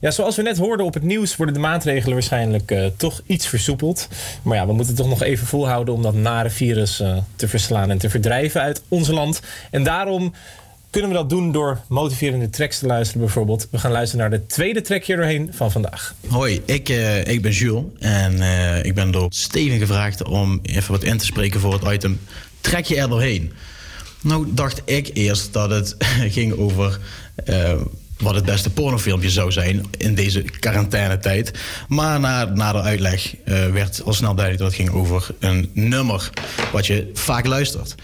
Ja, 0.00 0.10
zoals 0.10 0.36
we 0.36 0.42
net 0.42 0.58
hoorden 0.58 0.86
op 0.86 0.94
het 0.94 1.02
nieuws 1.02 1.36
worden 1.36 1.54
de 1.54 1.60
maatregelen 1.60 2.14
waarschijnlijk 2.14 2.70
eh, 2.70 2.86
toch 2.96 3.20
iets 3.26 3.46
versoepeld. 3.46 4.08
Maar 4.42 4.56
ja, 4.56 4.66
we 4.66 4.72
moeten 4.72 4.94
toch 4.94 5.08
nog 5.08 5.22
even 5.22 5.46
volhouden 5.46 5.94
om 5.94 6.02
dat 6.02 6.14
nare 6.14 6.50
virus 6.50 7.00
eh, 7.00 7.16
te 7.36 7.48
verslaan 7.48 7.90
en 7.90 7.98
te 7.98 8.10
verdrijven 8.10 8.60
uit 8.60 8.82
ons 8.88 9.08
land. 9.08 9.40
En 9.70 9.82
daarom 9.82 10.32
kunnen 10.90 11.10
we 11.10 11.16
dat 11.16 11.30
doen 11.30 11.52
door 11.52 11.80
motiverende 11.88 12.50
tracks 12.50 12.78
te 12.78 12.86
luisteren 12.86 13.20
bijvoorbeeld. 13.20 13.68
We 13.70 13.78
gaan 13.78 13.92
luisteren 13.92 14.30
naar 14.30 14.38
de 14.38 14.46
tweede 14.46 14.80
track 14.80 15.04
hier 15.04 15.16
doorheen 15.16 15.50
van 15.52 15.70
vandaag. 15.70 16.14
Hoi, 16.28 16.62
ik, 16.64 16.88
eh, 16.88 17.26
ik 17.26 17.42
ben 17.42 17.52
Jules 17.52 17.84
en 17.98 18.40
eh, 18.40 18.84
ik 18.84 18.94
ben 18.94 19.10
door 19.10 19.26
Steven 19.28 19.78
gevraagd 19.78 20.24
om 20.24 20.60
even 20.62 20.92
wat 20.92 21.02
in 21.02 21.18
te 21.18 21.24
spreken 21.24 21.60
voor 21.60 21.72
het 21.72 21.92
item 21.92 22.20
Trek 22.62 22.84
je 22.84 22.96
er 22.96 23.08
doorheen? 23.08 23.52
Nou 24.22 24.46
dacht 24.50 24.82
ik 24.84 25.10
eerst 25.12 25.52
dat 25.52 25.70
het 25.70 25.96
ging 26.36 26.56
over 26.56 26.98
eh, 27.44 27.80
wat 28.18 28.34
het 28.34 28.44
beste 28.44 28.70
pornofilmpje 28.70 29.30
zou 29.30 29.52
zijn 29.52 29.84
in 29.98 30.14
deze 30.14 30.42
quarantainetijd. 30.42 31.52
Maar 31.88 32.20
na, 32.20 32.44
na 32.44 32.72
de 32.72 32.80
uitleg 32.80 33.34
eh, 33.44 33.66
werd 33.66 34.02
al 34.04 34.12
snel 34.12 34.34
duidelijk 34.34 34.64
dat 34.64 34.76
het 34.76 34.86
ging 34.86 34.96
over 35.00 35.26
een 35.38 35.70
nummer 35.72 36.30
wat 36.72 36.86
je 36.86 37.10
vaak 37.14 37.46
luistert. 37.46 37.94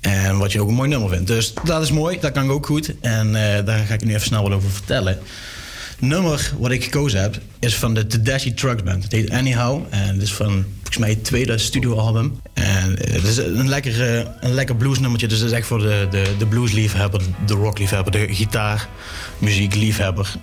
En 0.00 0.38
wat 0.38 0.52
je 0.52 0.60
ook 0.60 0.68
een 0.68 0.74
mooi 0.74 0.88
nummer 0.88 1.08
vindt. 1.08 1.26
Dus 1.26 1.52
dat 1.64 1.82
is 1.82 1.90
mooi, 1.90 2.20
dat 2.20 2.32
kan 2.32 2.50
ook 2.50 2.66
goed. 2.66 2.94
En 3.00 3.26
eh, 3.26 3.64
daar 3.64 3.86
ga 3.86 3.94
ik 3.94 4.04
nu 4.04 4.14
even 4.14 4.26
snel 4.26 4.42
wat 4.42 4.52
over 4.52 4.70
vertellen 4.70 5.18
nummer 5.98 6.52
wat 6.58 6.70
ik 6.70 6.84
gekozen 6.84 7.20
heb 7.20 7.38
is 7.58 7.76
van 7.76 7.94
de 7.94 8.06
Tedeschi 8.06 8.54
Trucks 8.54 8.82
Band. 8.82 9.02
Het 9.02 9.12
heet 9.12 9.30
Anyhow 9.30 9.82
en 9.90 10.14
het 10.14 10.22
is 10.22 10.32
van 10.32 10.64
volgens 10.74 10.98
mij 10.98 11.10
het 11.10 11.24
tweede 11.24 11.58
studioalbum. 11.58 12.40
En 12.52 12.98
eh, 12.98 13.14
het 13.14 13.24
is 13.24 13.36
een 13.36 13.68
lekker, 13.68 14.18
eh, 14.18 14.26
een 14.40 14.54
lekker 14.54 14.76
bluesnummertje. 14.76 15.28
Dus 15.28 15.38
het 15.38 15.50
is 15.50 15.56
echt 15.56 15.66
voor 15.66 15.78
de, 15.78 16.06
de, 16.10 16.34
de 16.38 16.46
bluesliefhebber, 16.46 17.20
de 17.46 17.54
rockliefhebber, 17.54 18.12
de 18.12 18.34
gitaarmuziekliefhebber. 18.34 20.34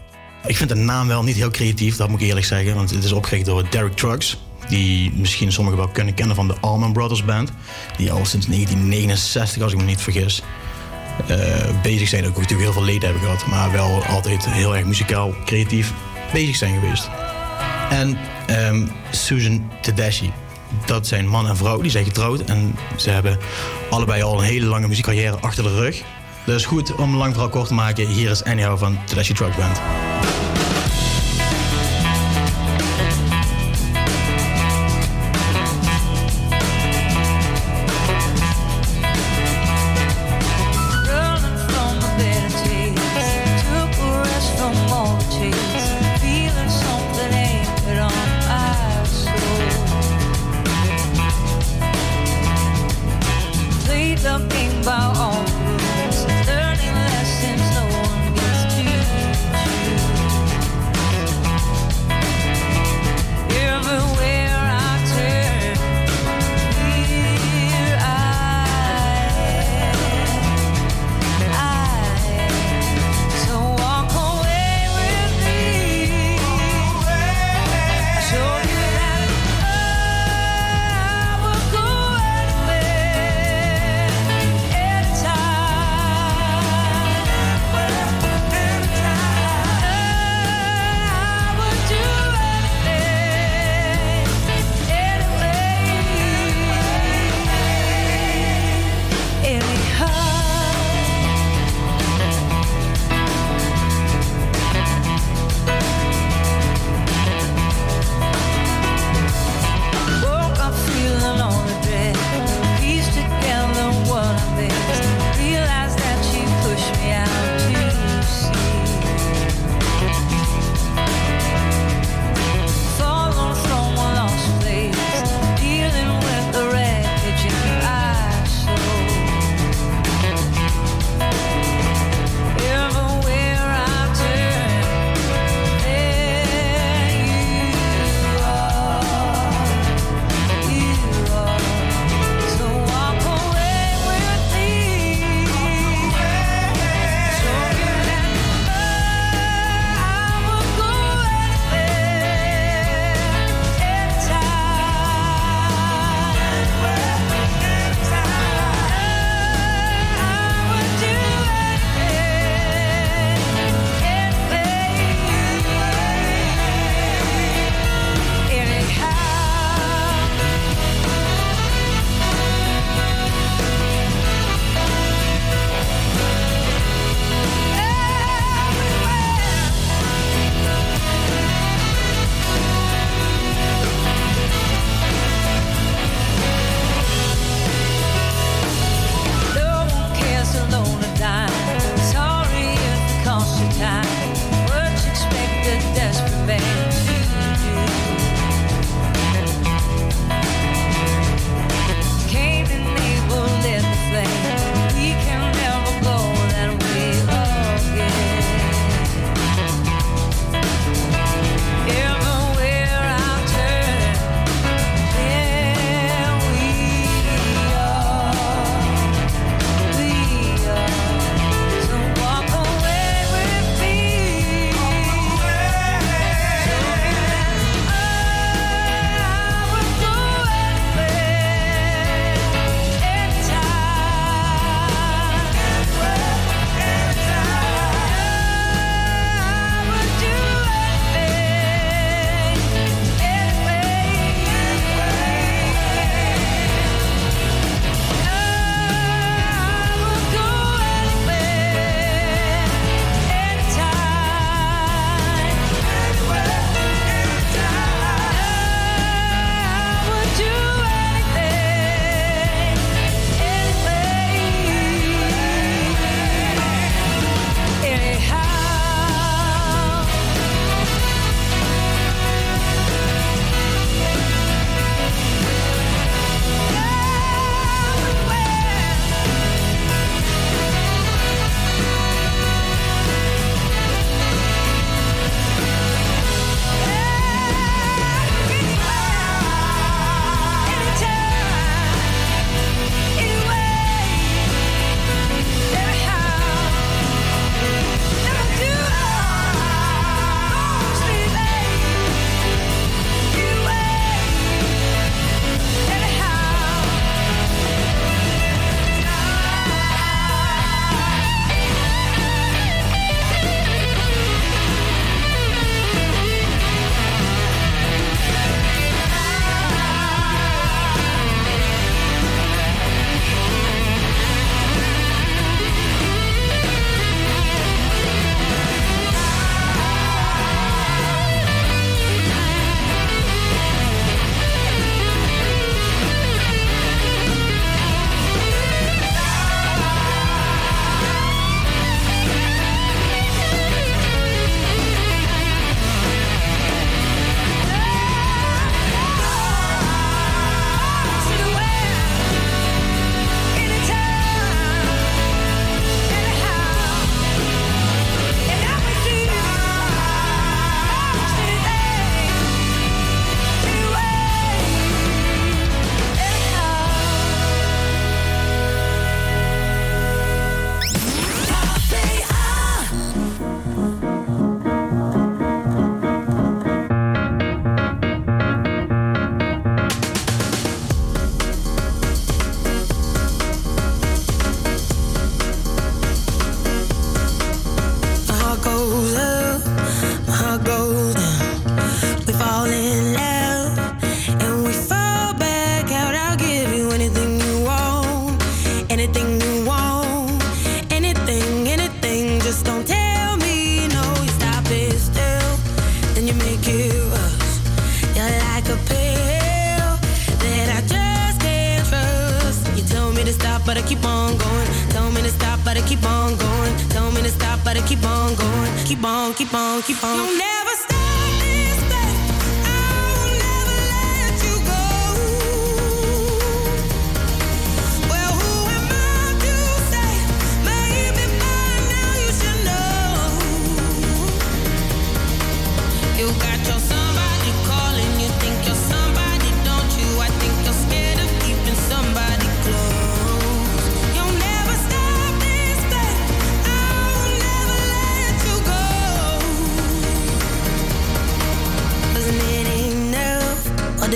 Ik 0.45 0.57
vind 0.57 0.69
de 0.69 0.75
naam 0.75 1.07
wel 1.07 1.23
niet 1.23 1.35
heel 1.35 1.51
creatief, 1.51 1.95
dat 1.95 2.09
moet 2.09 2.21
ik 2.21 2.27
eerlijk 2.27 2.45
zeggen. 2.45 2.75
Want 2.75 2.89
het 2.89 3.03
is 3.03 3.11
opgericht 3.11 3.45
door 3.45 3.69
Derek 3.69 3.95
Trucks. 3.95 4.37
Die 4.69 5.13
misschien 5.15 5.51
sommigen 5.51 5.79
wel 5.79 5.87
kunnen 5.87 6.13
kennen 6.13 6.35
van 6.35 6.47
de 6.47 6.55
Allman 6.59 6.93
Brothers 6.93 7.25
Band. 7.25 7.51
Die 7.97 8.11
al 8.11 8.25
sinds 8.25 8.45
1969, 8.45 9.61
als 9.61 9.71
ik 9.71 9.77
me 9.77 9.83
niet 9.83 10.01
vergis, 10.01 10.41
bezig 11.81 12.07
zijn. 12.07 12.25
Ook 12.25 12.37
natuurlijk 12.37 12.61
heel 12.61 12.73
veel 12.73 12.83
leden 12.83 13.09
hebben 13.09 13.21
gehad. 13.21 13.45
Maar 13.45 13.71
wel 13.71 14.03
altijd 14.05 14.45
heel 14.49 14.75
erg 14.75 14.85
muzikaal, 14.85 15.33
creatief 15.45 15.93
bezig 16.33 16.55
zijn 16.55 16.79
geweest. 16.79 17.09
En 17.89 18.17
ehm, 18.47 18.87
Susan 19.11 19.71
Tedeschi. 19.81 20.31
Dat 20.85 21.07
zijn 21.07 21.27
man 21.27 21.47
en 21.47 21.57
vrouw, 21.57 21.81
die 21.81 21.91
zijn 21.91 22.05
getrouwd. 22.05 22.39
En 22.39 22.75
ze 22.95 23.09
hebben 23.09 23.39
allebei 23.89 24.21
al 24.21 24.37
een 24.37 24.45
hele 24.45 24.65
lange 24.65 24.87
muziekcarrière 24.87 25.37
achter 25.39 25.63
de 25.63 25.75
rug. 25.75 26.01
Dus 26.45 26.65
goed, 26.65 26.95
om 26.95 27.15
lang 27.15 27.31
verhaal 27.31 27.49
kort 27.49 27.67
te 27.67 27.73
maken. 27.73 28.07
Hier 28.07 28.29
is 28.29 28.43
Anyhow 28.43 28.77
van 28.77 28.97
Tedeschi 29.05 29.33
Truck 29.33 29.55
Band. 29.55 29.81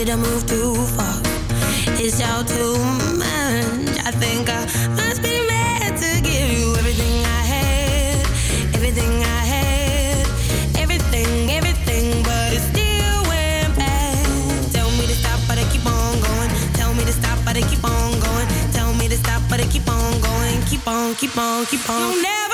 Did 0.07 0.13
I 0.13 0.21
move 0.21 0.47
too 0.47 0.73
far? 0.95 1.19
It's 1.99 2.21
all 2.23 2.41
too 2.41 2.77
much. 3.19 3.91
I 4.07 4.11
think 4.11 4.49
I 4.49 4.63
must 4.95 5.21
be 5.21 5.35
mad 5.47 5.97
to 5.99 6.21
give 6.21 6.47
you 6.47 6.73
everything 6.79 7.25
I 7.25 7.41
had, 7.51 8.25
everything 8.73 9.11
I 9.37 9.41
had, 9.53 10.25
everything, 10.79 11.51
everything, 11.51 12.23
but 12.23 12.53
it 12.55 12.63
still 12.71 13.19
went 13.27 13.75
bad. 13.75 14.71
Tell 14.71 14.89
me 14.91 15.07
to 15.11 15.15
stop, 15.21 15.41
but 15.45 15.57
I 15.57 15.65
keep 15.73 15.85
on 15.85 16.13
going. 16.21 16.51
Tell 16.79 16.93
me 16.93 17.03
to 17.03 17.11
stop, 17.11 17.37
but 17.43 17.57
I 17.57 17.61
keep 17.67 17.83
on 17.83 18.11
going. 18.21 18.47
Tell 18.71 18.93
me 18.93 19.09
to 19.09 19.17
stop, 19.17 19.41
but 19.49 19.59
I 19.59 19.67
keep 19.67 19.89
on 19.89 20.21
going. 20.21 20.61
Keep 20.71 20.87
on, 20.87 21.15
keep 21.15 21.37
on, 21.37 21.65
keep 21.65 21.89
on. 21.89 21.99
You'll 21.99 22.21
never 22.21 22.46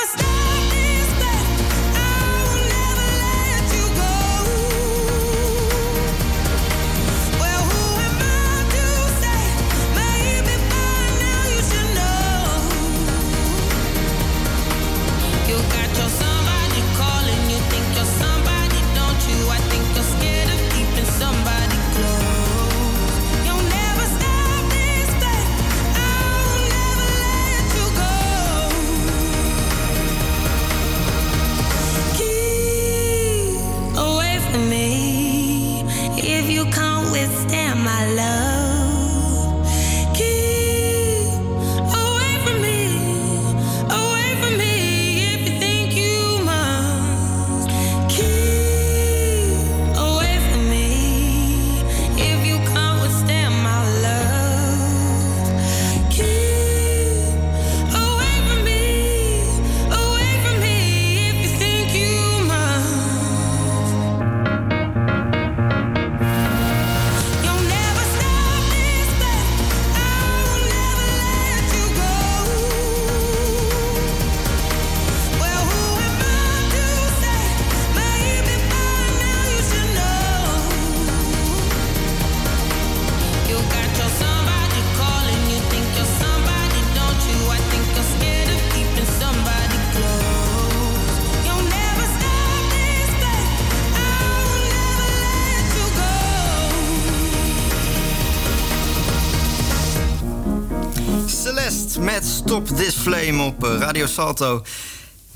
Stop 102.53 102.77
This 102.77 102.95
Flame 102.95 103.43
op 103.43 103.63
eh, 103.63 103.77
Radio 103.79 104.05
Salto. 104.05 104.65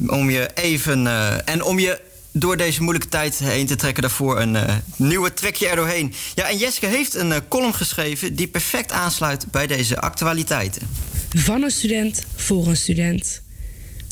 Om 0.07 0.30
je 0.30 0.49
even... 0.53 1.07
eh, 1.07 1.49
en 1.49 1.64
om 1.64 1.80
je 1.80 2.02
door 2.31 2.57
deze 2.57 2.81
moeilijke 2.81 3.10
tijd 3.10 3.38
heen 3.38 3.65
te 3.65 3.76
trekken 3.76 4.02
daarvoor 4.02 4.39
een 4.39 4.56
eh, 4.56 4.76
nieuwe 4.95 5.34
trekje 5.34 5.68
er 5.68 5.76
doorheen. 5.76 6.14
Ja, 6.35 6.49
en 6.49 6.57
Jeske 6.57 6.85
heeft 6.85 7.14
een 7.15 7.48
column 7.48 7.73
geschreven 7.73 8.35
die 8.35 8.48
perfect 8.48 8.91
aansluit 8.91 9.52
bij 9.52 9.68
deze 9.68 9.99
actualiteiten. 9.99 10.81
Van 11.30 11.64
een 11.64 11.72
student 11.72 12.26
voor 12.35 12.68
een 12.68 12.77
student. 12.77 13.41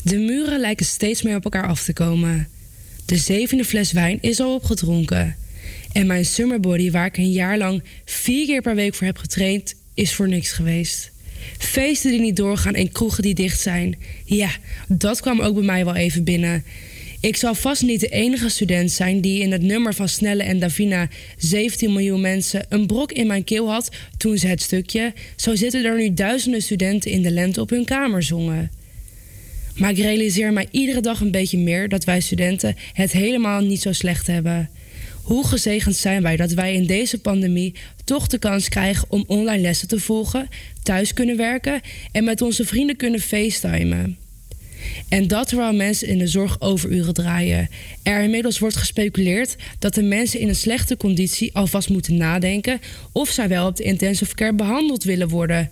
De 0.02 0.18
muren 0.18 0.60
lijken 0.60 0.86
steeds 0.86 1.22
meer 1.22 1.36
op 1.36 1.44
elkaar 1.44 1.68
af 1.68 1.82
te 1.82 1.92
komen. 1.92 2.48
De 3.04 3.16
zevende 3.16 3.64
fles 3.64 3.92
wijn 3.92 4.18
is 4.20 4.40
al 4.40 4.54
opgedronken. 4.54 5.36
En 5.92 6.06
mijn 6.06 6.24
summerbody, 6.24 6.90
waar 6.90 7.06
ik 7.06 7.16
een 7.16 7.32
jaar 7.32 7.58
lang 7.58 7.84
vier 8.04 8.46
keer 8.46 8.62
per 8.62 8.74
week 8.74 8.94
voor 8.94 9.06
heb 9.06 9.18
getraind, 9.18 9.74
is 9.94 10.14
voor 10.14 10.28
niks 10.28 10.52
geweest. 10.52 11.14
Feesten 11.58 12.10
die 12.10 12.20
niet 12.20 12.36
doorgaan 12.36 12.74
en 12.74 12.92
kroegen 12.92 13.22
die 13.22 13.34
dicht 13.34 13.60
zijn. 13.60 13.96
Ja, 14.24 14.50
dat 14.88 15.20
kwam 15.20 15.40
ook 15.40 15.54
bij 15.54 15.64
mij 15.64 15.84
wel 15.84 15.94
even 15.94 16.24
binnen. 16.24 16.64
Ik 17.20 17.36
zal 17.36 17.54
vast 17.54 17.82
niet 17.82 18.00
de 18.00 18.08
enige 18.08 18.48
student 18.48 18.90
zijn 18.90 19.20
die 19.20 19.40
in 19.40 19.52
het 19.52 19.62
nummer 19.62 19.94
van 19.94 20.08
Snelle 20.08 20.42
en 20.42 20.58
Davina 20.58 21.08
17 21.36 21.92
miljoen 21.92 22.20
mensen 22.20 22.66
een 22.68 22.86
brok 22.86 23.12
in 23.12 23.26
mijn 23.26 23.44
keel 23.44 23.70
had 23.70 23.90
toen 24.16 24.38
ze 24.38 24.46
het 24.46 24.62
stukje. 24.62 25.12
Zo 25.36 25.54
zitten 25.54 25.84
er 25.84 25.96
nu 25.96 26.14
duizenden 26.14 26.62
studenten 26.62 27.10
in 27.10 27.22
de 27.22 27.30
lente 27.30 27.60
op 27.60 27.70
hun 27.70 27.84
kamer 27.84 28.22
zongen. 28.22 28.70
Maar 29.76 29.90
ik 29.90 29.98
realiseer 29.98 30.52
mij 30.52 30.68
iedere 30.70 31.00
dag 31.00 31.20
een 31.20 31.30
beetje 31.30 31.58
meer 31.58 31.88
dat 31.88 32.04
wij 32.04 32.20
studenten 32.20 32.76
het 32.92 33.12
helemaal 33.12 33.60
niet 33.60 33.82
zo 33.82 33.92
slecht 33.92 34.26
hebben. 34.26 34.70
Hoe 35.26 35.46
gezegend 35.46 35.96
zijn 35.96 36.22
wij 36.22 36.36
dat 36.36 36.52
wij 36.52 36.74
in 36.74 36.86
deze 36.86 37.18
pandemie 37.18 37.74
toch 38.04 38.26
de 38.26 38.38
kans 38.38 38.68
krijgen 38.68 39.10
om 39.10 39.24
online 39.26 39.62
lessen 39.62 39.88
te 39.88 40.00
volgen, 40.00 40.48
thuis 40.82 41.12
kunnen 41.12 41.36
werken 41.36 41.80
en 42.12 42.24
met 42.24 42.42
onze 42.42 42.64
vrienden 42.64 42.96
kunnen 42.96 43.20
facetimen. 43.20 44.16
En 45.08 45.28
dat 45.28 45.48
terwijl 45.48 45.74
mensen 45.74 46.08
in 46.08 46.18
de 46.18 46.26
zorg 46.26 46.60
overuren 46.60 47.14
draaien. 47.14 47.68
Er 48.02 48.22
inmiddels 48.22 48.58
wordt 48.58 48.76
gespeculeerd 48.76 49.56
dat 49.78 49.94
de 49.94 50.02
mensen 50.02 50.40
in 50.40 50.48
een 50.48 50.54
slechte 50.54 50.96
conditie 50.96 51.54
alvast 51.54 51.88
moeten 51.88 52.16
nadenken 52.16 52.80
of 53.12 53.28
zij 53.28 53.48
wel 53.48 53.66
op 53.66 53.76
de 53.76 53.84
intensive 53.84 54.34
care 54.34 54.54
behandeld 54.54 55.04
willen 55.04 55.28
worden. 55.28 55.70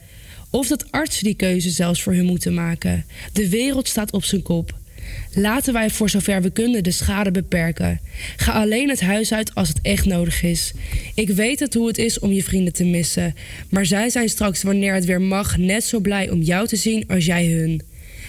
Of 0.51 0.68
dat 0.68 0.90
artsen 0.90 1.24
die 1.24 1.35
keuze 1.35 1.70
zelfs 1.70 2.02
voor 2.02 2.14
hun 2.14 2.26
moeten 2.26 2.55
maken. 2.55 3.05
De 3.32 3.48
wereld 3.48 3.89
staat 3.89 4.12
op 4.12 4.24
zijn 4.24 4.43
kop. 4.43 4.82
Laten 5.35 5.73
wij 5.73 5.91
voor 5.91 6.11
zover 6.11 6.43
we 6.43 6.51
kunnen 6.51 6.82
de 6.82 6.91
schade 6.91 7.31
beperken. 7.31 8.01
Ga 8.36 8.53
alleen 8.53 8.89
het 8.89 9.01
huis 9.01 9.32
uit 9.32 9.55
als 9.55 9.69
het 9.69 9.78
echt 9.82 10.05
nodig 10.05 10.43
is. 10.43 10.73
Ik 11.15 11.28
weet 11.28 11.61
het 11.61 11.74
hoe 11.74 11.86
het 11.86 11.99
is 11.99 12.19
om 12.19 12.32
je 12.32 12.45
vrienden 12.45 12.73
te 12.73 12.85
missen. 12.85 13.35
Maar 13.69 13.86
zij 13.86 14.11
zijn 14.11 14.28
straks 14.28 14.62
wanneer 14.62 14.95
het 14.95 15.05
weer 15.05 15.20
mag 15.20 15.57
net 15.57 15.85
zo 15.85 16.01
blij 16.01 16.31
om 16.31 16.43
jou 16.43 16.66
te 16.66 16.77
zien 16.77 17.05
als 17.09 17.24
jij 17.24 17.47
hun. 17.47 17.82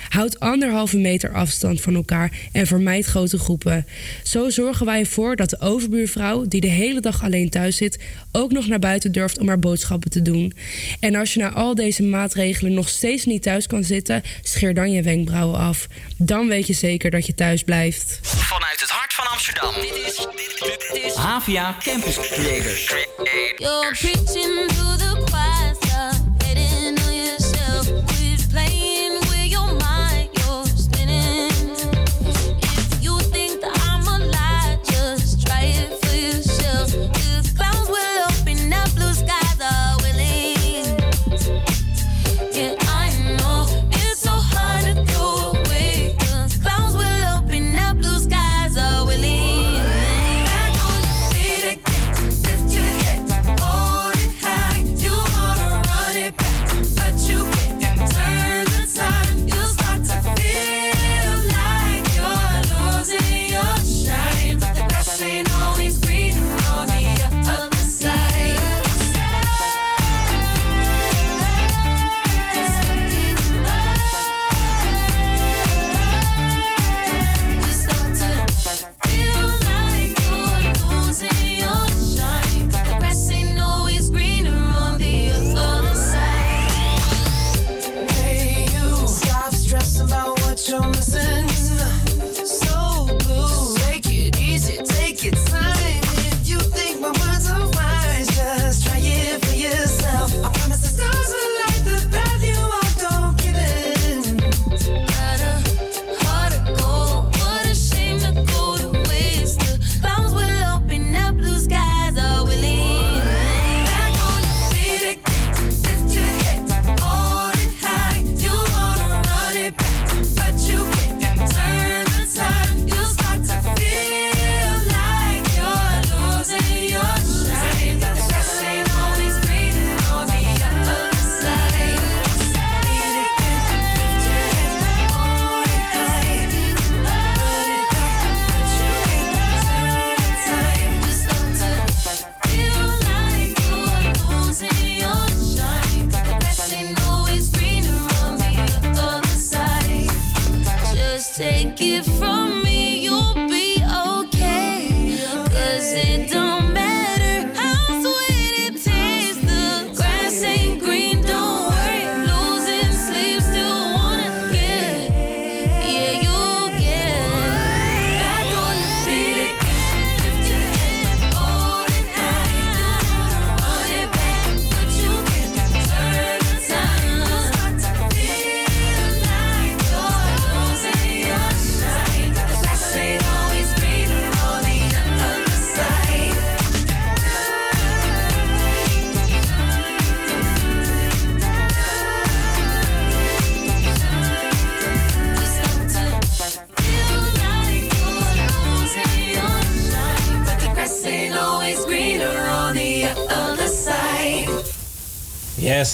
Houd 0.09 0.39
anderhalve 0.39 0.97
meter 0.97 1.33
afstand 1.33 1.81
van 1.81 1.95
elkaar 1.95 2.31
en 2.51 2.67
vermijd 2.67 3.05
grote 3.05 3.39
groepen. 3.39 3.85
Zo 4.23 4.49
zorgen 4.49 4.85
wij 4.85 4.99
ervoor 4.99 5.35
dat 5.35 5.49
de 5.49 5.59
overbuurvrouw, 5.59 6.45
die 6.47 6.61
de 6.61 6.67
hele 6.67 7.01
dag 7.01 7.23
alleen 7.23 7.49
thuis 7.49 7.77
zit, 7.77 7.99
ook 8.31 8.51
nog 8.51 8.67
naar 8.67 8.79
buiten 8.79 9.11
durft 9.11 9.39
om 9.39 9.47
haar 9.47 9.59
boodschappen 9.59 10.11
te 10.11 10.21
doen. 10.21 10.53
En 10.99 11.15
als 11.15 11.33
je 11.33 11.39
na 11.39 11.51
al 11.51 11.75
deze 11.75 12.03
maatregelen 12.03 12.73
nog 12.73 12.89
steeds 12.89 13.25
niet 13.25 13.41
thuis 13.41 13.67
kan 13.67 13.83
zitten, 13.83 14.23
scheer 14.41 14.73
dan 14.73 14.91
je 14.91 15.01
wenkbrauwen 15.01 15.59
af. 15.59 15.87
Dan 16.17 16.47
weet 16.47 16.67
je 16.67 16.73
zeker 16.73 17.11
dat 17.11 17.25
je 17.25 17.33
thuis 17.33 17.63
blijft. 17.63 18.19
Vanuit 18.21 18.79
het 18.79 18.89
hart 18.89 19.13
van 19.13 19.27
Amsterdam. 19.27 19.73
Dit 19.73 19.95
is, 20.07 20.27
dit 20.93 21.03
is 21.03 21.13
Havia 21.13 21.75
Campus 21.83 22.17
Creators. 22.19 22.93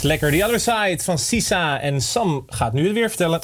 Lekker. 0.01 0.31
The 0.31 0.43
Other 0.45 0.59
Side 0.59 0.99
van 1.03 1.17
Sisa 1.17 1.79
en 1.79 2.01
Sam 2.01 2.43
gaat 2.47 2.73
nu 2.73 2.83
het 2.83 2.93
weer 2.93 3.07
vertellen. 3.07 3.39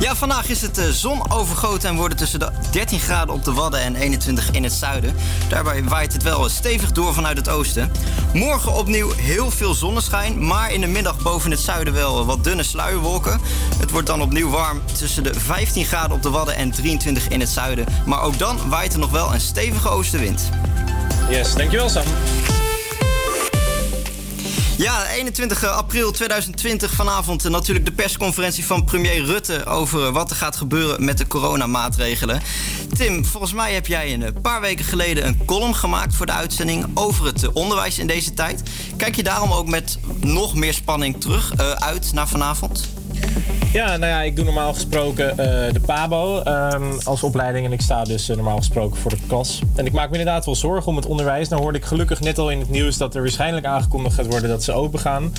Ja, 0.00 0.14
vandaag 0.14 0.48
is 0.48 0.62
het 0.62 0.78
eh, 0.78 0.84
zon 0.84 1.30
overgoten 1.30 1.88
en 1.88 1.96
worden 1.96 2.16
tussen 2.16 2.38
de 2.38 2.48
13 2.70 2.98
graden 2.98 3.34
op 3.34 3.44
de 3.44 3.52
Wadden 3.52 3.80
en 3.80 3.94
21 3.94 4.50
in 4.50 4.62
het 4.62 4.72
zuiden. 4.72 5.14
Daarbij 5.48 5.84
waait 5.84 6.12
het 6.12 6.22
wel 6.22 6.48
stevig 6.48 6.92
door 6.92 7.14
vanuit 7.14 7.36
het 7.36 7.48
oosten. 7.48 7.92
Morgen 8.32 8.74
opnieuw 8.74 9.12
heel 9.16 9.50
veel 9.50 9.74
zonneschijn, 9.74 10.46
maar 10.46 10.72
in 10.72 10.80
de 10.80 10.86
middag 10.86 11.22
boven 11.22 11.50
het 11.50 11.60
zuiden 11.60 11.92
wel 11.92 12.26
wat 12.26 12.44
dunne 12.44 12.62
sluierwolken. 12.62 13.40
Het 13.78 13.90
wordt 13.90 14.06
dan 14.06 14.22
opnieuw 14.22 14.50
warm 14.50 14.82
tussen 14.98 15.22
de 15.22 15.34
15 15.34 15.84
graden 15.84 16.16
op 16.16 16.22
de 16.22 16.30
Wadden 16.30 16.56
en 16.56 16.70
23 16.70 17.28
in 17.28 17.40
het 17.40 17.48
zuiden. 17.48 17.86
Maar 18.06 18.22
ook 18.22 18.38
dan 18.38 18.68
waait 18.68 18.92
er 18.92 18.98
nog 18.98 19.10
wel 19.10 19.32
een 19.34 19.40
stevige 19.40 19.88
oostenwind. 19.88 20.50
Yes, 21.30 21.54
dankjewel 21.54 21.88
Sam. 21.88 22.04
Ja, 24.82 25.06
21 25.06 25.64
april 25.64 26.10
2020 26.10 26.92
vanavond 26.92 27.44
eh, 27.44 27.50
natuurlijk 27.50 27.86
de 27.86 27.92
persconferentie 27.92 28.66
van 28.66 28.84
premier 28.84 29.24
Rutte 29.24 29.64
over 29.64 30.06
eh, 30.06 30.12
wat 30.12 30.30
er 30.30 30.36
gaat 30.36 30.56
gebeuren 30.56 31.04
met 31.04 31.18
de 31.18 31.26
coronamaatregelen. 31.26 32.42
Tim, 32.96 33.24
volgens 33.24 33.52
mij 33.52 33.72
heb 33.72 33.86
jij 33.86 34.12
een 34.12 34.22
eh, 34.22 34.32
paar 34.42 34.60
weken 34.60 34.84
geleden 34.84 35.26
een 35.26 35.44
column 35.44 35.74
gemaakt 35.74 36.14
voor 36.14 36.26
de 36.26 36.32
uitzending 36.32 36.86
over 36.94 37.24
het 37.26 37.42
eh, 37.42 37.50
onderwijs 37.52 37.98
in 37.98 38.06
deze 38.06 38.34
tijd. 38.34 38.62
Kijk 38.96 39.16
je 39.16 39.22
daarom 39.22 39.52
ook 39.52 39.68
met 39.68 39.98
nog 40.20 40.54
meer 40.54 40.74
spanning 40.74 41.20
terug 41.20 41.54
eh, 41.54 41.70
uit 41.70 42.12
naar 42.12 42.28
vanavond? 42.28 42.88
Ja, 43.72 43.96
nou 43.96 44.12
ja, 44.12 44.22
ik 44.22 44.36
doe 44.36 44.44
normaal 44.44 44.74
gesproken 44.74 45.30
eh, 45.30 45.72
de 45.72 45.80
PABO 45.80 46.40
ehm, 46.42 46.98
als 47.04 47.22
opleiding. 47.22 47.66
En 47.66 47.72
ik 47.72 47.80
sta 47.80 48.04
dus 48.04 48.28
eh, 48.28 48.36
normaal 48.36 48.56
gesproken 48.56 48.96
voor 48.96 49.10
de 49.10 49.16
klas. 49.26 49.60
En 49.74 49.86
ik 49.86 49.92
maak 49.92 50.10
me 50.10 50.18
inderdaad 50.18 50.44
wel 50.44 50.54
zorgen 50.54 50.86
om 50.86 50.96
het 50.96 51.06
onderwijs. 51.06 51.48
Nou 51.48 51.62
hoorde 51.62 51.78
ik 51.78 51.84
gelukkig 51.84 52.20
net 52.20 52.38
al 52.38 52.50
in 52.50 52.58
het 52.58 52.70
nieuws 52.70 52.96
dat 52.96 53.14
er 53.14 53.20
waarschijnlijk 53.20 53.66
aangekondigd 53.66 54.14
gaat 54.14 54.26
worden 54.26 54.48
dat 54.48 54.62
ze 54.62 54.72
open 54.72 54.98
gaan. 54.98 55.32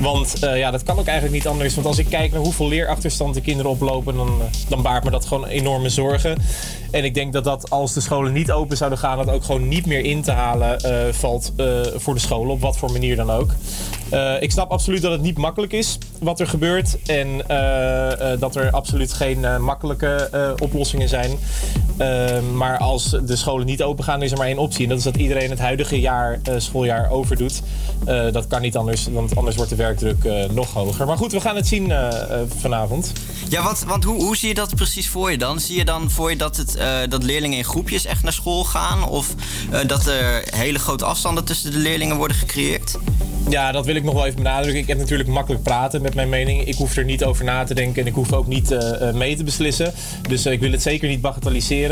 Want 0.00 0.38
eh, 0.38 0.58
ja, 0.58 0.70
dat 0.70 0.82
kan 0.82 0.98
ook 0.98 1.06
eigenlijk 1.06 1.36
niet 1.36 1.46
anders. 1.46 1.74
Want 1.74 1.86
als 1.86 1.98
ik 1.98 2.06
kijk 2.08 2.32
naar 2.32 2.40
hoeveel 2.40 2.68
leerachterstand 2.68 3.34
de 3.34 3.40
kinderen 3.40 3.70
oplopen, 3.70 4.16
dan, 4.16 4.40
dan 4.68 4.82
baart 4.82 5.04
me 5.04 5.10
dat 5.10 5.24
gewoon 5.24 5.46
enorme 5.46 5.88
zorgen. 5.88 6.36
En 6.90 7.04
ik 7.04 7.14
denk 7.14 7.32
dat 7.32 7.44
dat 7.44 7.70
als 7.70 7.92
de 7.92 8.00
scholen 8.00 8.32
niet 8.32 8.50
open 8.50 8.76
zouden 8.76 8.98
gaan, 8.98 9.16
dat 9.16 9.30
ook 9.30 9.44
gewoon 9.44 9.68
niet 9.68 9.86
meer 9.86 10.04
in 10.04 10.22
te 10.22 10.32
halen 10.32 10.80
valt 11.14 11.52
voor 11.96 12.14
de 12.14 12.20
scholen, 12.20 12.52
op 12.52 12.60
wat 12.60 12.76
voor 12.76 12.92
manier 12.92 13.16
dan 13.16 13.30
ook. 13.30 13.54
Eh, 14.10 14.42
ik 14.42 14.50
snap 14.50 14.70
absoluut 14.70 15.02
dat 15.02 15.12
het 15.12 15.20
niet 15.20 15.38
makkelijk 15.38 15.72
is 15.72 15.98
wat 16.20 16.40
er 16.40 16.46
gebeurt. 16.46 17.02
En 17.06 17.48
eh, 17.48 18.32
eh, 18.32 18.40
dat 18.40 18.56
er 18.56 18.70
absoluut 18.70 19.12
geen 19.12 19.62
makkelijke 19.62 20.30
oplossingen 20.62 21.08
zijn. 21.08 21.38
Eh, 21.98 22.40
maar 22.54 22.78
als 22.78 23.16
de 23.24 23.36
scholen 23.36 23.66
niet 23.66 23.82
open 23.82 24.04
gaan, 24.04 24.22
is 24.22 24.30
er 24.30 24.38
maar 24.38 24.46
één 24.46 24.58
optie. 24.58 24.82
En 24.82 24.88
dat 24.88 24.98
is 24.98 25.04
dat 25.04 25.16
iedereen 25.16 25.50
het 25.50 25.58
huidige 25.58 26.00
jaar, 26.00 26.38
eh, 26.42 26.54
schooljaar 26.58 27.10
overdoet. 27.10 27.62
Eh, 28.04 28.32
dat 28.32 28.46
kan 28.46 28.60
niet 28.60 28.76
anders, 28.76 29.06
want 29.10 29.36
anders 29.36 29.56
wordt 29.56 29.70
de 29.70 29.76
werkdruk 29.76 30.24
eh, 30.24 30.50
nog 30.50 30.72
hoger. 30.72 31.06
Maar 31.06 31.16
goed, 31.16 31.32
we 31.32 31.40
gaan 31.40 31.56
het 31.56 31.66
zien 31.66 31.92
vanavond. 32.58 33.12
Ja, 33.48 33.62
want, 33.62 33.84
want 33.86 34.04
hoe, 34.04 34.22
hoe 34.22 34.36
zie 34.36 34.48
je 34.48 34.54
dat 34.54 34.74
precies 34.74 35.08
voor 35.08 35.30
je 35.30 35.38
dan? 35.38 35.60
Zie 35.60 35.76
je 35.76 35.84
dan 35.84 36.10
voor 36.10 36.30
je 36.30 36.36
dat, 36.36 36.56
het, 36.56 36.78
dat 37.08 37.22
leerlingen 37.22 37.58
in 37.58 37.64
groepjes 37.64 38.04
echt 38.04 38.22
naar 38.22 38.32
school 38.32 38.64
gaan? 38.64 39.08
Of 39.08 39.34
dat 39.86 40.06
er 40.06 40.42
hele 40.56 40.78
grote 40.78 41.04
afstanden 41.04 41.44
tussen 41.44 41.72
de 41.72 41.78
leerlingen 41.78 42.16
worden 42.16 42.36
gecreëerd? 42.36 42.98
Ja, 43.48 43.72
dat 43.72 43.86
wil 43.86 43.94
ik 43.94 44.04
nog 44.04 44.14
wel 44.14 44.24
even 44.24 44.42
benadrukken. 44.42 44.80
Ik 44.80 44.86
heb 44.86 44.98
natuurlijk 44.98 45.28
makkelijk 45.28 45.62
praten 45.62 46.02
met 46.02 46.14
mijn 46.14 46.28
mening. 46.28 46.64
Ik 46.64 46.74
hoef 46.74 46.96
er 46.96 47.04
niet 47.04 47.24
over 47.24 47.44
na 47.44 47.64
te 47.64 47.74
denken 47.74 48.02
en 48.02 48.08
ik 48.08 48.14
hoef 48.14 48.32
ook 48.32 48.46
niet 48.46 48.76
mee 49.14 49.36
te 49.36 49.44
beslissen. 49.44 49.94
Dus 50.28 50.46
ik 50.46 50.60
wil 50.60 50.72
het 50.72 50.82
zeker 50.82 51.08
niet 51.08 51.20
bagatelliseren. 51.20 51.87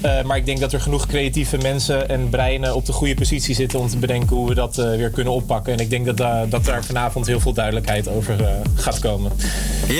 Eh, 0.00 0.22
maar 0.22 0.36
ik 0.36 0.46
denk 0.46 0.60
dat 0.60 0.72
er 0.72 0.80
genoeg 0.80 1.06
creatieve 1.06 1.56
mensen 1.58 2.08
en 2.08 2.28
breinen 2.30 2.74
op 2.74 2.86
de 2.86 2.92
goede 2.92 3.14
positie 3.14 3.54
zitten 3.54 3.78
om 3.78 3.88
te 3.88 3.96
bedenken 3.96 4.36
hoe 4.36 4.48
we 4.48 4.54
dat 4.54 4.78
eh, 4.78 4.90
weer 4.90 5.10
kunnen 5.10 5.32
oppakken. 5.32 5.72
En 5.72 5.78
ik 5.78 5.90
denk 5.90 6.06
dat, 6.06 6.16
da- 6.16 6.46
dat 6.46 6.64
daar 6.64 6.84
vanavond 6.84 7.26
heel 7.26 7.40
veel 7.40 7.52
duidelijkheid 7.52 8.08
over 8.08 8.44
eh, 8.44 8.50
gaat 8.74 8.98
komen. 8.98 9.32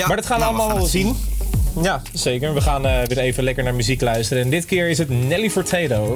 maar 0.07 0.15
dat 0.15 0.25
gaan 0.25 0.37
we 0.39 0.43
nou, 0.43 0.55
we 0.55 0.61
allemaal 0.61 0.67
gaan 0.67 0.77
wel 0.77 0.85
zien. 0.85 1.15
Ja, 1.81 2.01
zeker. 2.13 2.53
We 2.53 2.61
gaan 2.61 2.85
eh, 2.85 2.91
weer 3.05 3.17
even 3.17 3.43
lekker 3.43 3.63
naar 3.63 3.75
muziek 3.75 4.01
luisteren. 4.01 4.43
En 4.43 4.49
dit 4.49 4.65
keer 4.65 4.89
is 4.89 4.97
het 4.97 5.09
Nelly 5.09 5.49
Furtado. 5.49 6.15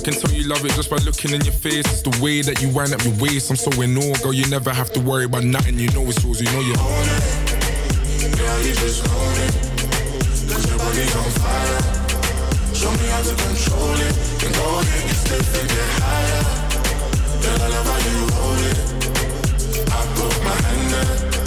I 0.00 0.02
can 0.02 0.14
tell 0.14 0.32
you 0.32 0.48
love 0.48 0.64
it 0.64 0.72
just 0.72 0.88
by 0.88 0.96
looking 1.04 1.32
in 1.32 1.42
your 1.42 1.52
face. 1.52 1.84
It's 1.84 2.00
the 2.00 2.24
way 2.24 2.40
that 2.40 2.62
you 2.62 2.72
wind 2.72 2.94
up 2.94 3.04
your 3.04 3.12
waist. 3.20 3.50
I'm 3.50 3.56
so 3.56 3.68
in 3.82 3.98
awe, 3.98 4.16
girl. 4.22 4.32
You 4.32 4.48
never 4.48 4.72
have 4.72 4.90
to 4.94 5.00
worry 5.00 5.26
about 5.26 5.44
nothing. 5.44 5.78
You 5.78 5.92
know 5.92 6.08
it's 6.08 6.24
yours. 6.24 6.40
You 6.40 6.48
know 6.56 6.60
you're 6.64 6.80
own 6.80 7.04
it. 7.04 8.32
Girl, 8.32 8.58
you 8.64 8.72
just 8.80 9.04
own 9.04 9.36
it. 9.44 9.52
Cause 10.48 10.64
your 10.70 10.78
body's 10.80 11.16
on 11.20 11.30
fire. 11.36 11.80
Show 12.72 12.88
me 12.96 13.12
how 13.12 13.20
to 13.28 13.34
control 13.44 13.92
it. 14.00 14.16
Then 14.40 14.52
go 14.56 14.80
ahead, 14.80 15.04
you 15.04 15.16
slip 15.20 15.44
and 15.60 15.68
get 15.68 15.88
higher. 16.00 16.42
Girl, 17.44 17.60
I 17.60 17.68
love 17.68 17.88
how 17.92 18.00
you 18.00 18.16
hold 18.40 18.60
it. 18.72 18.80
I 19.84 20.00
put 20.16 20.32
my 20.40 20.56
hand 20.64 20.92
there. 20.96 21.39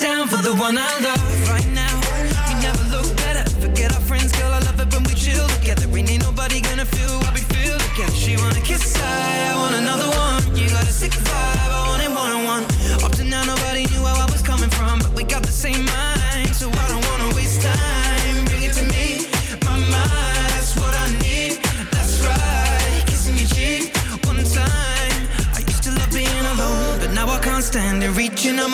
Down 0.00 0.28
for 0.28 0.36
the 0.36 0.54
one 0.54 0.78
I 0.78 1.00
love 1.00 1.48
right 1.50 1.66
now. 1.74 2.00
We 2.46 2.54
never 2.62 2.84
look 2.94 3.16
better. 3.16 3.48
Forget 3.60 3.92
our 3.92 4.00
friends, 4.00 4.30
girl. 4.32 4.52
I 4.52 4.60
love 4.60 4.78
it 4.78 4.92
when 4.94 5.02
we 5.02 5.14
chill 5.14 5.46
together. 5.48 5.88
Ain't 5.90 6.22
nobody 6.22 6.60
gonna 6.60 6.84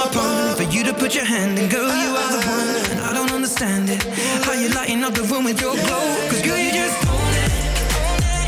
my 0.06 0.12
phone 0.12 0.56
for 0.56 0.72
you 0.74 0.84
to 0.84 0.92
put 0.94 1.14
your 1.14 1.24
hand 1.24 1.58
in, 1.58 1.68
girl, 1.68 1.86
you 1.86 2.16
are 2.16 2.30
the 2.32 2.42
one. 2.46 2.90
And 2.92 3.00
I 3.00 3.12
don't 3.12 3.30
understand 3.32 3.88
it. 3.90 4.02
How 4.44 4.52
you 4.52 4.68
lighting 4.70 5.02
up 5.04 5.14
the 5.14 5.22
room 5.22 5.44
with 5.44 5.60
your 5.60 5.74
glow. 5.74 6.06
Cause 6.28 6.42
girl, 6.42 6.58
you 6.58 6.72
just 6.72 7.08
own 7.08 7.34
it. 7.44 7.52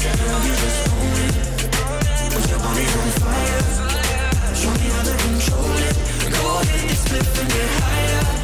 Girl, 0.02 0.40
you 0.46 0.54
just 0.64 0.88
own 0.92 1.18
it. 1.28 2.50
Your 2.50 2.58
body 2.58 2.84
on 3.00 3.10
fire. 3.22 3.62
Show 4.54 4.72
me 4.80 4.88
how 4.94 5.02
to 5.08 5.14
control 5.24 5.76
it. 5.88 5.96
Go 6.32 6.60
ahead 6.60 6.90
and 6.90 6.98
split 6.98 7.38
and 7.40 7.48
get 7.48 7.70
higher. 7.80 8.35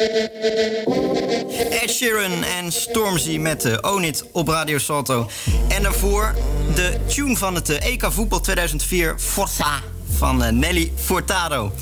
Ed 0.00 1.90
Sheeran 1.90 2.44
en 2.44 2.72
Stormzy 2.72 3.36
met 3.36 3.60
de 3.60 3.82
Own 3.82 4.02
It 4.02 4.24
op 4.32 4.48
Radio 4.48 4.78
Salto. 4.78 5.30
En 5.68 5.82
daarvoor 5.82 6.34
de 6.74 6.98
tune 7.06 7.36
van 7.36 7.54
het 7.54 7.70
eh, 7.70 7.86
EK 7.86 8.06
Voetbal 8.12 8.40
2004, 8.40 9.14
Forza, 9.18 9.80
van 10.16 10.44
eh, 10.44 10.52
Nelly 10.52 10.92
Furtado. 10.96 11.72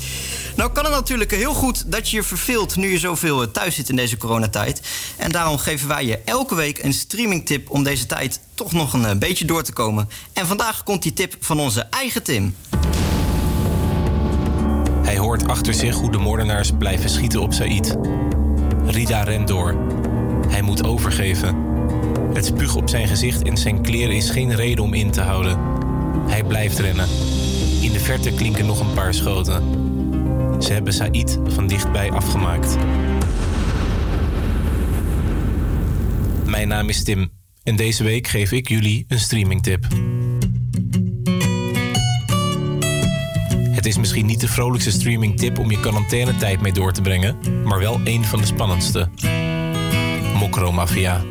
Nou 0.55 0.71
kan 0.71 0.83
het 0.83 0.93
natuurlijk 0.93 1.31
heel 1.31 1.53
goed 1.53 1.91
dat 1.91 2.09
je 2.09 2.15
je 2.15 2.23
verveelt 2.23 2.75
nu 2.75 2.91
je 2.91 2.99
zoveel 2.99 3.41
eh, 3.41 3.47
thuis 3.47 3.75
zit 3.75 3.89
in 3.89 3.95
deze 3.95 4.17
coronatijd. 4.17 4.81
En 5.17 5.31
daarom 5.31 5.57
geven 5.57 5.87
wij 5.87 6.05
je 6.05 6.19
elke 6.25 6.55
week 6.55 6.83
een 6.83 6.93
streamingtip 6.93 7.69
om 7.69 7.83
deze 7.83 8.05
tijd 8.05 8.39
toch 8.53 8.71
nog 8.71 8.93
een 8.93 9.19
beetje 9.19 9.45
door 9.45 9.63
te 9.63 9.73
komen. 9.73 10.09
En 10.33 10.47
vandaag 10.47 10.83
komt 10.83 11.03
die 11.03 11.13
tip 11.13 11.35
van 11.39 11.59
onze 11.59 11.81
eigen 11.81 12.23
Tim. 12.23 12.55
Hij 15.09 15.17
hoort 15.17 15.47
achter 15.47 15.73
zich 15.73 15.95
hoe 15.95 16.11
de 16.11 16.17
moordenaars 16.17 16.71
blijven 16.77 17.09
schieten 17.09 17.41
op 17.41 17.53
Said. 17.53 17.97
Rida 18.85 19.23
rent 19.23 19.47
door. 19.47 19.75
Hij 20.47 20.61
moet 20.61 20.83
overgeven. 20.83 21.55
Het 22.33 22.45
spuug 22.45 22.75
op 22.75 22.89
zijn 22.89 23.07
gezicht 23.07 23.41
en 23.41 23.57
zijn 23.57 23.81
kleren 23.81 24.15
is 24.15 24.29
geen 24.29 24.55
reden 24.55 24.83
om 24.83 24.93
in 24.93 25.11
te 25.11 25.21
houden. 25.21 25.59
Hij 26.27 26.43
blijft 26.43 26.79
rennen. 26.79 27.07
In 27.81 27.91
de 27.91 27.99
verte 27.99 28.33
klinken 28.33 28.65
nog 28.65 28.79
een 28.79 28.93
paar 28.93 29.13
schoten. 29.13 29.63
Ze 30.63 30.73
hebben 30.73 30.93
Said 30.93 31.39
van 31.43 31.67
dichtbij 31.67 32.11
afgemaakt. 32.11 32.77
Mijn 36.45 36.67
naam 36.67 36.89
is 36.89 37.03
Tim 37.03 37.31
en 37.63 37.75
deze 37.75 38.03
week 38.03 38.27
geef 38.27 38.51
ik 38.51 38.69
jullie 38.69 39.05
een 39.07 39.19
streamingtip. 39.19 39.87
Het 43.79 43.87
is 43.87 43.97
misschien 43.97 44.25
niet 44.25 44.39
de 44.39 44.47
vrolijkste 44.47 44.91
streamingtip 44.91 45.59
om 45.59 45.71
je 45.71 45.79
quarantainetijd 45.79 46.61
mee 46.61 46.71
door 46.71 46.93
te 46.93 47.01
brengen, 47.01 47.63
maar 47.63 47.79
wel 47.79 47.99
een 48.03 48.25
van 48.25 48.39
de 48.39 48.45
spannendste. 48.45 49.09
Mokromafia. 50.33 51.21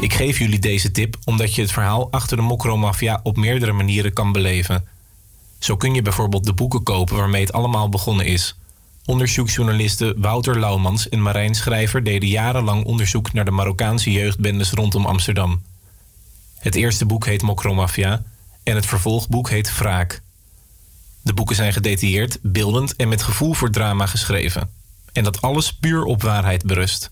Ik 0.00 0.12
geef 0.12 0.38
jullie 0.38 0.58
deze 0.58 0.90
tip 0.90 1.16
omdat 1.24 1.54
je 1.54 1.62
het 1.62 1.72
verhaal 1.72 2.10
achter 2.10 2.36
de 2.36 2.42
Mokromafia 2.42 3.20
op 3.22 3.36
meerdere 3.36 3.72
manieren 3.72 4.12
kan 4.12 4.32
beleven. 4.32 4.88
Zo 5.58 5.76
kun 5.76 5.94
je 5.94 6.02
bijvoorbeeld 6.02 6.44
de 6.44 6.52
boeken 6.52 6.82
kopen 6.82 7.16
waarmee 7.16 7.42
het 7.42 7.52
allemaal 7.52 7.88
begonnen 7.88 8.26
is. 8.26 8.58
Onderzoeksjournalisten 9.04 10.20
Wouter 10.20 10.58
Laumans 10.58 11.08
en 11.08 11.22
Marijn 11.22 11.54
Schrijver 11.54 12.04
deden 12.04 12.28
jarenlang 12.28 12.84
onderzoek 12.84 13.32
naar 13.32 13.44
de 13.44 13.50
Marokkaanse 13.50 14.12
jeugdbendes 14.12 14.70
rondom 14.70 15.06
Amsterdam. 15.06 15.62
Het 16.58 16.74
eerste 16.74 17.06
boek 17.06 17.26
heet 17.26 17.42
Mokromafia 17.42 18.22
en 18.62 18.74
het 18.74 18.86
vervolgboek 18.86 19.50
heet 19.50 19.78
Wraak. 19.78 20.22
De 21.22 21.34
boeken 21.34 21.56
zijn 21.56 21.72
gedetailleerd, 21.72 22.38
beeldend 22.42 22.96
en 22.96 23.08
met 23.08 23.22
gevoel 23.22 23.52
voor 23.54 23.70
drama 23.70 24.06
geschreven. 24.06 24.70
En 25.12 25.24
dat 25.24 25.42
alles 25.42 25.72
puur 25.72 26.04
op 26.04 26.22
waarheid 26.22 26.66
berust. 26.66 27.10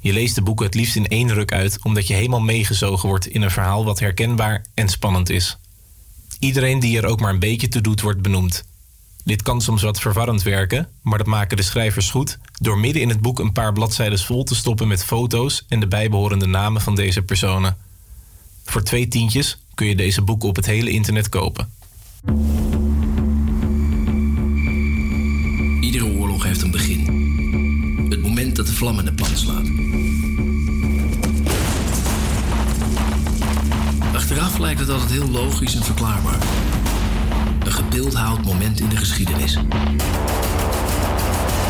Je 0.00 0.12
leest 0.12 0.34
de 0.34 0.42
boeken 0.42 0.66
het 0.66 0.74
liefst 0.74 0.96
in 0.96 1.06
één 1.06 1.32
ruk 1.32 1.52
uit, 1.52 1.78
omdat 1.82 2.06
je 2.06 2.14
helemaal 2.14 2.40
meegezogen 2.40 3.08
wordt 3.08 3.26
in 3.26 3.42
een 3.42 3.50
verhaal 3.50 3.84
wat 3.84 3.98
herkenbaar 3.98 4.64
en 4.74 4.88
spannend 4.88 5.30
is. 5.30 5.58
Iedereen 6.38 6.80
die 6.80 6.98
er 6.98 7.06
ook 7.06 7.20
maar 7.20 7.32
een 7.32 7.38
beetje 7.38 7.68
toe 7.68 7.80
doet, 7.80 8.00
wordt 8.00 8.22
benoemd. 8.22 8.64
Dit 9.24 9.42
kan 9.42 9.60
soms 9.60 9.82
wat 9.82 10.00
verwarrend 10.00 10.42
werken, 10.42 10.88
maar 11.02 11.18
dat 11.18 11.26
maken 11.26 11.56
de 11.56 11.62
schrijvers 11.62 12.10
goed 12.10 12.38
door 12.52 12.78
midden 12.78 13.02
in 13.02 13.08
het 13.08 13.20
boek 13.20 13.38
een 13.38 13.52
paar 13.52 13.72
bladzijden 13.72 14.18
vol 14.18 14.44
te 14.44 14.54
stoppen 14.54 14.88
met 14.88 15.04
foto's 15.04 15.64
en 15.68 15.80
de 15.80 15.86
bijbehorende 15.86 16.46
namen 16.46 16.82
van 16.82 16.94
deze 16.94 17.22
personen. 17.22 17.76
Voor 18.64 18.82
twee 18.82 19.08
tientjes 19.08 19.58
kun 19.74 19.86
je 19.86 19.96
deze 19.96 20.22
boeken 20.22 20.48
op 20.48 20.56
het 20.56 20.66
hele 20.66 20.90
internet 20.90 21.28
kopen. 21.28 21.72
Heeft 26.48 26.62
een 26.62 26.70
begin. 26.70 27.00
Het 28.10 28.22
moment 28.22 28.56
dat 28.56 28.66
de 28.66 28.72
vlam 28.72 28.98
in 28.98 29.04
de 29.04 29.12
pan 29.12 29.36
slaat. 29.36 29.66
Achteraf 34.14 34.58
lijkt 34.58 34.80
het 34.80 34.88
altijd 34.88 35.10
heel 35.10 35.28
logisch 35.28 35.74
en 35.74 35.82
verklaarbaar. 35.82 36.38
Een 37.64 37.72
gebeeldhouwd 37.72 38.44
moment 38.44 38.80
in 38.80 38.88
de 38.88 38.96
geschiedenis. 38.96 39.54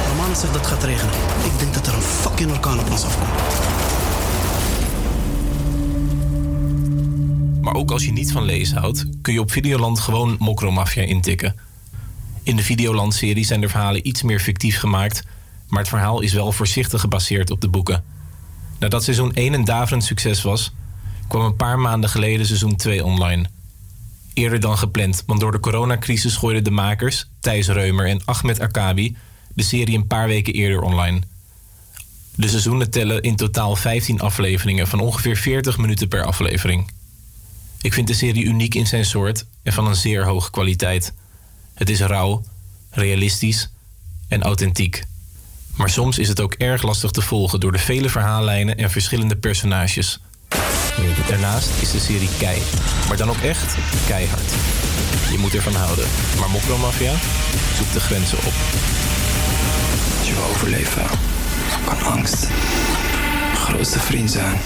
Roman 0.09 0.37
zegt 0.37 0.53
dat 0.53 0.55
het 0.55 0.67
gaat 0.67 0.85
regenen. 0.85 1.15
Ik 1.45 1.59
denk 1.59 1.75
dat 1.75 1.87
er 1.87 1.95
een 1.95 2.01
fucking 2.01 2.51
orkaan 2.51 2.79
op 2.79 2.91
ons 2.91 3.05
afkomt. 3.05 3.31
Maar 7.61 7.75
ook 7.75 7.91
als 7.91 8.05
je 8.05 8.13
niet 8.13 8.33
van 8.33 8.45
lezen 8.45 8.79
houdt, 8.79 9.07
kun 9.23 9.33
je 9.33 9.41
op 9.41 9.51
Videoland 9.51 10.01
gewoon 10.01 10.37
Mokromafia 10.39 11.03
intikken. 11.03 11.55
In 12.49 12.57
de 12.57 12.63
Videoland-serie 12.63 13.45
zijn 13.45 13.61
de 13.61 13.69
verhalen 13.69 14.07
iets 14.07 14.23
meer 14.23 14.41
fictief 14.41 14.79
gemaakt, 14.79 15.23
maar 15.67 15.79
het 15.79 15.89
verhaal 15.89 16.21
is 16.21 16.33
wel 16.33 16.53
voorzichtig 16.53 17.01
gebaseerd 17.01 17.51
op 17.51 17.61
de 17.61 17.69
boeken. 17.69 18.05
Nadat 18.79 19.05
seizoen 19.05 19.35
1 19.35 19.53
een 19.53 19.65
daverend 19.65 20.05
succes 20.05 20.43
was, 20.43 20.73
kwam 21.27 21.45
een 21.45 21.57
paar 21.57 21.79
maanden 21.79 22.11
geleden 22.11 22.47
seizoen 22.47 22.77
2 22.77 23.05
online. 23.05 23.45
Eerder 24.35 24.61
dan 24.61 24.79
gepland, 24.79 25.23
want 25.27 25.41
door 25.41 25.53
de 25.53 25.61
coronacrisis 25.61 26.37
gooiden 26.37 26.65
de 26.65 26.71
makers, 26.71 27.27
Thijs 27.41 27.69
Reumer 27.69 28.07
en 28.07 28.21
Ahmed 28.25 28.61
Akabi, 28.61 29.17
de 29.55 29.63
serie 29.63 29.97
een 29.97 30.07
paar 30.07 30.27
weken 30.27 30.53
eerder 30.53 30.81
online. 30.81 31.21
De 32.35 32.49
seizoenen 32.49 32.91
tellen 32.91 33.23
in 33.23 33.37
totaal 33.37 33.77
15 33.77 34.21
afleveringen 34.21 34.89
van 34.89 35.01
ongeveer 35.01 35.37
40 35.37 35.79
minuten 35.79 36.09
per 36.09 36.25
aflevering. 36.25 36.91
Ik 37.81 37.95
vind 37.95 38.07
de 38.07 38.15
serie 38.15 38.45
uniek 38.45 38.75
in 38.75 38.87
zijn 38.87 39.05
soort 39.05 39.45
en 39.63 39.73
van 39.73 39.87
een 39.87 39.97
zeer 39.97 40.25
hoge 40.25 40.51
kwaliteit. 40.51 41.13
Het 41.79 41.91
is 41.91 42.01
rauw, 42.01 42.43
realistisch 42.91 43.71
en 44.29 44.43
authentiek. 44.43 45.05
Maar 45.77 45.91
soms 45.91 46.19
is 46.19 46.29
het 46.29 46.41
ook 46.41 46.53
erg 46.53 46.83
lastig 46.83 47.11
te 47.11 47.23
volgen 47.23 47.61
door 47.61 47.73
de 47.73 47.79
vele 47.79 48.09
verhaallijnen 48.09 48.77
en 48.77 48.91
verschillende 48.91 49.37
personages. 49.37 50.21
Daarnaast 51.29 51.71
is 51.81 51.91
de 51.91 51.99
serie 51.99 52.29
kei, 52.39 52.63
maar 53.09 53.17
dan 53.17 53.29
ook 53.29 53.43
echt 53.43 53.75
keihard. 54.07 54.53
Je 55.31 55.39
moet 55.39 55.55
ervan 55.55 55.75
houden, 55.75 56.07
maar 56.39 56.51
Mokromafia 56.51 57.13
zoekt 57.77 57.93
de 57.93 58.01
grenzen 58.01 58.39
op. 58.39 58.55
Je 60.25 60.49
overleven 60.51 61.07
kan 61.87 62.03
angst 62.03 62.47
grootste 63.55 63.99
vriend 63.99 64.31
zijn. 64.31 64.61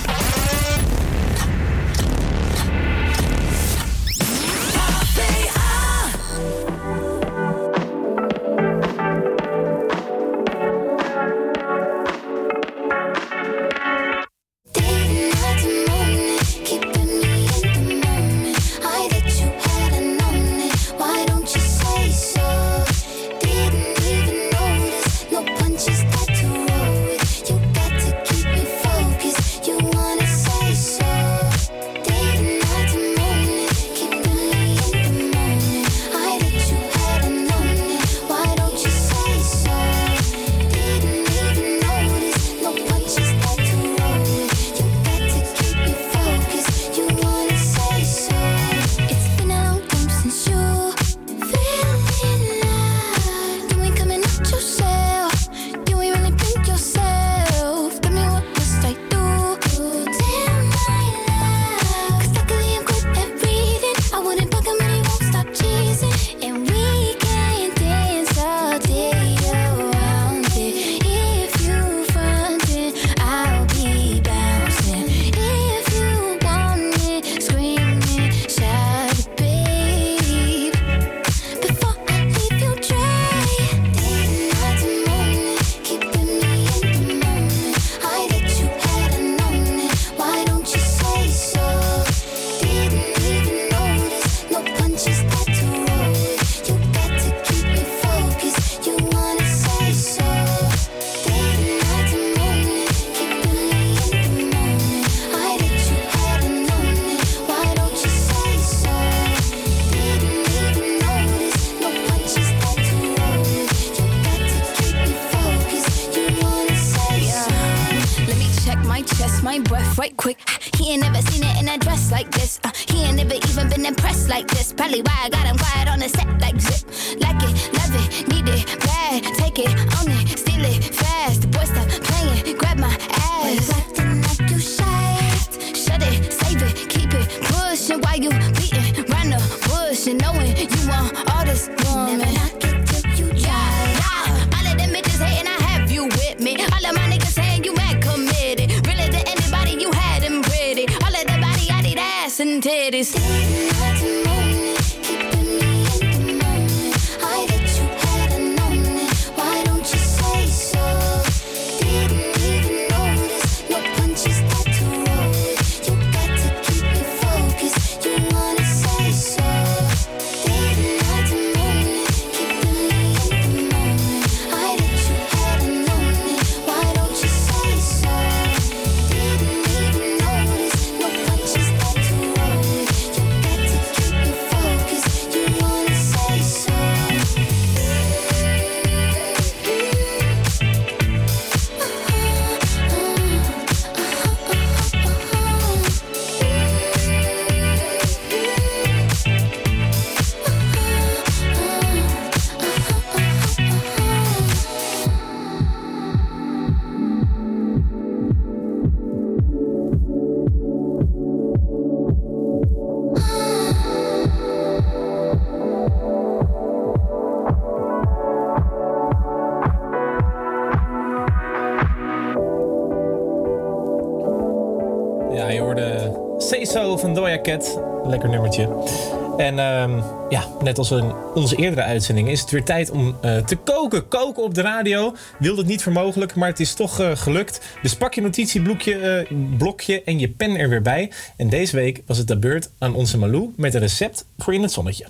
Net 230.77 230.91
als 230.91 230.91
in 230.91 231.13
onze 231.35 231.57
eerdere 231.57 231.83
uitzending 231.83 232.29
is 232.29 232.41
het 232.41 232.51
weer 232.51 232.65
tijd 232.65 232.91
om 232.91 233.17
eh, 233.21 233.37
te 233.37 233.57
koken. 233.57 234.09
Koken 234.09 234.43
op 234.43 234.55
de 234.55 234.61
radio. 234.61 235.15
Wilde 235.39 235.61
het 235.61 235.71
niet 235.71 235.83
voor 235.83 235.93
mogelijk, 235.93 236.35
maar 236.35 236.49
het 236.49 236.61
is 236.61 236.75
toch 236.75 237.01
eh, 237.01 237.11
gelukt. 237.15 237.61
Dus 237.83 237.95
pak 237.95 238.15
je 238.15 238.21
notitieblokje 238.21 238.95
eh, 238.95 239.37
blokje 239.59 240.03
en 240.03 240.19
je 240.19 240.29
pen 240.29 240.57
er 240.57 240.69
weer 240.69 240.83
bij. 240.83 241.11
En 241.37 241.49
deze 241.49 241.77
week 241.77 242.03
was 242.07 242.19
het 242.19 242.27
de 242.27 242.39
beurt 242.39 242.71
aan 242.79 242.95
onze 242.95 243.19
Malou 243.19 243.53
met 243.57 243.75
een 243.75 243.81
recept 243.81 244.27
voor 244.39 244.55
in 244.55 244.63
het 244.63 244.73
zonnetje. 244.73 245.07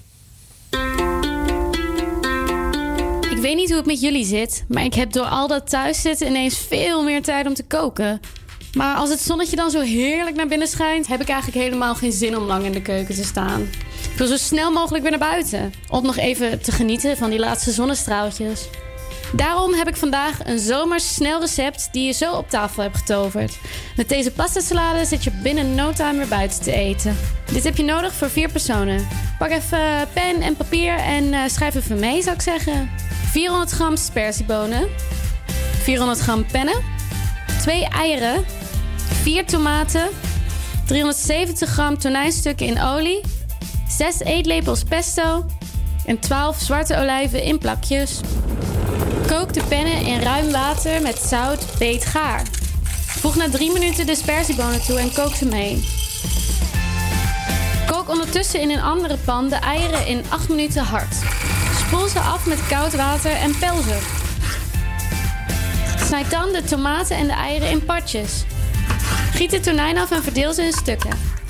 Ik 3.30 3.38
weet 3.38 3.56
niet 3.56 3.68
hoe 3.68 3.78
het 3.78 3.86
met 3.86 4.00
jullie 4.00 4.24
zit, 4.24 4.64
maar 4.68 4.84
ik 4.84 4.94
heb 4.94 5.12
door 5.12 5.26
al 5.26 5.48
dat 5.48 5.70
thuiszitten 5.70 6.26
ineens 6.26 6.58
veel 6.58 7.02
meer 7.02 7.22
tijd 7.22 7.46
om 7.46 7.54
te 7.54 7.64
koken. 7.64 8.20
Maar 8.72 8.96
als 8.96 9.10
het 9.10 9.20
zonnetje 9.20 9.56
dan 9.56 9.70
zo 9.70 9.80
heerlijk 9.80 10.36
naar 10.36 10.48
binnen 10.48 10.68
schijnt, 10.68 11.06
heb 11.06 11.20
ik 11.20 11.28
eigenlijk 11.28 11.64
helemaal 11.64 11.94
geen 11.94 12.12
zin 12.12 12.36
om 12.36 12.44
lang 12.44 12.64
in 12.64 12.72
de 12.72 12.82
keuken 12.82 13.14
te 13.14 13.24
staan. 13.24 13.68
Ik 14.12 14.18
wil 14.18 14.26
zo 14.26 14.36
snel 14.36 14.70
mogelijk 14.70 15.02
weer 15.02 15.18
naar 15.18 15.30
buiten, 15.30 15.72
om 15.88 16.06
nog 16.06 16.16
even 16.16 16.62
te 16.62 16.72
genieten 16.72 17.16
van 17.16 17.30
die 17.30 17.38
laatste 17.38 17.70
zonnestraaltjes. 17.70 18.68
Daarom 19.32 19.74
heb 19.74 19.88
ik 19.88 19.96
vandaag 19.96 20.46
een 20.46 20.58
zomers 20.58 21.14
snel 21.14 21.40
recept 21.40 21.88
die 21.92 22.06
je 22.06 22.12
zo 22.12 22.32
op 22.32 22.50
tafel 22.50 22.82
hebt 22.82 22.96
getoverd. 22.96 23.58
Met 23.96 24.08
deze 24.08 24.30
pasta 24.30 24.60
salade 24.60 25.04
zit 25.04 25.24
je 25.24 25.30
binnen 25.42 25.74
no 25.74 25.92
time 25.92 26.18
weer 26.18 26.28
buiten 26.28 26.62
te 26.62 26.72
eten. 26.72 27.16
Dit 27.52 27.64
heb 27.64 27.76
je 27.76 27.82
nodig 27.82 28.12
voor 28.12 28.30
vier 28.30 28.50
personen. 28.50 29.06
Pak 29.38 29.50
even 29.50 30.08
pen 30.12 30.40
en 30.40 30.56
papier 30.56 30.96
en 30.96 31.32
eh, 31.32 31.40
schrijf 31.46 31.74
even 31.74 31.98
mee, 31.98 32.22
zou 32.22 32.34
ik 32.34 32.42
zeggen. 32.42 32.90
400 33.30 33.70
gram 33.70 33.96
spersiebonen, 33.96 34.88
400 35.82 36.18
gram 36.18 36.46
pennen, 36.46 36.82
2 37.60 37.88
eieren, 37.88 38.44
4 39.22 39.46
tomaten, 39.46 40.08
370 40.86 41.68
gram 41.68 41.98
tonijnstukken 41.98 42.66
in 42.66 42.82
olie, 42.82 43.20
6 43.96 44.20
eetlepels 44.20 44.82
pesto 44.82 45.44
en 46.04 46.18
12 46.18 46.58
zwarte 46.58 46.96
olijven 46.96 47.42
in 47.42 47.58
plakjes. 47.58 48.20
Kook 49.26 49.52
de 49.52 49.62
pennen 49.68 50.06
in 50.06 50.20
ruim 50.20 50.50
water 50.50 51.02
met 51.02 51.18
zout 51.18 51.66
beet 51.78 52.04
gaar. 52.04 52.42
Voeg 53.06 53.36
na 53.36 53.48
3 53.48 53.72
minuten 53.72 54.06
de 54.06 54.14
spersiebonen 54.14 54.82
toe 54.82 54.98
en 54.98 55.12
kook 55.12 55.34
ze 55.34 55.44
mee. 55.44 55.88
Kook 57.86 58.08
ondertussen 58.08 58.60
in 58.60 58.70
een 58.70 58.82
andere 58.82 59.16
pan 59.24 59.48
de 59.48 59.56
eieren 59.56 60.06
in 60.06 60.24
8 60.28 60.48
minuten 60.48 60.84
hard. 60.84 61.14
Spoel 61.86 62.08
ze 62.08 62.18
af 62.18 62.46
met 62.46 62.66
koud 62.66 62.94
water 62.96 63.32
en 63.32 63.58
pel 63.58 63.82
ze. 63.82 63.98
Snijd 66.04 66.30
dan 66.30 66.52
de 66.52 66.62
tomaten 66.62 67.16
en 67.16 67.26
de 67.26 67.32
eieren 67.32 67.70
in 67.70 67.84
partjes. 67.84 68.44
Giet 69.32 69.50
de 69.50 69.60
tonijn 69.60 69.98
af 69.98 70.10
en 70.10 70.22
verdeel 70.22 70.52
ze 70.52 70.62
in 70.62 70.72
stukken. 70.72 71.41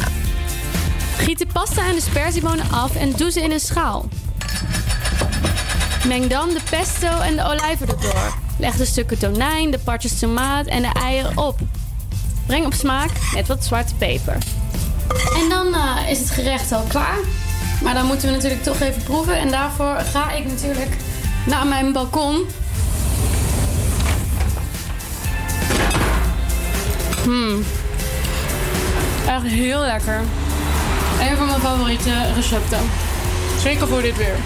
Giet 1.23 1.39
de 1.39 1.47
pasta 1.53 1.87
en 1.89 1.95
de 1.95 2.01
spersiebonen 2.01 2.71
af 2.71 2.95
en 2.95 3.13
doe 3.13 3.31
ze 3.31 3.41
in 3.41 3.51
een 3.53 3.61
schaal. 3.61 4.09
Meng 6.07 6.27
dan 6.27 6.49
de 6.49 6.61
pesto 6.71 7.21
en 7.21 7.37
de 7.37 7.45
olijven 7.45 7.89
erdoor. 7.89 8.35
Leg 8.59 8.77
de 8.77 8.85
stukken 8.85 9.19
tonijn, 9.19 9.71
de 9.71 9.79
partjes 9.79 10.19
tomaat 10.19 10.67
en 10.67 10.83
de 10.83 10.93
eieren 10.93 11.37
op. 11.37 11.61
Breng 12.47 12.67
op 12.67 12.75
smaak 12.75 13.11
met 13.35 13.47
wat 13.47 13.65
zwarte 13.65 13.95
peper. 13.95 14.37
En 15.43 15.49
dan 15.49 15.75
eh, 15.75 16.11
is 16.11 16.19
het 16.19 16.31
gerecht 16.31 16.73
al 16.73 16.85
klaar. 16.89 17.19
Maar 17.83 17.95
dan 17.95 18.07
moeten 18.07 18.29
we 18.29 18.35
natuurlijk 18.35 18.63
toch 18.63 18.81
even 18.81 19.03
proeven. 19.03 19.39
En 19.39 19.51
daarvoor 19.51 19.97
ga 20.13 20.31
ik 20.31 20.47
natuurlijk 20.47 20.97
naar 21.47 21.67
mijn 21.67 21.93
balkon. 21.93 22.47
Hmm. 27.25 27.65
Echt 29.27 29.47
heel 29.47 29.81
lekker. 29.81 30.21
Een 31.31 31.37
van 31.37 31.47
mijn 31.47 31.61
favoriete 31.61 32.33
recepten. 32.35 32.79
Zeker 33.63 33.89
voor 33.89 34.03
dit 34.03 34.17
weer. 34.17 34.37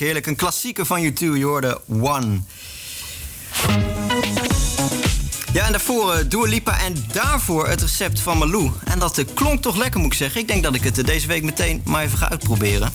Heerlijk. 0.00 0.26
Een 0.26 0.36
klassieker 0.36 0.86
van 0.86 1.04
U2, 1.04 1.18
je 1.18 1.44
hoorde 1.44 1.80
One. 1.88 2.40
Ja, 5.52 5.66
en 5.66 5.70
daarvoor 5.70 6.28
Dua 6.28 6.46
Lipa 6.46 6.80
en 6.80 7.04
daarvoor 7.12 7.68
het 7.68 7.80
recept 7.80 8.20
van 8.20 8.38
Malou. 8.38 8.70
En 8.84 8.98
dat 8.98 9.18
eh, 9.18 9.24
klonk 9.34 9.62
toch 9.62 9.76
lekker, 9.76 10.00
moet 10.00 10.12
ik 10.12 10.18
zeggen. 10.18 10.40
Ik 10.40 10.48
denk 10.48 10.62
dat 10.62 10.74
ik 10.74 10.84
het 10.84 10.98
eh, 10.98 11.04
deze 11.04 11.26
week 11.26 11.42
meteen 11.42 11.82
maar 11.84 12.02
even 12.02 12.18
ga 12.18 12.30
uitproberen. 12.30 12.92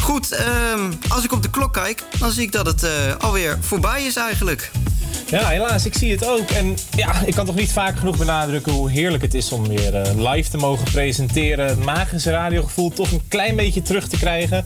Goed, 0.00 0.32
ehm, 0.32 0.92
als 1.08 1.24
ik 1.24 1.32
op 1.32 1.42
de 1.42 1.50
klok 1.50 1.72
kijk, 1.72 2.04
dan 2.18 2.30
zie 2.30 2.42
ik 2.42 2.52
dat 2.52 2.66
het 2.66 2.86
alweer 3.18 3.58
voorbij 3.60 4.04
is 4.04 4.16
eigenlijk. 4.16 4.70
Ja, 5.30 5.48
helaas, 5.48 5.86
ik 5.86 5.94
zie 5.94 6.10
het 6.10 6.26
ook. 6.26 6.50
En 6.50 6.76
ja, 6.96 7.22
ik 7.24 7.34
kan 7.34 7.46
toch 7.46 7.54
niet 7.54 7.72
vaak 7.72 7.98
genoeg 7.98 8.16
benadrukken 8.16 8.72
hoe 8.72 8.90
heerlijk 8.90 9.22
het 9.22 9.34
is 9.34 9.52
om 9.52 9.68
weer 9.68 10.14
live 10.16 10.50
te 10.50 10.56
mogen 10.56 10.90
presenteren. 10.90 11.66
Het 11.66 11.84
magische 11.84 12.30
radiogevoel 12.30 12.90
toch 12.90 13.12
een 13.12 13.28
klein 13.28 13.56
beetje 13.56 13.82
terug 13.82 14.08
te 14.08 14.18
krijgen. 14.18 14.64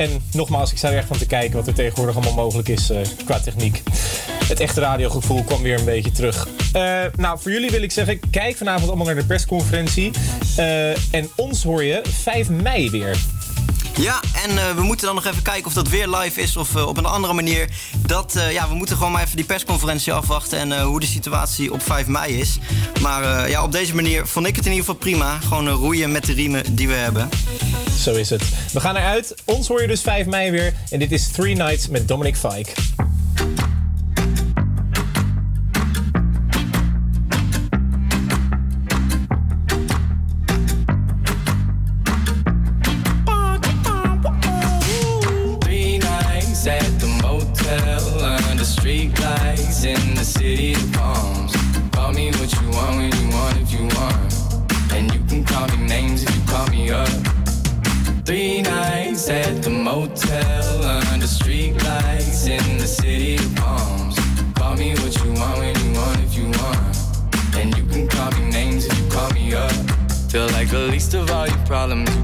En 0.00 0.22
nogmaals, 0.32 0.70
ik 0.70 0.78
sta 0.78 0.90
er 0.90 0.96
echt 0.96 1.06
van 1.06 1.18
te 1.18 1.26
kijken 1.26 1.56
wat 1.56 1.66
er 1.66 1.74
tegenwoordig 1.74 2.16
allemaal 2.16 2.34
mogelijk 2.34 2.68
is 2.68 2.90
eh, 2.90 3.00
qua 3.24 3.40
techniek. 3.40 3.82
Het 4.44 4.60
echte 4.60 4.80
radiogevoel 4.80 5.44
kwam 5.44 5.62
weer 5.62 5.78
een 5.78 5.84
beetje 5.84 6.10
terug. 6.10 6.48
Eh, 6.72 7.00
nou, 7.16 7.38
voor 7.40 7.50
jullie 7.50 7.70
wil 7.70 7.82
ik 7.82 7.92
zeggen, 7.92 8.20
kijk 8.30 8.56
vanavond 8.56 8.88
allemaal 8.88 9.06
naar 9.06 9.14
de 9.14 9.24
persconferentie. 9.24 10.10
Eh, 10.56 11.14
en 11.14 11.28
ons 11.36 11.62
hoor 11.62 11.84
je 11.84 12.00
5 12.08 12.48
mei 12.48 12.90
weer. 12.90 13.16
Ja, 13.96 14.20
en 14.44 14.58
eh, 14.58 14.74
we 14.74 14.82
moeten 14.82 15.06
dan 15.06 15.14
nog 15.14 15.26
even 15.26 15.42
kijken 15.42 15.66
of 15.66 15.72
dat 15.72 15.88
weer 15.88 16.08
live 16.08 16.40
is 16.40 16.56
of 16.56 16.76
eh, 16.76 16.86
op 16.86 16.96
een 16.96 17.04
andere 17.04 17.32
manier. 17.32 17.68
Dat, 18.06 18.36
eh, 18.36 18.52
ja, 18.52 18.68
we 18.68 18.74
moeten 18.74 18.96
gewoon 18.96 19.12
maar 19.12 19.22
even 19.22 19.36
die 19.36 19.44
persconferentie 19.44 20.12
afwachten 20.12 20.58
en 20.58 20.80
hoe 20.80 21.00
de 21.00 21.06
situatie 21.06 21.72
op 21.72 21.82
5 21.82 22.06
mei 22.06 22.38
is. 22.38 22.58
Maar 23.00 23.50
ja, 23.50 23.62
op 23.62 23.72
deze 23.72 23.94
manier 23.94 24.26
vond 24.26 24.46
ik 24.46 24.56
het 24.56 24.64
in 24.66 24.72
ieder 24.72 24.86
geval 24.86 25.00
prima. 25.00 25.38
Gewoon 25.40 25.68
roeien 25.68 26.12
met 26.12 26.24
de 26.24 26.32
riemen 26.32 26.74
die 26.74 26.88
we 26.88 26.94
hebben. 26.94 27.28
Zo 27.98 28.12
is 28.12 28.30
het. 28.30 28.42
We 28.72 28.80
gaan 28.80 28.96
eruit. 28.96 29.34
Ons 29.44 29.68
hoor 29.68 29.80
je 29.80 29.86
dus 29.86 30.00
5 30.00 30.26
mei 30.26 30.50
weer. 30.50 30.74
En 30.90 30.98
dit 30.98 31.12
is 31.12 31.28
Three 31.28 31.54
Nights 31.54 31.88
met 31.88 32.08
Dominic 32.08 32.36
Fike. 32.36 32.72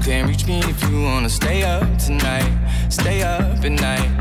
Can't 0.07 0.29
reach 0.29 0.47
me 0.47 0.59
if 0.59 0.81
you 0.89 1.01
wanna 1.01 1.27
stay 1.27 1.63
up 1.63 1.97
tonight. 1.97 2.49
Stay 2.87 3.23
up 3.23 3.61
at 3.65 3.71
night. 3.73 4.16